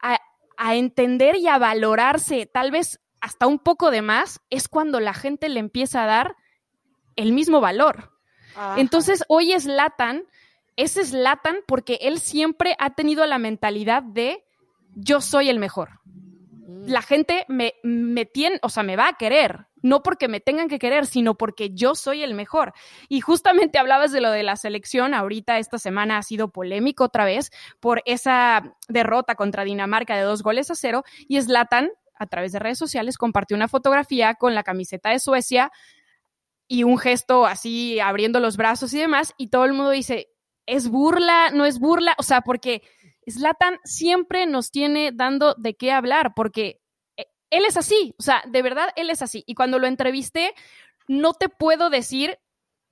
a, 0.02 0.20
a 0.58 0.76
entender 0.76 1.38
y 1.38 1.48
a 1.48 1.58
valorarse 1.58 2.46
tal 2.46 2.72
vez 2.72 3.00
hasta 3.22 3.48
un 3.48 3.60
poco 3.60 3.92
de 3.92 4.02
más, 4.02 4.42
es 4.50 4.68
cuando 4.68 5.00
la 5.00 5.14
gente 5.14 5.50
le 5.50 5.60
empieza 5.60 6.04
a 6.04 6.08
dar 6.08 6.36
el 7.16 7.34
mismo 7.34 7.62
valor. 7.62 8.17
Entonces, 8.78 9.24
hoy 9.28 9.54
es 9.54 9.66
Latan, 9.66 10.24
ese 10.76 11.02
es 11.02 11.12
Latan 11.14 11.58
porque 11.68 12.00
él 12.02 12.20
siempre 12.20 12.76
ha 12.80 12.92
tenido 12.92 13.26
la 13.26 13.38
mentalidad 13.38 14.04
de 14.04 14.44
yo 14.96 15.22
soy 15.22 15.50
el 15.50 15.60
mejor. 15.60 16.00
Mm. 16.06 16.88
La 16.88 17.02
gente 17.02 17.46
me, 17.48 17.76
me 17.84 18.26
tiene, 18.26 18.60
o 18.62 18.70
sea, 18.70 18.84
me 18.84 18.96
va 18.96 19.10
a 19.10 19.14
querer, 19.14 19.68
no 19.82 20.04
porque 20.04 20.28
me 20.28 20.40
tengan 20.40 20.68
que 20.68 20.80
querer, 20.80 21.06
sino 21.06 21.36
porque 21.36 21.72
yo 21.72 21.96
soy 21.96 22.24
el 22.24 22.34
mejor. 22.34 22.74
Y 23.10 23.22
justamente 23.22 23.80
hablabas 23.80 24.12
de 24.12 24.22
lo 24.22 24.32
de 24.32 24.44
la 24.44 24.56
selección, 24.56 25.14
ahorita 25.14 25.58
esta 25.58 25.78
semana 25.78 26.18
ha 26.18 26.24
sido 26.24 26.50
polémico 26.50 27.06
otra 27.06 27.26
vez 27.26 27.52
por 27.80 28.02
esa 28.06 28.76
derrota 28.88 29.36
contra 29.36 29.64
Dinamarca 29.64 30.16
de 30.16 30.24
dos 30.24 30.44
goles 30.44 30.70
a 30.72 30.76
cero, 30.76 31.04
y 31.28 31.42
Zlatan, 31.42 31.92
a 32.16 32.26
través 32.26 32.52
de 32.52 32.60
redes 32.60 32.80
sociales, 32.80 33.18
compartió 33.18 33.56
una 33.56 33.68
fotografía 33.68 34.36
con 34.36 34.56
la 34.56 34.64
camiseta 34.64 35.10
de 35.10 35.20
Suecia 35.20 35.72
y 36.68 36.84
un 36.84 36.98
gesto 36.98 37.46
así 37.46 38.00
abriendo 38.00 38.40
los 38.40 38.58
brazos 38.58 38.94
y 38.94 39.00
demás, 39.00 39.34
y 39.38 39.48
todo 39.48 39.66
el 39.66 39.74
mundo 39.74 39.92
dice, 39.92 40.30
¿es 40.66 40.90
burla? 40.90 41.52
¿No 41.52 41.66
es 41.66 41.80
burla? 41.80 42.16
O 42.18 42.24
sea, 42.24 42.42
porque 42.42 42.82
Slatan 43.26 43.80
siempre 43.84 44.46
nos 44.46 44.72
tiene 44.72 45.12
dando 45.14 45.56
de 45.58 45.76
qué 45.76 45.92
hablar, 45.92 46.34
porque 46.36 46.82
eh, 47.18 47.26
él 47.50 47.66
es 47.66 47.78
así, 47.78 48.16
o 48.20 48.24
sea, 48.24 48.44
de 48.48 48.62
verdad 48.62 48.90
él 48.96 49.10
es 49.10 49.22
así. 49.22 49.44
Y 49.48 49.56
cuando 49.56 49.80
lo 49.80 49.88
entrevisté, 49.88 50.54
no 51.08 51.34
te 51.34 51.50
puedo 51.50 51.90
decir 51.90 52.38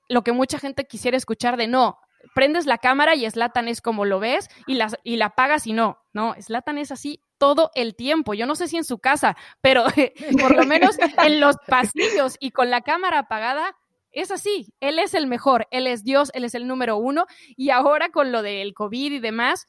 lo 0.08 0.24
que 0.24 0.32
mucha 0.32 0.60
gente 0.60 0.86
quisiera 0.86 1.18
escuchar 1.18 1.58
de 1.58 1.68
no, 1.68 2.00
prendes 2.34 2.66
la 2.66 2.78
cámara 2.78 3.16
y 3.16 3.30
Slatan 3.30 3.68
es 3.68 3.82
como 3.82 4.06
lo 4.06 4.20
ves 4.20 4.50
y 4.68 4.76
la, 4.76 4.90
y 5.04 5.18
la 5.18 5.28
apagas 5.28 5.68
y 5.68 5.74
no, 5.74 6.00
no, 6.14 6.36
Slatan 6.40 6.78
es 6.78 6.92
así 6.92 7.22
todo 7.38 7.72
el 7.76 7.96
tiempo. 7.96 8.34
Yo 8.34 8.46
no 8.46 8.56
sé 8.56 8.68
si 8.68 8.78
en 8.78 8.84
su 8.84 9.00
casa, 9.00 9.36
pero 9.62 9.86
por 10.42 10.56
lo 10.56 10.66
menos 10.66 10.98
en 11.24 11.40
los 11.40 11.58
pasillos 11.68 12.38
y 12.40 12.52
con 12.52 12.70
la 12.70 12.82
cámara 12.82 13.20
apagada, 13.20 13.76
es 14.12 14.32
así. 14.32 14.74
Él 14.80 15.00
es 15.00 15.14
el 15.14 15.28
mejor, 15.28 15.68
él 15.72 15.88
es 15.88 16.04
Dios, 16.04 16.32
él 16.34 16.44
es 16.44 16.56
el 16.56 16.68
número 16.68 16.98
uno. 16.98 17.26
Y 17.56 17.70
ahora 17.70 18.10
con 18.10 18.32
lo 18.32 18.42
del 18.42 18.74
COVID 18.74 19.14
y 19.14 19.20
demás, 19.20 19.68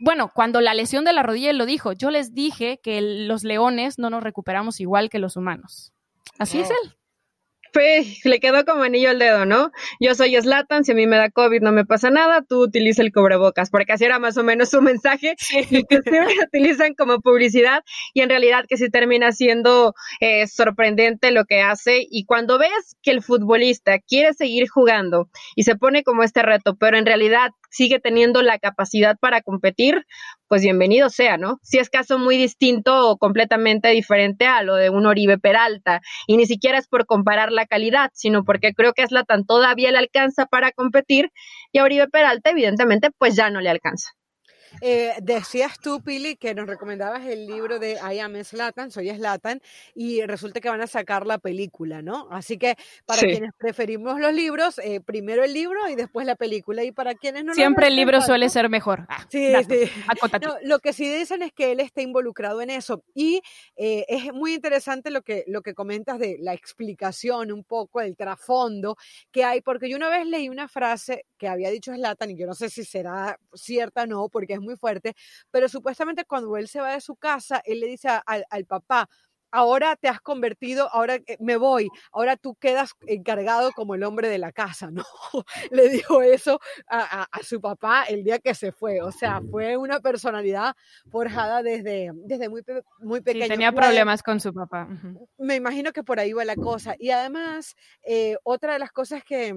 bueno, 0.00 0.30
cuando 0.34 0.60
la 0.60 0.74
lesión 0.74 1.04
de 1.04 1.12
la 1.12 1.22
rodilla 1.22 1.50
él 1.50 1.58
lo 1.58 1.66
dijo, 1.66 1.92
yo 1.92 2.10
les 2.10 2.34
dije 2.34 2.80
que 2.82 3.00
los 3.00 3.44
leones 3.44 3.98
no 3.98 4.10
nos 4.10 4.22
recuperamos 4.22 4.80
igual 4.80 5.08
que 5.08 5.18
los 5.18 5.36
humanos. 5.36 5.92
Así 6.38 6.58
es 6.58 6.70
él 6.70 6.96
le 8.24 8.40
quedó 8.40 8.64
como 8.64 8.82
anillo 8.82 9.10
al 9.10 9.18
dedo, 9.18 9.44
¿no? 9.46 9.70
Yo 10.00 10.14
soy 10.14 10.40
Slatan, 10.40 10.84
si 10.84 10.92
a 10.92 10.94
mí 10.94 11.06
me 11.06 11.16
da 11.16 11.30
COVID 11.30 11.60
no 11.60 11.72
me 11.72 11.84
pasa 11.84 12.10
nada, 12.10 12.42
tú 12.42 12.62
utiliza 12.62 13.02
el 13.02 13.12
cubrebocas, 13.12 13.70
porque 13.70 13.92
así 13.92 14.04
era 14.04 14.18
más 14.18 14.36
o 14.36 14.44
menos 14.44 14.70
su 14.70 14.80
mensaje, 14.82 15.36
y 15.70 15.84
que 15.84 16.00
siempre 16.02 16.34
lo 16.34 16.42
utilizan 16.44 16.94
como 16.94 17.20
publicidad, 17.20 17.82
y 18.12 18.20
en 18.20 18.28
realidad 18.28 18.64
que 18.68 18.76
sí 18.76 18.90
termina 18.90 19.32
siendo 19.32 19.94
eh, 20.20 20.46
sorprendente 20.46 21.30
lo 21.30 21.44
que 21.44 21.60
hace, 21.60 22.06
y 22.08 22.24
cuando 22.24 22.58
ves 22.58 22.96
que 23.02 23.10
el 23.10 23.22
futbolista 23.22 23.98
quiere 23.98 24.34
seguir 24.34 24.68
jugando 24.68 25.28
y 25.56 25.64
se 25.64 25.76
pone 25.76 26.02
como 26.02 26.22
este 26.22 26.42
reto, 26.42 26.76
pero 26.76 26.96
en 26.96 27.06
realidad 27.06 27.50
sigue 27.70 27.98
teniendo 27.98 28.42
la 28.42 28.58
capacidad 28.58 29.16
para 29.18 29.42
competir, 29.42 30.06
pues 30.48 30.62
bienvenido 30.62 31.10
sea, 31.10 31.36
¿no? 31.36 31.58
Si 31.62 31.78
es 31.78 31.90
caso 31.90 32.18
muy 32.18 32.36
distinto 32.36 33.08
o 33.10 33.16
completamente 33.18 33.88
diferente 33.88 34.46
a 34.46 34.62
lo 34.62 34.74
de 34.76 34.90
un 34.90 35.06
Oribe 35.06 35.38
Peralta, 35.38 36.00
y 36.26 36.36
ni 36.36 36.46
siquiera 36.46 36.78
es 36.78 36.88
por 36.88 37.06
comparar 37.06 37.52
la 37.52 37.66
calidad, 37.66 38.10
sino 38.14 38.44
porque 38.44 38.72
creo 38.74 38.92
que 38.92 39.02
es 39.02 39.12
la 39.12 39.24
tan 39.24 39.44
todavía 39.44 39.90
le 39.92 39.98
alcanza 39.98 40.46
para 40.46 40.72
competir 40.72 41.30
y 41.72 41.78
a 41.78 41.84
Oribe 41.84 42.08
Peralta 42.08 42.50
evidentemente 42.50 43.10
pues 43.18 43.36
ya 43.36 43.50
no 43.50 43.60
le 43.60 43.70
alcanza. 43.70 44.10
Eh, 44.80 45.14
decías 45.22 45.78
tú, 45.80 46.02
Pili, 46.02 46.36
que 46.36 46.54
nos 46.54 46.66
recomendabas 46.66 47.26
el 47.26 47.46
libro 47.46 47.78
de 47.78 47.92
I 47.94 48.18
am 48.18 48.42
Slatan, 48.42 48.90
soy 48.90 49.10
Slatan, 49.10 49.60
y 49.94 50.22
resulta 50.22 50.60
que 50.60 50.68
van 50.68 50.80
a 50.80 50.86
sacar 50.86 51.26
la 51.26 51.38
película, 51.38 52.02
¿no? 52.02 52.28
Así 52.30 52.58
que 52.58 52.76
para 53.06 53.20
quienes 53.20 53.52
preferimos 53.58 54.20
los 54.20 54.32
libros, 54.32 54.78
eh, 54.78 55.00
primero 55.00 55.44
el 55.44 55.52
libro 55.52 55.88
y 55.88 55.94
después 55.94 56.26
la 56.26 56.36
película. 56.36 56.84
Y 56.84 56.92
para 56.92 57.14
quienes 57.14 57.44
no 57.44 57.54
Siempre 57.54 57.88
el 57.88 57.96
libro 57.96 58.20
suele 58.20 58.48
ser 58.48 58.68
mejor. 58.68 59.06
Ah, 59.08 59.26
sí, 59.28 59.52
sí. 59.68 59.90
lo 60.62 60.78
que 60.78 60.92
sí 60.92 61.08
dicen 61.08 61.42
es 61.42 61.52
que 61.52 61.72
él 61.72 61.80
está 61.80 62.02
involucrado 62.02 62.60
en 62.60 62.70
eso. 62.70 63.04
Y 63.14 63.42
eh, 63.76 64.04
es 64.08 64.32
muy 64.32 64.54
interesante 64.54 65.10
lo 65.10 65.22
que, 65.22 65.44
lo 65.46 65.62
que 65.62 65.74
comentas 65.74 66.18
de 66.18 66.36
la 66.40 66.54
explicación 66.54 67.52
un 67.52 67.64
poco, 67.64 68.00
el 68.00 68.16
trasfondo 68.16 68.96
que 69.30 69.44
hay, 69.44 69.60
porque 69.60 69.88
yo 69.88 69.96
una 69.96 70.08
vez 70.08 70.26
leí 70.26 70.48
una 70.48 70.68
frase 70.68 71.26
que 71.38 71.48
había 71.48 71.70
dicho 71.70 71.92
Slatan, 71.94 72.30
y 72.30 72.36
yo 72.36 72.46
no 72.46 72.54
sé 72.54 72.70
si 72.70 72.84
será 72.84 73.38
cierta 73.54 74.02
o 74.02 74.06
no, 74.06 74.28
porque 74.28 74.54
es 74.54 74.60
muy 74.64 74.76
fuerte, 74.76 75.14
pero 75.50 75.68
supuestamente 75.68 76.24
cuando 76.24 76.56
él 76.56 76.68
se 76.68 76.80
va 76.80 76.92
de 76.92 77.00
su 77.00 77.16
casa, 77.16 77.62
él 77.64 77.80
le 77.80 77.86
dice 77.86 78.08
al, 78.26 78.44
al 78.50 78.64
papá, 78.64 79.08
ahora 79.54 79.94
te 79.94 80.08
has 80.08 80.20
convertido, 80.20 80.88
ahora 80.92 81.18
me 81.38 81.56
voy, 81.56 81.88
ahora 82.10 82.36
tú 82.36 82.56
quedas 82.56 82.90
encargado 83.06 83.70
como 83.70 83.94
el 83.94 84.02
hombre 84.02 84.28
de 84.28 84.38
la 84.38 84.50
casa, 84.50 84.90
¿no? 84.90 85.04
Le 85.70 85.88
dijo 85.88 86.22
eso 86.22 86.58
a, 86.88 87.22
a, 87.30 87.42
su 87.44 87.60
papá 87.60 88.02
el 88.04 88.24
día 88.24 88.40
que 88.40 88.52
se 88.54 88.72
fue, 88.72 89.00
o 89.00 89.12
sea, 89.12 89.40
fue 89.52 89.76
una 89.76 90.00
personalidad 90.00 90.74
forjada 91.08 91.62
desde, 91.62 92.10
desde 92.14 92.48
muy, 92.48 92.62
muy 92.98 93.20
pequeño. 93.20 93.46
tenía 93.46 93.70
problemas 93.70 94.24
con 94.24 94.40
su 94.40 94.52
papá. 94.52 94.88
Me 95.38 95.54
imagino 95.54 95.92
que 95.92 96.02
por 96.02 96.18
ahí 96.18 96.32
va 96.32 96.44
la 96.44 96.56
cosa. 96.56 96.96
Y 96.98 97.10
además, 97.10 97.76
eh, 98.02 98.36
otra 98.42 98.72
de 98.72 98.80
las 98.80 98.90
cosas 98.90 99.22
que 99.22 99.54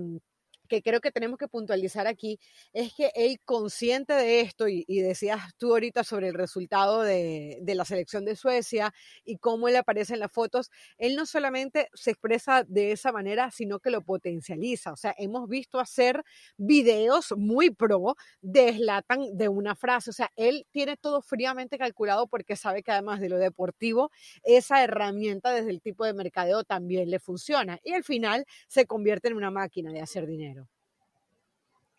que 0.68 0.82
creo 0.82 1.02
que 1.02 1.12
tenemos 1.12 1.38
que 1.38 1.48
puntualizar 1.48 2.08
aquí 2.08 2.40
es 2.74 2.94
que 2.94 3.12
él 3.16 3.40
consciente 3.46 4.14
de 4.14 4.42
esto, 4.42 4.68
y, 4.68 4.86
decías 4.88 5.42
tú 5.58 5.72
ahorita 5.72 6.04
sobre 6.04 6.28
el 6.28 6.34
resultado 6.34 7.02
de, 7.04 7.60
de, 7.62 7.76
la 7.76 7.86
selección 7.86 8.26
de 8.26 8.36
Suecia 8.36 8.94
y 9.24 9.38
cómo 9.38 9.68
él 9.68 9.76
aparece 9.76 10.14
en 10.14 10.20
las 10.20 10.32
fotos, 10.32 10.72
él 10.98 11.16
no 11.16 11.26
solamente 11.26 11.90
se 11.94 12.12
expresa 12.12 12.64
de 12.68 12.92
esa 12.92 13.12
manera, 13.12 13.52
sino 13.52 13.80
que 13.80 13.92
lo 13.92 14.02
potencializa. 14.02 14.92
O 14.92 14.98
sea, 14.98 15.14
hemos 15.18 15.48
visto 15.48 15.80
hacer 15.80 16.24
videos 16.58 17.34
muy 17.38 17.70
pro 17.70 18.16
de 18.42 18.74
Slatan 18.74 19.38
de 19.38 19.50
una 19.50 19.76
frase. 19.76 20.10
O 20.10 20.14
sea, 20.14 20.32
él 20.36 20.66
tiene 20.72 20.98
todo 20.98 21.22
fríamente 21.22 21.78
calculado 21.78 22.28
porque 22.28 22.56
sabe 22.56 22.84
que 22.84 22.92
además 22.92 23.20
de 23.20 23.30
lo 23.30 23.38
deportivo, 23.38 24.12
esa 24.44 24.84
herramienta 24.84 25.52
desde 25.52 25.72
el 25.72 25.82
tipo 25.82 26.06
de 26.06 26.14
mercadeo 26.14 26.64
también 26.64 27.10
le 27.10 27.20
funciona. 27.20 27.80
Y 27.84 27.94
al 27.94 28.04
final 28.04 28.46
se 28.68 28.86
convierte 28.86 29.28
en 29.30 29.36
una 29.36 29.52
máquina 29.52 29.92
de 29.92 30.02
hacer 30.02 30.28
dinero. 30.28 30.57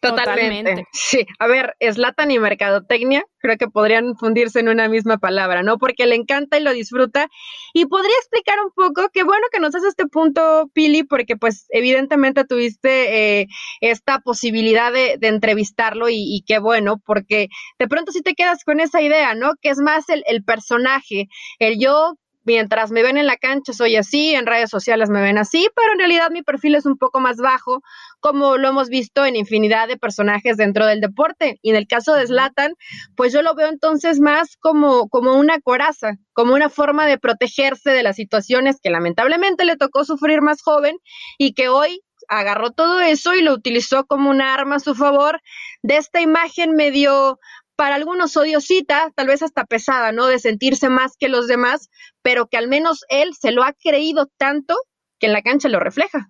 Totalmente. 0.01 0.85
Sí, 0.93 1.27
a 1.39 1.47
ver, 1.49 1.75
Slatan 1.81 2.31
y 2.31 2.39
mercadotecnia 2.39 3.25
creo 3.39 3.57
que 3.57 3.69
podrían 3.69 4.17
fundirse 4.17 4.61
en 4.61 4.69
una 4.69 4.89
misma 4.89 5.19
palabra, 5.19 5.63
¿no? 5.63 5.79
Porque 5.79 6.07
le 6.07 6.15
encanta 6.15 6.59
y 6.59 6.63
lo 6.63 6.73
disfruta. 6.73 7.29
Y 7.73 7.87
podría 7.87 8.15
explicar 8.17 8.59
un 8.65 8.71
poco, 8.73 9.09
qué 9.13 9.23
bueno 9.25 9.47
que 9.53 9.61
nos 9.61 9.75
hace 9.75 9.89
este 9.89 10.07
punto, 10.07 10.71
Pili, 10.73 11.05
porque 11.05 11.37
pues 11.37 11.67
evidentemente 11.71 12.45
tuviste 12.45 13.41
eh, 13.41 13.47
esta 13.81 14.21
posibilidad 14.21 14.93
de, 14.93 15.19
entrevistarlo 15.21 16.09
y, 16.09 16.43
qué 16.47 16.59
bueno, 16.59 17.01
porque 17.05 17.49
de 17.79 17.89
pronto 17.89 18.13
sí 18.13 18.23
te 18.23 18.35
quedas 18.35 18.65
con 18.65 18.81
esa 18.81 19.03
idea, 19.03 19.35
¿no? 19.35 19.53
Que 19.61 19.71
es 19.71 19.79
más 19.79 20.07
el 20.09 20.45
personaje, 20.45 21.29
el 21.59 21.79
yo 21.79 22.15
mientras 22.49 22.91
me 22.91 23.03
ven 23.03 23.19
en 23.19 23.27
la 23.27 23.37
cancha 23.37 23.75
soy 23.75 23.97
así, 23.97 24.35
en 24.35 24.47
redes 24.47 24.71
sociales 24.71 25.11
me 25.11 25.21
ven 25.21 25.37
así, 25.37 25.69
pero 25.77 25.93
en 25.93 25.99
realidad 25.99 26.31
mi 26.31 26.43
perfil 26.43 26.77
es 26.77 26.87
un 26.87 26.97
poco 26.97 27.21
más 27.21 27.37
bajo, 27.37 27.83
como 28.21 28.57
lo 28.57 28.69
hemos 28.69 28.89
visto 28.89 29.27
en 29.27 29.37
infinidad 29.37 29.87
de 29.87 29.99
personajes 29.99 30.57
dentro 30.57 30.87
del 30.87 31.03
deporte. 31.03 31.59
Y 31.61 31.69
en 31.69 31.77
el 31.77 31.87
caso 31.87 32.15
de 32.15 32.27
Slatan, 32.27 32.73
pues 33.17 33.35
yo 33.35 33.43
lo 33.43 33.55
veo 33.55 33.69
entonces 33.69 34.19
más 34.19 34.57
como, 34.57 35.11
como 35.11 35.35
una 35.35 35.61
coraza, 35.61 36.15
como 36.33 36.55
una 36.55 36.71
forma 36.71 37.05
de 37.05 37.19
protegerse 37.19 37.91
de 37.91 38.03
las 38.03 38.17
situaciones 38.17 38.81
que 38.83 38.89
lamentablemente 38.89 39.67
le 39.67 39.77
tocó 39.77 40.07
sufrir 40.07 40.41
más 40.41 40.63
joven 40.63 40.97
y 41.37 41.53
que 41.53 41.69
hoy 41.69 42.01
agarró 42.29 42.71
todo 42.71 43.01
eso 43.01 43.35
y 43.35 43.43
lo 43.43 43.53
utilizó 43.53 44.07
como 44.07 44.31
una 44.31 44.55
arma 44.55 44.77
a 44.77 44.81
su 44.81 44.95
favor 44.95 45.41
de 45.83 45.99
esta 45.99 46.21
imagen 46.21 46.73
medio 46.73 47.39
para 47.79 47.95
algunos 47.95 48.37
odiosita, 48.37 49.13
tal 49.15 49.29
vez 49.29 49.41
hasta 49.41 49.65
pesada, 49.65 50.11
¿no? 50.11 50.27
De 50.27 50.41
sentirse 50.41 50.89
más 50.89 51.17
que 51.17 51.29
los 51.29 51.47
demás, 51.47 51.91
pero 52.23 52.49
que 52.49 52.57
al 52.57 52.67
menos 52.67 53.05
él 53.09 53.35
se 53.41 53.53
lo 53.53 53.63
ha 53.63 53.73
creído 53.73 54.27
tanto 54.37 54.75
que 55.21 55.27
en 55.27 55.33
la 55.33 55.43
cancha 55.43 55.69
lo 55.69 55.79
refleja. 55.79 56.29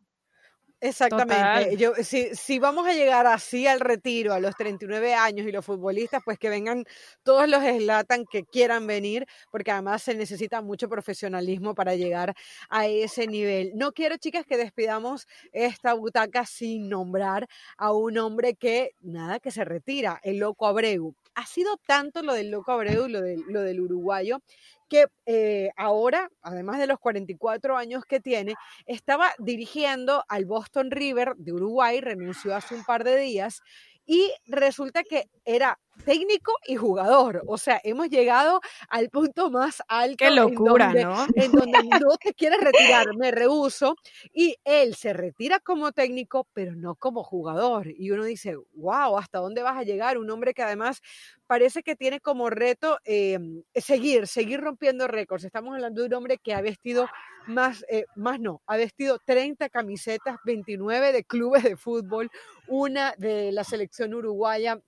Exactamente. 0.81 1.77
Yo, 1.79 1.95
si, 2.03 2.35
si, 2.35 2.59
vamos 2.59 2.87
a 2.87 2.93
llegar 2.93 3.27
así 3.27 3.67
al 3.67 3.81
retiro 3.81 4.35
a 4.35 4.41
los 4.41 4.55
39 4.57 5.15
años 5.15 5.47
y 5.47 5.51
los 5.51 5.65
futbolistas, 5.65 6.21
pues 6.23 6.39
que 6.39 6.51
vengan 6.51 6.85
todos 7.25 7.49
los 7.49 7.63
Slatan 7.63 8.27
que 8.31 8.45
quieran 8.45 8.87
venir, 8.87 9.27
porque 9.51 9.71
además 9.71 10.03
se 10.03 10.15
necesita 10.15 10.61
mucho 10.61 10.89
profesionalismo 10.89 11.75
para 11.75 11.97
llegar 11.97 12.35
a 12.69 12.87
ese 12.87 13.27
nivel. 13.27 13.73
No 13.75 13.93
quiero, 13.93 14.19
chicas, 14.19 14.45
que 14.45 14.59
despidamos 14.59 15.27
esta 15.53 15.95
butaca 15.95 16.45
sin 16.45 16.91
nombrar 16.91 17.49
a 17.79 17.93
un 17.93 18.19
hombre 18.19 18.55
que, 18.55 18.93
nada, 19.01 19.41
que 19.41 19.51
se 19.51 19.65
retira, 19.65 20.21
el 20.23 20.37
Loco 20.37 20.67
Abreu. 20.67 21.17
Ha 21.39 21.47
sido 21.47 21.77
tanto 21.87 22.21
lo 22.23 22.35
del 22.35 22.51
Loco 22.51 22.73
Abreu, 22.73 23.07
lo, 23.07 23.21
lo 23.21 23.63
del 23.63 23.81
uruguayo, 23.81 24.41
que 24.89 25.07
eh, 25.25 25.71
ahora, 25.77 26.33
además 26.43 26.81
de 26.81 26.89
los 26.89 26.99
44 26.99 27.77
años 27.77 28.05
que 28.05 28.19
tiene, 28.19 28.55
estaba 28.87 29.31
dirigiendo 29.39 30.25
al 30.27 30.47
Boston 30.47 30.91
River 30.91 31.37
de 31.37 31.53
Uruguay, 31.53 32.01
renunció 32.01 32.57
hace 32.57 32.75
un 32.75 32.83
par 32.83 33.05
de 33.05 33.19
días 33.19 33.63
y 34.05 34.33
resulta 34.47 35.05
que 35.05 35.29
era 35.45 35.79
técnico 36.05 36.53
y 36.67 36.77
jugador. 36.77 37.43
O 37.47 37.59
sea, 37.59 37.81
hemos 37.85 38.09
llegado 38.09 38.61
al 38.89 39.11
punto 39.11 39.51
más 39.51 39.83
alto. 39.89 40.17
Qué 40.19 40.31
locura, 40.31 40.93
¿no? 40.93 41.27
En 41.35 41.53
donde 41.73 41.83
no 41.83 42.17
te 42.23 42.35
quieres 42.35 42.61
retirar, 42.61 43.07
me 43.17 43.31
rehuso. 43.31 43.97
Y 44.33 44.57
él 44.65 44.95
se 44.95 45.13
retira 45.13 45.61
como 45.61 45.93
técnico, 45.93 46.47
pero 46.53 46.75
no 46.75 46.95
como 46.95 47.23
jugador. 47.23 47.89
Y 47.89 48.11
uno 48.11 48.25
dice, 48.25 48.57
wow, 48.75 49.19
¿hasta 49.19 49.39
dónde 49.39 49.63
vas 49.63 49.77
a 49.77 49.83
llegar? 49.83 50.19
Un 50.19 50.31
hombre 50.31 50.55
que 50.55 50.63
además 50.63 51.03
parece 51.47 51.83
que 51.83 51.97
tiene 51.97 52.21
como 52.21 52.51
reto 52.51 52.99
em, 53.05 53.63
seguir, 53.75 54.27
seguir 54.27 54.61
rompiendo 54.61 55.09
récords. 55.09 55.45
Estamos 55.45 55.75
hablando 55.75 56.03
de 56.03 56.09
un 56.09 56.15
hombre 56.15 56.39
que 56.39 56.55
ha 56.55 56.61
vestido 56.61 57.09
más, 57.47 57.85
eh, 57.89 58.05
más 58.15 58.39
no, 58.39 58.63
ha 58.67 58.77
vestido 58.77 59.19
30 59.25 59.69
camisetas, 59.71 60.37
29 60.45 61.13
de 61.13 61.25
clubes 61.25 61.65
de 61.65 61.77
fútbol, 61.77 62.31
una 62.67 63.15
de 63.17 63.51
la 63.53 63.65
selección 63.65 64.13
uruguaya, 64.15 64.79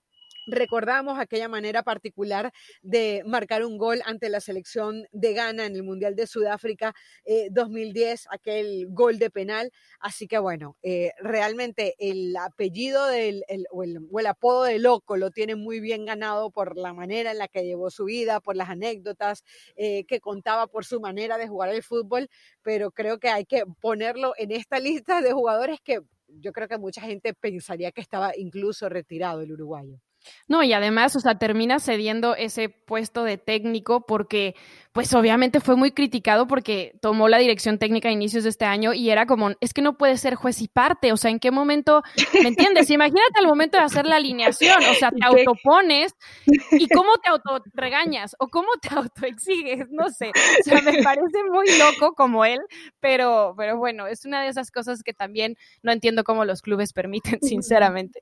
Recordamos 0.47 1.19
aquella 1.19 1.47
manera 1.47 1.83
particular 1.83 2.51
de 2.81 3.21
marcar 3.25 3.63
un 3.63 3.77
gol 3.77 4.01
ante 4.05 4.27
la 4.29 4.39
selección 4.39 5.05
de 5.11 5.33
Ghana 5.33 5.65
en 5.67 5.75
el 5.75 5.83
Mundial 5.83 6.15
de 6.15 6.25
Sudáfrica 6.25 6.93
2010, 7.51 8.25
eh, 8.25 8.27
aquel 8.31 8.87
gol 8.89 9.19
de 9.19 9.29
penal. 9.29 9.71
Así 9.99 10.27
que 10.27 10.39
bueno, 10.39 10.77
eh, 10.81 11.11
realmente 11.19 11.95
el 11.99 12.35
apellido 12.35 13.05
del, 13.05 13.43
o, 13.71 13.83
el, 13.83 14.25
apodo 14.25 14.63
de 14.63 14.79
loco 14.79 15.15
lo 15.15 15.29
tiene 15.29 15.55
muy 15.55 15.79
bien 15.79 16.05
ganado 16.05 16.49
por 16.49 16.75
la 16.75 16.93
manera 16.93 17.31
en 17.31 17.37
la 17.37 17.47
que 17.47 17.63
llevó 17.63 17.91
su 17.91 18.05
vida, 18.05 18.39
por 18.39 18.55
las 18.55 18.69
anécdotas 18.69 19.43
eh, 19.75 20.05
que 20.05 20.19
contaba, 20.19 20.67
por 20.67 20.85
su 20.85 20.99
manera 20.99 21.37
de 21.37 21.47
jugar 21.47 21.69
el 21.69 21.83
fútbol, 21.83 22.29
pero 22.63 22.91
creo 22.91 23.19
que 23.19 23.29
hay 23.29 23.45
que 23.45 23.63
ponerlo 23.79 24.33
en 24.37 24.51
esta 24.51 24.79
lista 24.79 25.21
de 25.21 25.33
jugadores 25.33 25.79
que 25.83 26.01
yo 26.27 26.51
creo 26.51 26.67
que 26.67 26.77
mucha 26.77 27.01
gente 27.01 27.33
pensaría 27.33 27.91
que 27.91 28.01
estaba 28.01 28.31
incluso 28.35 28.89
retirado 28.89 29.41
el 29.41 29.51
uruguayo. 29.51 29.99
No, 30.47 30.63
y 30.63 30.73
además, 30.73 31.15
o 31.15 31.19
sea, 31.19 31.35
termina 31.37 31.79
cediendo 31.79 32.35
ese 32.35 32.69
puesto 32.69 33.23
de 33.23 33.37
técnico 33.37 34.05
porque, 34.05 34.55
pues 34.93 35.13
obviamente 35.13 35.59
fue 35.59 35.75
muy 35.75 35.91
criticado 35.91 36.47
porque 36.47 36.93
tomó 37.01 37.29
la 37.29 37.37
dirección 37.37 37.77
técnica 37.77 38.09
a 38.09 38.11
inicios 38.11 38.43
de 38.43 38.49
este 38.49 38.65
año 38.65 38.93
y 38.93 39.09
era 39.09 39.25
como, 39.25 39.51
es 39.61 39.73
que 39.73 39.81
no 39.81 39.97
puede 39.97 40.17
ser 40.17 40.35
juez 40.35 40.61
y 40.61 40.67
parte, 40.67 41.13
o 41.13 41.17
sea, 41.17 41.31
¿en 41.31 41.39
qué 41.39 41.51
momento, 41.51 42.03
me 42.41 42.49
entiendes? 42.49 42.89
Imagínate 42.89 43.39
el 43.39 43.47
momento 43.47 43.77
de 43.77 43.83
hacer 43.83 44.05
la 44.05 44.17
alineación, 44.17 44.83
o 44.89 44.93
sea, 44.95 45.11
te 45.11 45.25
autopones 45.25 46.13
y 46.71 46.87
cómo 46.89 47.17
te 47.23 47.29
auto-regañas 47.29 48.35
o 48.39 48.49
cómo 48.49 48.67
te 48.81 48.93
autoexiges, 48.93 49.87
no 49.91 50.09
sé, 50.09 50.29
o 50.29 50.63
sea, 50.63 50.81
me 50.81 51.01
parece 51.03 51.43
muy 51.49 51.67
loco 51.77 52.13
como 52.13 52.43
él, 52.43 52.59
pero, 52.99 53.53
pero 53.57 53.77
bueno, 53.77 54.07
es 54.07 54.25
una 54.25 54.43
de 54.43 54.49
esas 54.49 54.71
cosas 54.71 55.03
que 55.03 55.13
también 55.13 55.55
no 55.83 55.91
entiendo 55.91 56.23
cómo 56.23 56.43
los 56.43 56.61
clubes 56.61 56.93
permiten, 56.93 57.39
sinceramente. 57.41 58.21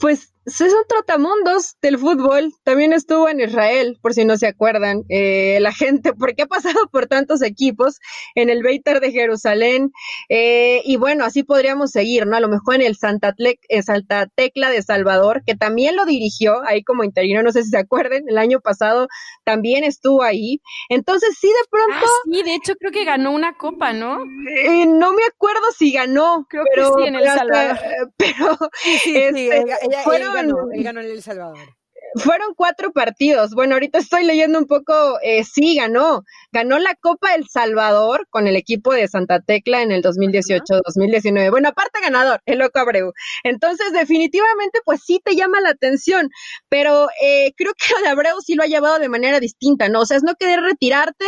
Pues 0.00 0.32
es 0.48 0.60
un 0.60 0.84
trotamundos 0.88 1.76
del 1.82 1.98
fútbol. 1.98 2.52
También 2.64 2.92
estuvo 2.92 3.28
en 3.28 3.40
Israel, 3.40 3.98
por 4.00 4.14
si 4.14 4.24
no 4.24 4.36
se 4.36 4.46
acuerdan. 4.46 5.02
Eh, 5.08 5.58
la 5.60 5.72
gente, 5.72 5.97
porque 6.18 6.42
ha 6.42 6.46
pasado 6.46 6.88
por 6.90 7.06
tantos 7.06 7.42
equipos 7.42 7.98
en 8.34 8.50
el 8.50 8.62
Beitar 8.62 9.00
de 9.00 9.12
Jerusalén. 9.12 9.92
Eh, 10.28 10.82
y 10.84 10.96
bueno, 10.96 11.24
así 11.24 11.42
podríamos 11.42 11.90
seguir, 11.90 12.26
¿no? 12.26 12.36
A 12.36 12.40
lo 12.40 12.48
mejor 12.48 12.76
en 12.76 12.82
el 12.82 12.96
Santa, 12.96 13.34
eh, 13.38 13.82
Santa 13.82 14.26
Tecla 14.34 14.70
de 14.70 14.82
Salvador, 14.82 15.42
que 15.44 15.54
también 15.54 15.96
lo 15.96 16.04
dirigió 16.04 16.62
ahí 16.66 16.82
como 16.82 17.04
interino, 17.04 17.42
no 17.42 17.52
sé 17.52 17.64
si 17.64 17.70
se 17.70 17.78
acuerdan, 17.78 18.24
el 18.28 18.38
año 18.38 18.60
pasado 18.60 19.08
también 19.44 19.84
estuvo 19.84 20.22
ahí. 20.22 20.60
Entonces, 20.88 21.36
sí, 21.40 21.48
de 21.48 21.68
pronto. 21.70 22.06
Ah, 22.06 22.30
sí, 22.30 22.42
de 22.42 22.54
hecho, 22.54 22.74
creo 22.76 22.92
que 22.92 23.04
ganó 23.04 23.32
una 23.32 23.56
copa, 23.56 23.92
¿no? 23.92 24.18
no 24.18 25.12
me 25.12 25.24
acuerdo 25.24 25.62
si 25.76 25.92
ganó, 25.92 26.46
creo 26.48 26.64
pero, 26.74 26.96
que 26.96 27.02
sí, 27.02 27.08
en 27.08 27.14
el 27.16 27.24
Salvador. 27.24 27.78
pero 28.16 28.58
sí, 28.82 28.98
sí, 29.04 29.16
este, 29.50 30.02
fueron 30.04 30.34
ganó, 30.34 30.56
en 30.72 30.98
El 30.98 31.22
Salvador. 31.22 31.77
Fueron 32.16 32.54
cuatro 32.54 32.92
partidos. 32.92 33.54
Bueno, 33.54 33.74
ahorita 33.74 33.98
estoy 33.98 34.24
leyendo 34.24 34.58
un 34.58 34.66
poco, 34.66 35.18
eh, 35.22 35.44
sí, 35.44 35.76
ganó. 35.76 36.24
Ganó 36.52 36.78
la 36.78 36.94
Copa 36.94 37.34
El 37.34 37.46
Salvador 37.48 38.26
con 38.30 38.46
el 38.46 38.56
equipo 38.56 38.92
de 38.94 39.08
Santa 39.08 39.40
Tecla 39.40 39.82
en 39.82 39.92
el 39.92 40.02
2018-2019. 40.02 41.50
Bueno, 41.50 41.68
aparte 41.68 42.00
ganador, 42.00 42.40
el 42.46 42.58
Loco 42.58 42.78
Abreu. 42.78 43.12
Entonces, 43.44 43.92
definitivamente, 43.92 44.80
pues 44.84 45.00
sí 45.04 45.20
te 45.22 45.36
llama 45.36 45.60
la 45.60 45.70
atención, 45.70 46.30
pero 46.68 47.08
eh, 47.22 47.52
creo 47.56 47.72
que 47.74 47.94
lo 47.94 48.00
de 48.00 48.08
Abreu 48.08 48.40
sí 48.40 48.54
lo 48.54 48.62
ha 48.62 48.66
llevado 48.66 48.98
de 48.98 49.08
manera 49.08 49.40
distinta, 49.40 49.88
¿no? 49.88 50.00
O 50.00 50.06
sea, 50.06 50.16
es 50.16 50.22
no 50.22 50.34
querer 50.34 50.60
retirarte, 50.60 51.26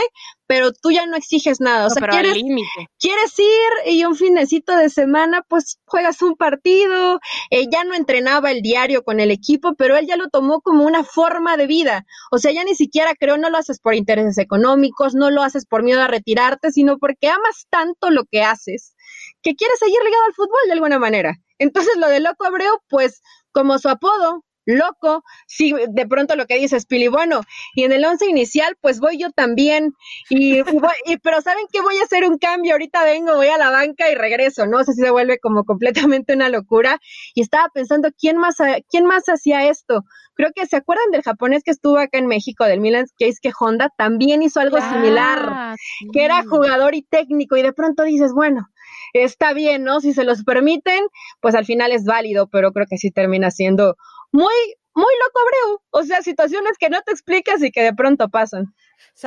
pero 0.50 0.72
tú 0.72 0.90
ya 0.90 1.06
no 1.06 1.16
exiges 1.16 1.60
nada. 1.60 1.86
O 1.86 1.90
sea, 1.90 2.08
quieres, 2.08 2.34
quieres, 2.98 3.38
ir 3.38 3.94
y 3.94 4.04
un 4.04 4.16
finecito 4.16 4.76
de 4.76 4.90
semana, 4.90 5.44
pues 5.46 5.78
juegas 5.84 6.22
un 6.22 6.34
partido. 6.34 7.20
Eh, 7.50 7.66
ya 7.70 7.84
no 7.84 7.94
entrenaba 7.94 8.50
el 8.50 8.60
diario 8.60 9.04
con 9.04 9.20
el 9.20 9.30
equipo, 9.30 9.76
pero 9.76 9.96
él 9.96 10.08
ya 10.08 10.16
lo 10.16 10.28
tomó 10.28 10.60
como 10.60 10.84
una 10.84 11.04
forma 11.04 11.56
de 11.56 11.68
vida. 11.68 12.04
O 12.32 12.38
sea, 12.38 12.50
ya 12.50 12.64
ni 12.64 12.74
siquiera 12.74 13.14
creo, 13.14 13.38
no 13.38 13.48
lo 13.48 13.58
haces 13.58 13.78
por 13.78 13.94
intereses 13.94 14.38
económicos, 14.38 15.14
no 15.14 15.30
lo 15.30 15.44
haces 15.44 15.66
por 15.66 15.84
miedo 15.84 16.02
a 16.02 16.08
retirarte, 16.08 16.72
sino 16.72 16.98
porque 16.98 17.28
amas 17.28 17.68
tanto 17.70 18.10
lo 18.10 18.24
que 18.24 18.42
haces 18.42 18.96
que 19.42 19.54
quieres 19.54 19.78
seguir 19.78 20.02
ligado 20.04 20.24
al 20.26 20.34
fútbol 20.34 20.60
de 20.66 20.72
alguna 20.72 20.98
manera. 20.98 21.36
Entonces, 21.60 21.96
lo 21.96 22.08
de 22.08 22.18
Loco 22.18 22.44
Abreu, 22.44 22.76
pues 22.88 23.22
como 23.52 23.78
su 23.78 23.88
apodo, 23.88 24.44
loco, 24.66 25.24
si 25.46 25.72
de 25.72 26.06
pronto 26.06 26.36
lo 26.36 26.46
que 26.46 26.58
dices, 26.58 26.86
Pili, 26.86 27.08
bueno, 27.08 27.40
y 27.74 27.84
en 27.84 27.92
el 27.92 28.04
once 28.04 28.26
inicial, 28.26 28.76
pues 28.80 29.00
voy 29.00 29.18
yo 29.18 29.30
también, 29.30 29.92
y, 30.28 30.62
pero 31.22 31.40
¿saben 31.40 31.64
que 31.72 31.80
Voy 31.80 31.96
a 31.98 32.04
hacer 32.04 32.24
un 32.24 32.38
cambio, 32.38 32.72
ahorita 32.72 33.04
vengo, 33.04 33.34
voy 33.36 33.48
a 33.48 33.58
la 33.58 33.70
banca 33.70 34.10
y 34.10 34.14
regreso, 34.14 34.66
¿no? 34.66 34.84
sé 34.84 34.92
si 34.92 35.00
se 35.00 35.10
vuelve 35.10 35.38
como 35.38 35.64
completamente 35.64 36.34
una 36.34 36.48
locura, 36.50 37.00
y 37.34 37.40
estaba 37.40 37.68
pensando, 37.72 38.10
¿quién 38.16 38.36
más, 38.36 38.56
quién 38.90 39.06
más 39.06 39.24
hacía 39.28 39.66
esto? 39.68 40.04
Creo 40.34 40.50
que 40.54 40.66
se 40.66 40.76
acuerdan 40.76 41.10
del 41.10 41.22
japonés 41.22 41.62
que 41.64 41.70
estuvo 41.70 41.98
acá 41.98 42.18
en 42.18 42.26
México, 42.26 42.64
del 42.64 42.80
Milan 42.80 43.06
que 43.18 43.52
Honda, 43.58 43.90
también 43.96 44.42
hizo 44.42 44.60
algo 44.60 44.78
similar, 44.80 45.74
que 46.12 46.24
era 46.24 46.44
jugador 46.44 46.94
y 46.94 47.02
técnico, 47.02 47.56
y 47.56 47.62
de 47.62 47.72
pronto 47.72 48.04
dices, 48.04 48.32
bueno, 48.32 48.68
está 49.12 49.52
bien, 49.52 49.84
¿no? 49.84 50.00
Si 50.00 50.12
se 50.12 50.24
los 50.24 50.44
permiten, 50.44 51.04
pues 51.40 51.54
al 51.54 51.64
final 51.64 51.92
es 51.92 52.04
válido, 52.04 52.48
pero 52.48 52.72
creo 52.72 52.86
que 52.88 52.96
sí 52.96 53.10
termina 53.10 53.50
siendo 53.50 53.96
muy, 54.32 54.54
muy 54.94 55.14
loco 55.24 55.40
Abreu. 55.40 55.82
O 55.90 56.02
sea, 56.04 56.22
situaciones 56.22 56.78
que 56.78 56.90
no 56.90 57.00
te 57.02 57.12
explicas 57.12 57.62
y 57.62 57.70
que 57.70 57.82
de 57.82 57.94
pronto 57.94 58.28
pasan. 58.28 58.74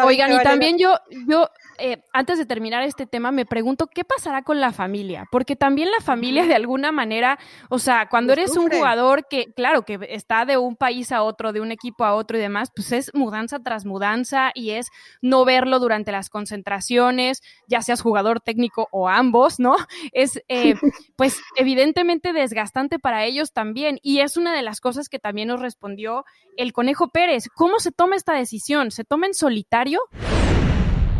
Oigan, 0.03 0.33
y 0.33 0.43
también 0.43 0.77
yo, 0.77 0.97
yo 1.27 1.49
eh, 1.77 2.03
antes 2.13 2.37
de 2.37 2.45
terminar 2.45 2.83
este 2.83 3.05
tema, 3.05 3.31
me 3.31 3.45
pregunto 3.45 3.87
qué 3.87 4.03
pasará 4.03 4.43
con 4.43 4.59
la 4.59 4.71
familia, 4.71 5.25
porque 5.31 5.55
también 5.55 5.89
la 5.91 6.01
familia 6.01 6.45
de 6.45 6.55
alguna 6.55 6.91
manera, 6.91 7.39
o 7.69 7.79
sea, 7.79 8.07
cuando 8.09 8.33
eres 8.33 8.55
un 8.57 8.69
jugador 8.69 9.27
que, 9.27 9.45
claro, 9.53 9.83
que 9.83 9.99
está 10.09 10.45
de 10.45 10.57
un 10.57 10.75
país 10.75 11.11
a 11.11 11.23
otro, 11.23 11.53
de 11.53 11.61
un 11.61 11.71
equipo 11.71 12.05
a 12.05 12.13
otro 12.13 12.37
y 12.37 12.41
demás, 12.41 12.69
pues 12.75 12.91
es 12.91 13.11
mudanza 13.13 13.59
tras 13.59 13.85
mudanza 13.85 14.51
y 14.53 14.71
es 14.71 14.87
no 15.21 15.45
verlo 15.45 15.79
durante 15.79 16.11
las 16.11 16.29
concentraciones, 16.29 17.41
ya 17.67 17.81
seas 17.81 18.01
jugador 18.01 18.39
técnico 18.39 18.87
o 18.91 19.09
ambos, 19.09 19.59
¿no? 19.59 19.75
Es, 20.13 20.41
eh, 20.47 20.75
pues, 21.15 21.39
evidentemente 21.55 22.33
desgastante 22.33 22.99
para 22.99 23.25
ellos 23.25 23.51
también 23.51 23.99
y 24.03 24.19
es 24.19 24.37
una 24.37 24.53
de 24.53 24.61
las 24.61 24.79
cosas 24.79 25.09
que 25.09 25.17
también 25.17 25.47
nos 25.47 25.59
respondió 25.59 26.23
el 26.55 26.71
Conejo 26.71 27.09
Pérez. 27.09 27.49
¿Cómo 27.53 27.79
se 27.79 27.91
toma 27.91 28.15
esta 28.15 28.33
decisión? 28.33 28.91
¿Se 28.91 29.03
toma 29.03 29.27
en 29.27 29.33
solitario? 29.33 29.62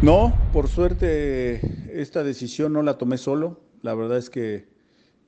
No, 0.01 0.33
por 0.51 0.67
suerte 0.67 1.61
esta 2.01 2.23
decisión 2.23 2.73
no 2.73 2.83
la 2.83 2.97
tomé 2.97 3.17
solo. 3.17 3.61
La 3.81 3.93
verdad 3.95 4.17
es 4.17 4.29
que 4.29 4.65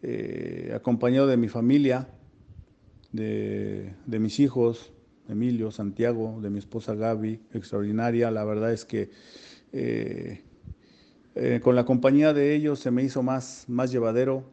eh, 0.01 0.72
acompañado 0.76 1.28
de 1.28 1.38
mi 1.38 1.47
familia, 1.47 2.07
de, 3.11 3.93
mis 4.07 4.39
hijos, 4.39 4.91
Emilio, 5.30 5.72
Santiago, 5.72 6.39
de 6.41 6.49
mi 6.49 6.59
esposa 6.59 6.95
Gaby, 6.95 7.39
extraordinaria. 7.53 8.32
La 8.32 8.43
verdad 8.43 8.74
es 8.74 8.86
que 8.86 9.09
eh, 9.72 10.43
eh, 11.36 11.59
con 11.63 11.76
la 11.76 11.86
compañía 11.86 12.34
de 12.34 12.53
ellos 12.55 12.80
se 12.80 12.91
me 12.91 13.03
hizo 13.03 13.24
más, 13.24 13.66
más 13.68 13.91
llevadero, 13.91 14.43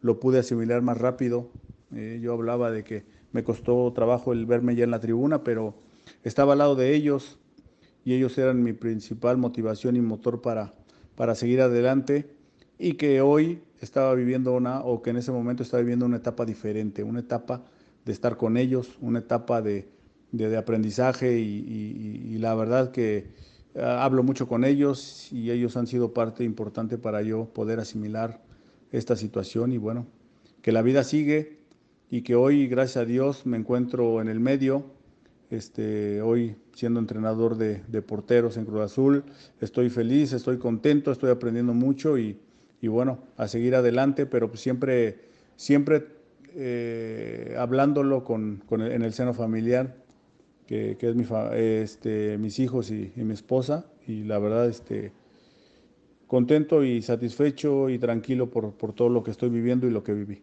lo 0.00 0.20
pude 0.20 0.38
asimilar 0.38 0.82
más 0.82 0.98
rápido. 0.98 1.50
yo 1.90 2.32
hablaba 2.32 2.70
de 2.70 2.84
que 2.84 3.04
me 3.32 3.44
costó 3.44 3.92
trabajo 3.92 4.32
el 4.32 4.46
verme 4.46 4.74
ya 4.74 4.84
en 4.84 4.90
la 4.90 5.00
tribuna, 5.00 5.44
pero 5.44 5.74
estaba 6.24 6.52
al 6.52 6.58
lado 6.58 6.74
de 6.76 6.94
ellos, 6.94 7.38
y 8.04 8.14
ellos 8.14 8.36
eran 8.38 8.62
mi 8.62 8.72
principal 8.72 9.36
motivación 9.36 9.96
y 9.96 10.00
motor 10.00 10.40
para, 10.40 10.74
para 11.16 11.34
seguir 11.34 11.60
adelante 11.60 12.30
y 12.78 12.94
que 12.94 13.20
hoy 13.20 13.62
estaba 13.80 14.14
viviendo 14.14 14.54
una, 14.54 14.80
o 14.80 15.02
que 15.02 15.10
en 15.10 15.18
ese 15.18 15.32
momento 15.32 15.62
estaba 15.62 15.82
viviendo 15.82 16.06
una 16.06 16.16
etapa 16.16 16.44
diferente, 16.46 17.02
una 17.02 17.20
etapa 17.20 17.62
de 18.04 18.12
estar 18.12 18.36
con 18.36 18.56
ellos, 18.56 18.96
una 19.00 19.18
etapa 19.20 19.62
de, 19.62 19.88
aprendizaje 20.56 21.38
y, 21.38 22.38
la 22.38 22.54
verdad 22.54 22.92
que 22.92 23.26
ah, 23.76 24.04
hablo 24.04 24.22
mucho 24.22 24.48
con 24.48 24.64
ellos 24.64 25.30
y 25.32 25.50
ellos 25.50 25.76
han 25.76 25.86
sido 25.86 26.14
parte 26.14 26.44
importante 26.44 26.98
para 26.98 27.20
yo 27.22 27.46
poder 27.52 27.80
asimilar 27.80 28.40
esta 28.92 29.16
situación 29.16 29.72
y 29.72 29.78
bueno, 29.78 30.06
que 30.62 30.72
la 30.72 30.82
vida 30.82 31.04
sigue 31.04 31.58
y 32.10 32.22
que 32.22 32.34
hoy, 32.34 32.66
gracias 32.66 32.98
a 32.98 33.04
Dios, 33.04 33.46
me 33.46 33.56
encuentro 33.56 34.20
en 34.20 34.28
el 34.28 34.40
medio, 34.40 34.86
este, 35.50 36.22
hoy 36.22 36.56
siendo 36.74 37.00
entrenador 37.00 37.56
de, 37.56 38.02
porteros 38.02 38.56
en 38.56 38.64
Cruz 38.64 38.82
Azul, 38.82 39.24
estoy 39.60 39.90
feliz, 39.90 40.32
estoy 40.32 40.58
contento, 40.58 41.12
estoy 41.12 41.30
aprendiendo 41.30 41.74
mucho 41.74 42.16
y, 42.18 42.38
bueno, 42.82 43.18
a 43.36 43.48
seguir 43.48 43.74
adelante, 43.74 44.26
pero 44.26 44.48
pues 44.48 44.60
siempre, 44.60 45.18
siempre 45.56 46.06
eh, 46.54 47.54
hablándolo 47.58 48.24
con, 48.24 48.62
en 48.70 49.02
el 49.02 49.12
seno 49.12 49.34
familiar, 49.34 49.96
que, 50.66 50.96
es 51.00 51.16
mi 51.16 51.26
este, 51.56 52.38
mis 52.38 52.60
hijos 52.60 52.92
y, 52.92 53.12
y, 53.16 53.24
mi 53.24 53.34
esposa, 53.34 53.86
y 54.06 54.22
la 54.22 54.38
verdad, 54.38 54.68
este, 54.68 55.12
contento 56.28 56.84
y 56.84 57.02
satisfecho 57.02 57.90
y 57.90 57.98
tranquilo 57.98 58.50
por, 58.50 58.72
por 58.74 58.92
todo 58.92 59.08
lo 59.08 59.24
que 59.24 59.32
estoy 59.32 59.48
viviendo 59.48 59.88
y 59.88 59.90
lo 59.90 60.04
que 60.04 60.14
viví. 60.14 60.42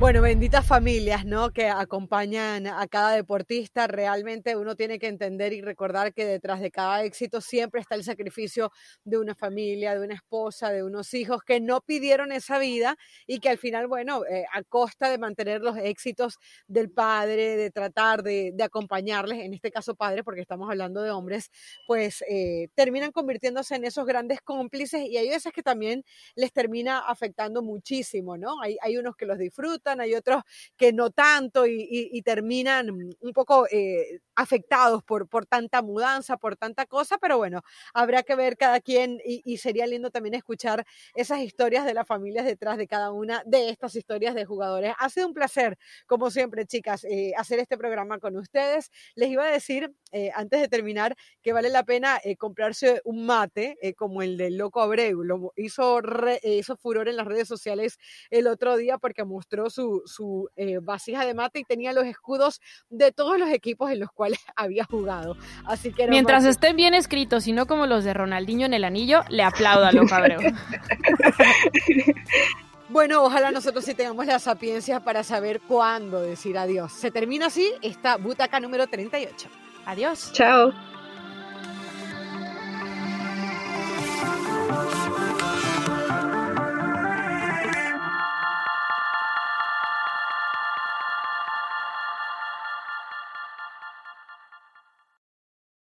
Bueno, 0.00 0.22
benditas 0.22 0.66
familias, 0.66 1.24
¿no? 1.24 1.52
Que 1.52 1.68
acompañan 1.68 2.66
a 2.66 2.86
cada 2.88 3.12
deportista. 3.12 3.86
Realmente 3.86 4.56
uno 4.56 4.74
tiene 4.74 4.98
que 4.98 5.06
entender 5.06 5.52
y 5.52 5.62
recordar 5.62 6.12
que 6.12 6.26
detrás 6.26 6.60
de 6.60 6.72
cada 6.72 7.04
éxito 7.04 7.40
siempre 7.40 7.80
está 7.80 7.94
el 7.94 8.02
sacrificio 8.02 8.72
de 9.04 9.18
una 9.18 9.36
familia, 9.36 9.94
de 9.94 10.04
una 10.04 10.14
esposa, 10.14 10.72
de 10.72 10.82
unos 10.82 11.14
hijos 11.14 11.42
que 11.46 11.60
no 11.60 11.80
pidieron 11.80 12.32
esa 12.32 12.58
vida 12.58 12.96
y 13.28 13.38
que 13.38 13.48
al 13.48 13.56
final, 13.56 13.86
bueno, 13.86 14.24
eh, 14.26 14.44
a 14.52 14.64
costa 14.64 15.08
de 15.08 15.16
mantener 15.16 15.60
los 15.62 15.76
éxitos 15.78 16.38
del 16.66 16.90
padre, 16.90 17.56
de 17.56 17.70
tratar 17.70 18.24
de, 18.24 18.52
acompañarles, 18.62 19.38
en 19.44 19.54
este 19.54 19.70
caso 19.70 19.94
padre, 19.94 20.24
porque 20.24 20.40
estamos 20.40 20.68
hablando 20.68 21.02
de 21.02 21.12
hombres, 21.12 21.50
pues 21.86 22.22
eh, 22.28 22.68
terminan 22.74 23.12
convirtiéndose 23.12 23.76
en 23.76 23.84
esos 23.84 24.04
grandes 24.06 24.40
cómplices 24.42 25.02
y 25.08 25.16
hay 25.18 25.28
veces 25.28 25.52
que 25.52 25.62
también 25.62 26.04
les 26.34 26.52
termina 26.52 26.98
afectando 26.98 27.62
muchísimo, 27.62 28.36
¿no? 28.36 28.60
Hay, 28.60 28.76
hay 28.82 28.96
unos 28.96 29.16
que 29.16 29.24
los 29.24 29.38
disfrutan 29.38 29.83
hay 29.86 30.14
otros 30.14 30.42
que 30.76 30.92
no 30.92 31.10
tanto 31.10 31.66
y, 31.66 32.22
terminan 32.24 32.90
un 32.90 33.32
poco 33.34 33.66
eh, 33.70 34.20
afectados 34.34 35.02
por, 35.02 35.28
por 35.28 35.46
tanta 35.46 35.82
mudanza, 35.82 36.36
por 36.36 36.56
tanta 36.56 36.86
cosa, 36.86 37.18
pero 37.18 37.36
bueno, 37.36 37.62
habrá 37.92 38.22
que 38.22 38.34
ver 38.34 38.56
cada 38.56 38.80
quien 38.80 39.20
y, 39.24 39.56
sería 39.58 39.86
lindo 39.86 40.10
también 40.10 40.34
escuchar 40.34 40.84
esas 41.14 41.40
historias 41.40 41.84
de 41.84 41.94
las 41.94 42.06
familias 42.06 42.44
detrás 42.44 42.76
de 42.78 42.86
cada 42.86 43.12
una 43.12 43.42
de 43.46 43.68
estas 43.68 43.94
historias 43.94 44.34
de 44.34 44.44
jugadores. 44.44 44.94
Ha 44.98 45.08
sido 45.10 45.28
un 45.28 45.34
placer, 45.34 45.78
como 46.06 46.30
siempre, 46.30 46.66
chicas, 46.66 47.04
eh, 47.04 47.32
hacer 47.36 47.58
este 47.60 47.76
programa 47.76 48.18
con 48.18 48.36
ustedes. 48.36 48.90
Les 49.14 49.28
iba 49.28 49.44
a 49.44 49.50
decir, 49.50 49.92
eh, 50.12 50.30
antes 50.34 50.60
de 50.60 50.68
terminar, 50.68 51.14
que 51.42 51.52
vale 51.52 51.68
la 51.68 51.84
pena 51.84 52.20
comprarse 52.38 53.00
un 53.04 53.26
mate 53.26 53.76
como 53.96 54.22
el 54.22 54.36
del 54.36 54.56
Loco 54.56 54.80
Abreu. 54.80 55.22
Lo 55.22 55.52
hizo, 55.56 56.00
hizo 56.42 56.76
furor 56.76 57.08
en 57.08 57.16
las 57.16 57.26
redes 57.26 57.48
sociales 57.48 57.98
el 58.30 58.46
otro 58.46 58.76
día 58.76 58.98
porque 58.98 59.24
mostró 59.24 59.70
su, 59.74 60.48
eh, 60.56 60.78
vasija 60.80 61.26
de 61.26 61.34
mate 61.34 61.60
y 61.60 61.64
tenía 61.64 61.92
los 61.92 62.06
escudos 62.06 62.60
de 62.88 63.12
todos 63.12 63.38
los 63.38 63.50
equipos 63.50 63.90
en 63.90 64.00
los 64.00 64.10
cuales 64.10 64.38
había 64.56 64.84
jugado. 64.84 65.36
Así 65.66 65.92
que 65.92 66.08
Mientras 66.08 66.44
estén 66.44 66.76
bien 66.76 66.94
escritos 66.94 67.46
y 67.46 67.52
no 67.52 67.66
como 67.66 67.86
los 67.86 68.04
de 68.04 68.14
Ronaldinho 68.14 68.66
en 68.66 68.74
el 68.74 68.84
anillo, 68.84 69.22
le 69.28 69.42
aplaudo 69.42 69.86
a 69.86 69.92
lo 69.92 70.06
cabrón. 70.06 70.44
Bueno, 72.94 73.24
ojalá 73.24 73.50
nosotros 73.50 73.84
sí 73.84 73.94
tengamos 73.94 74.24
la 74.26 74.38
sapiencia 74.38 75.00
para 75.00 75.24
saber 75.24 75.60
cuándo 75.60 76.20
decir 76.20 76.56
adiós. 76.56 76.92
Se 76.92 77.10
termina 77.10 77.46
así 77.46 77.72
esta 77.82 78.18
butaca 78.18 78.60
número 78.60 78.86
38. 78.86 79.48
Adiós. 79.86 80.30
Chao. 80.32 80.72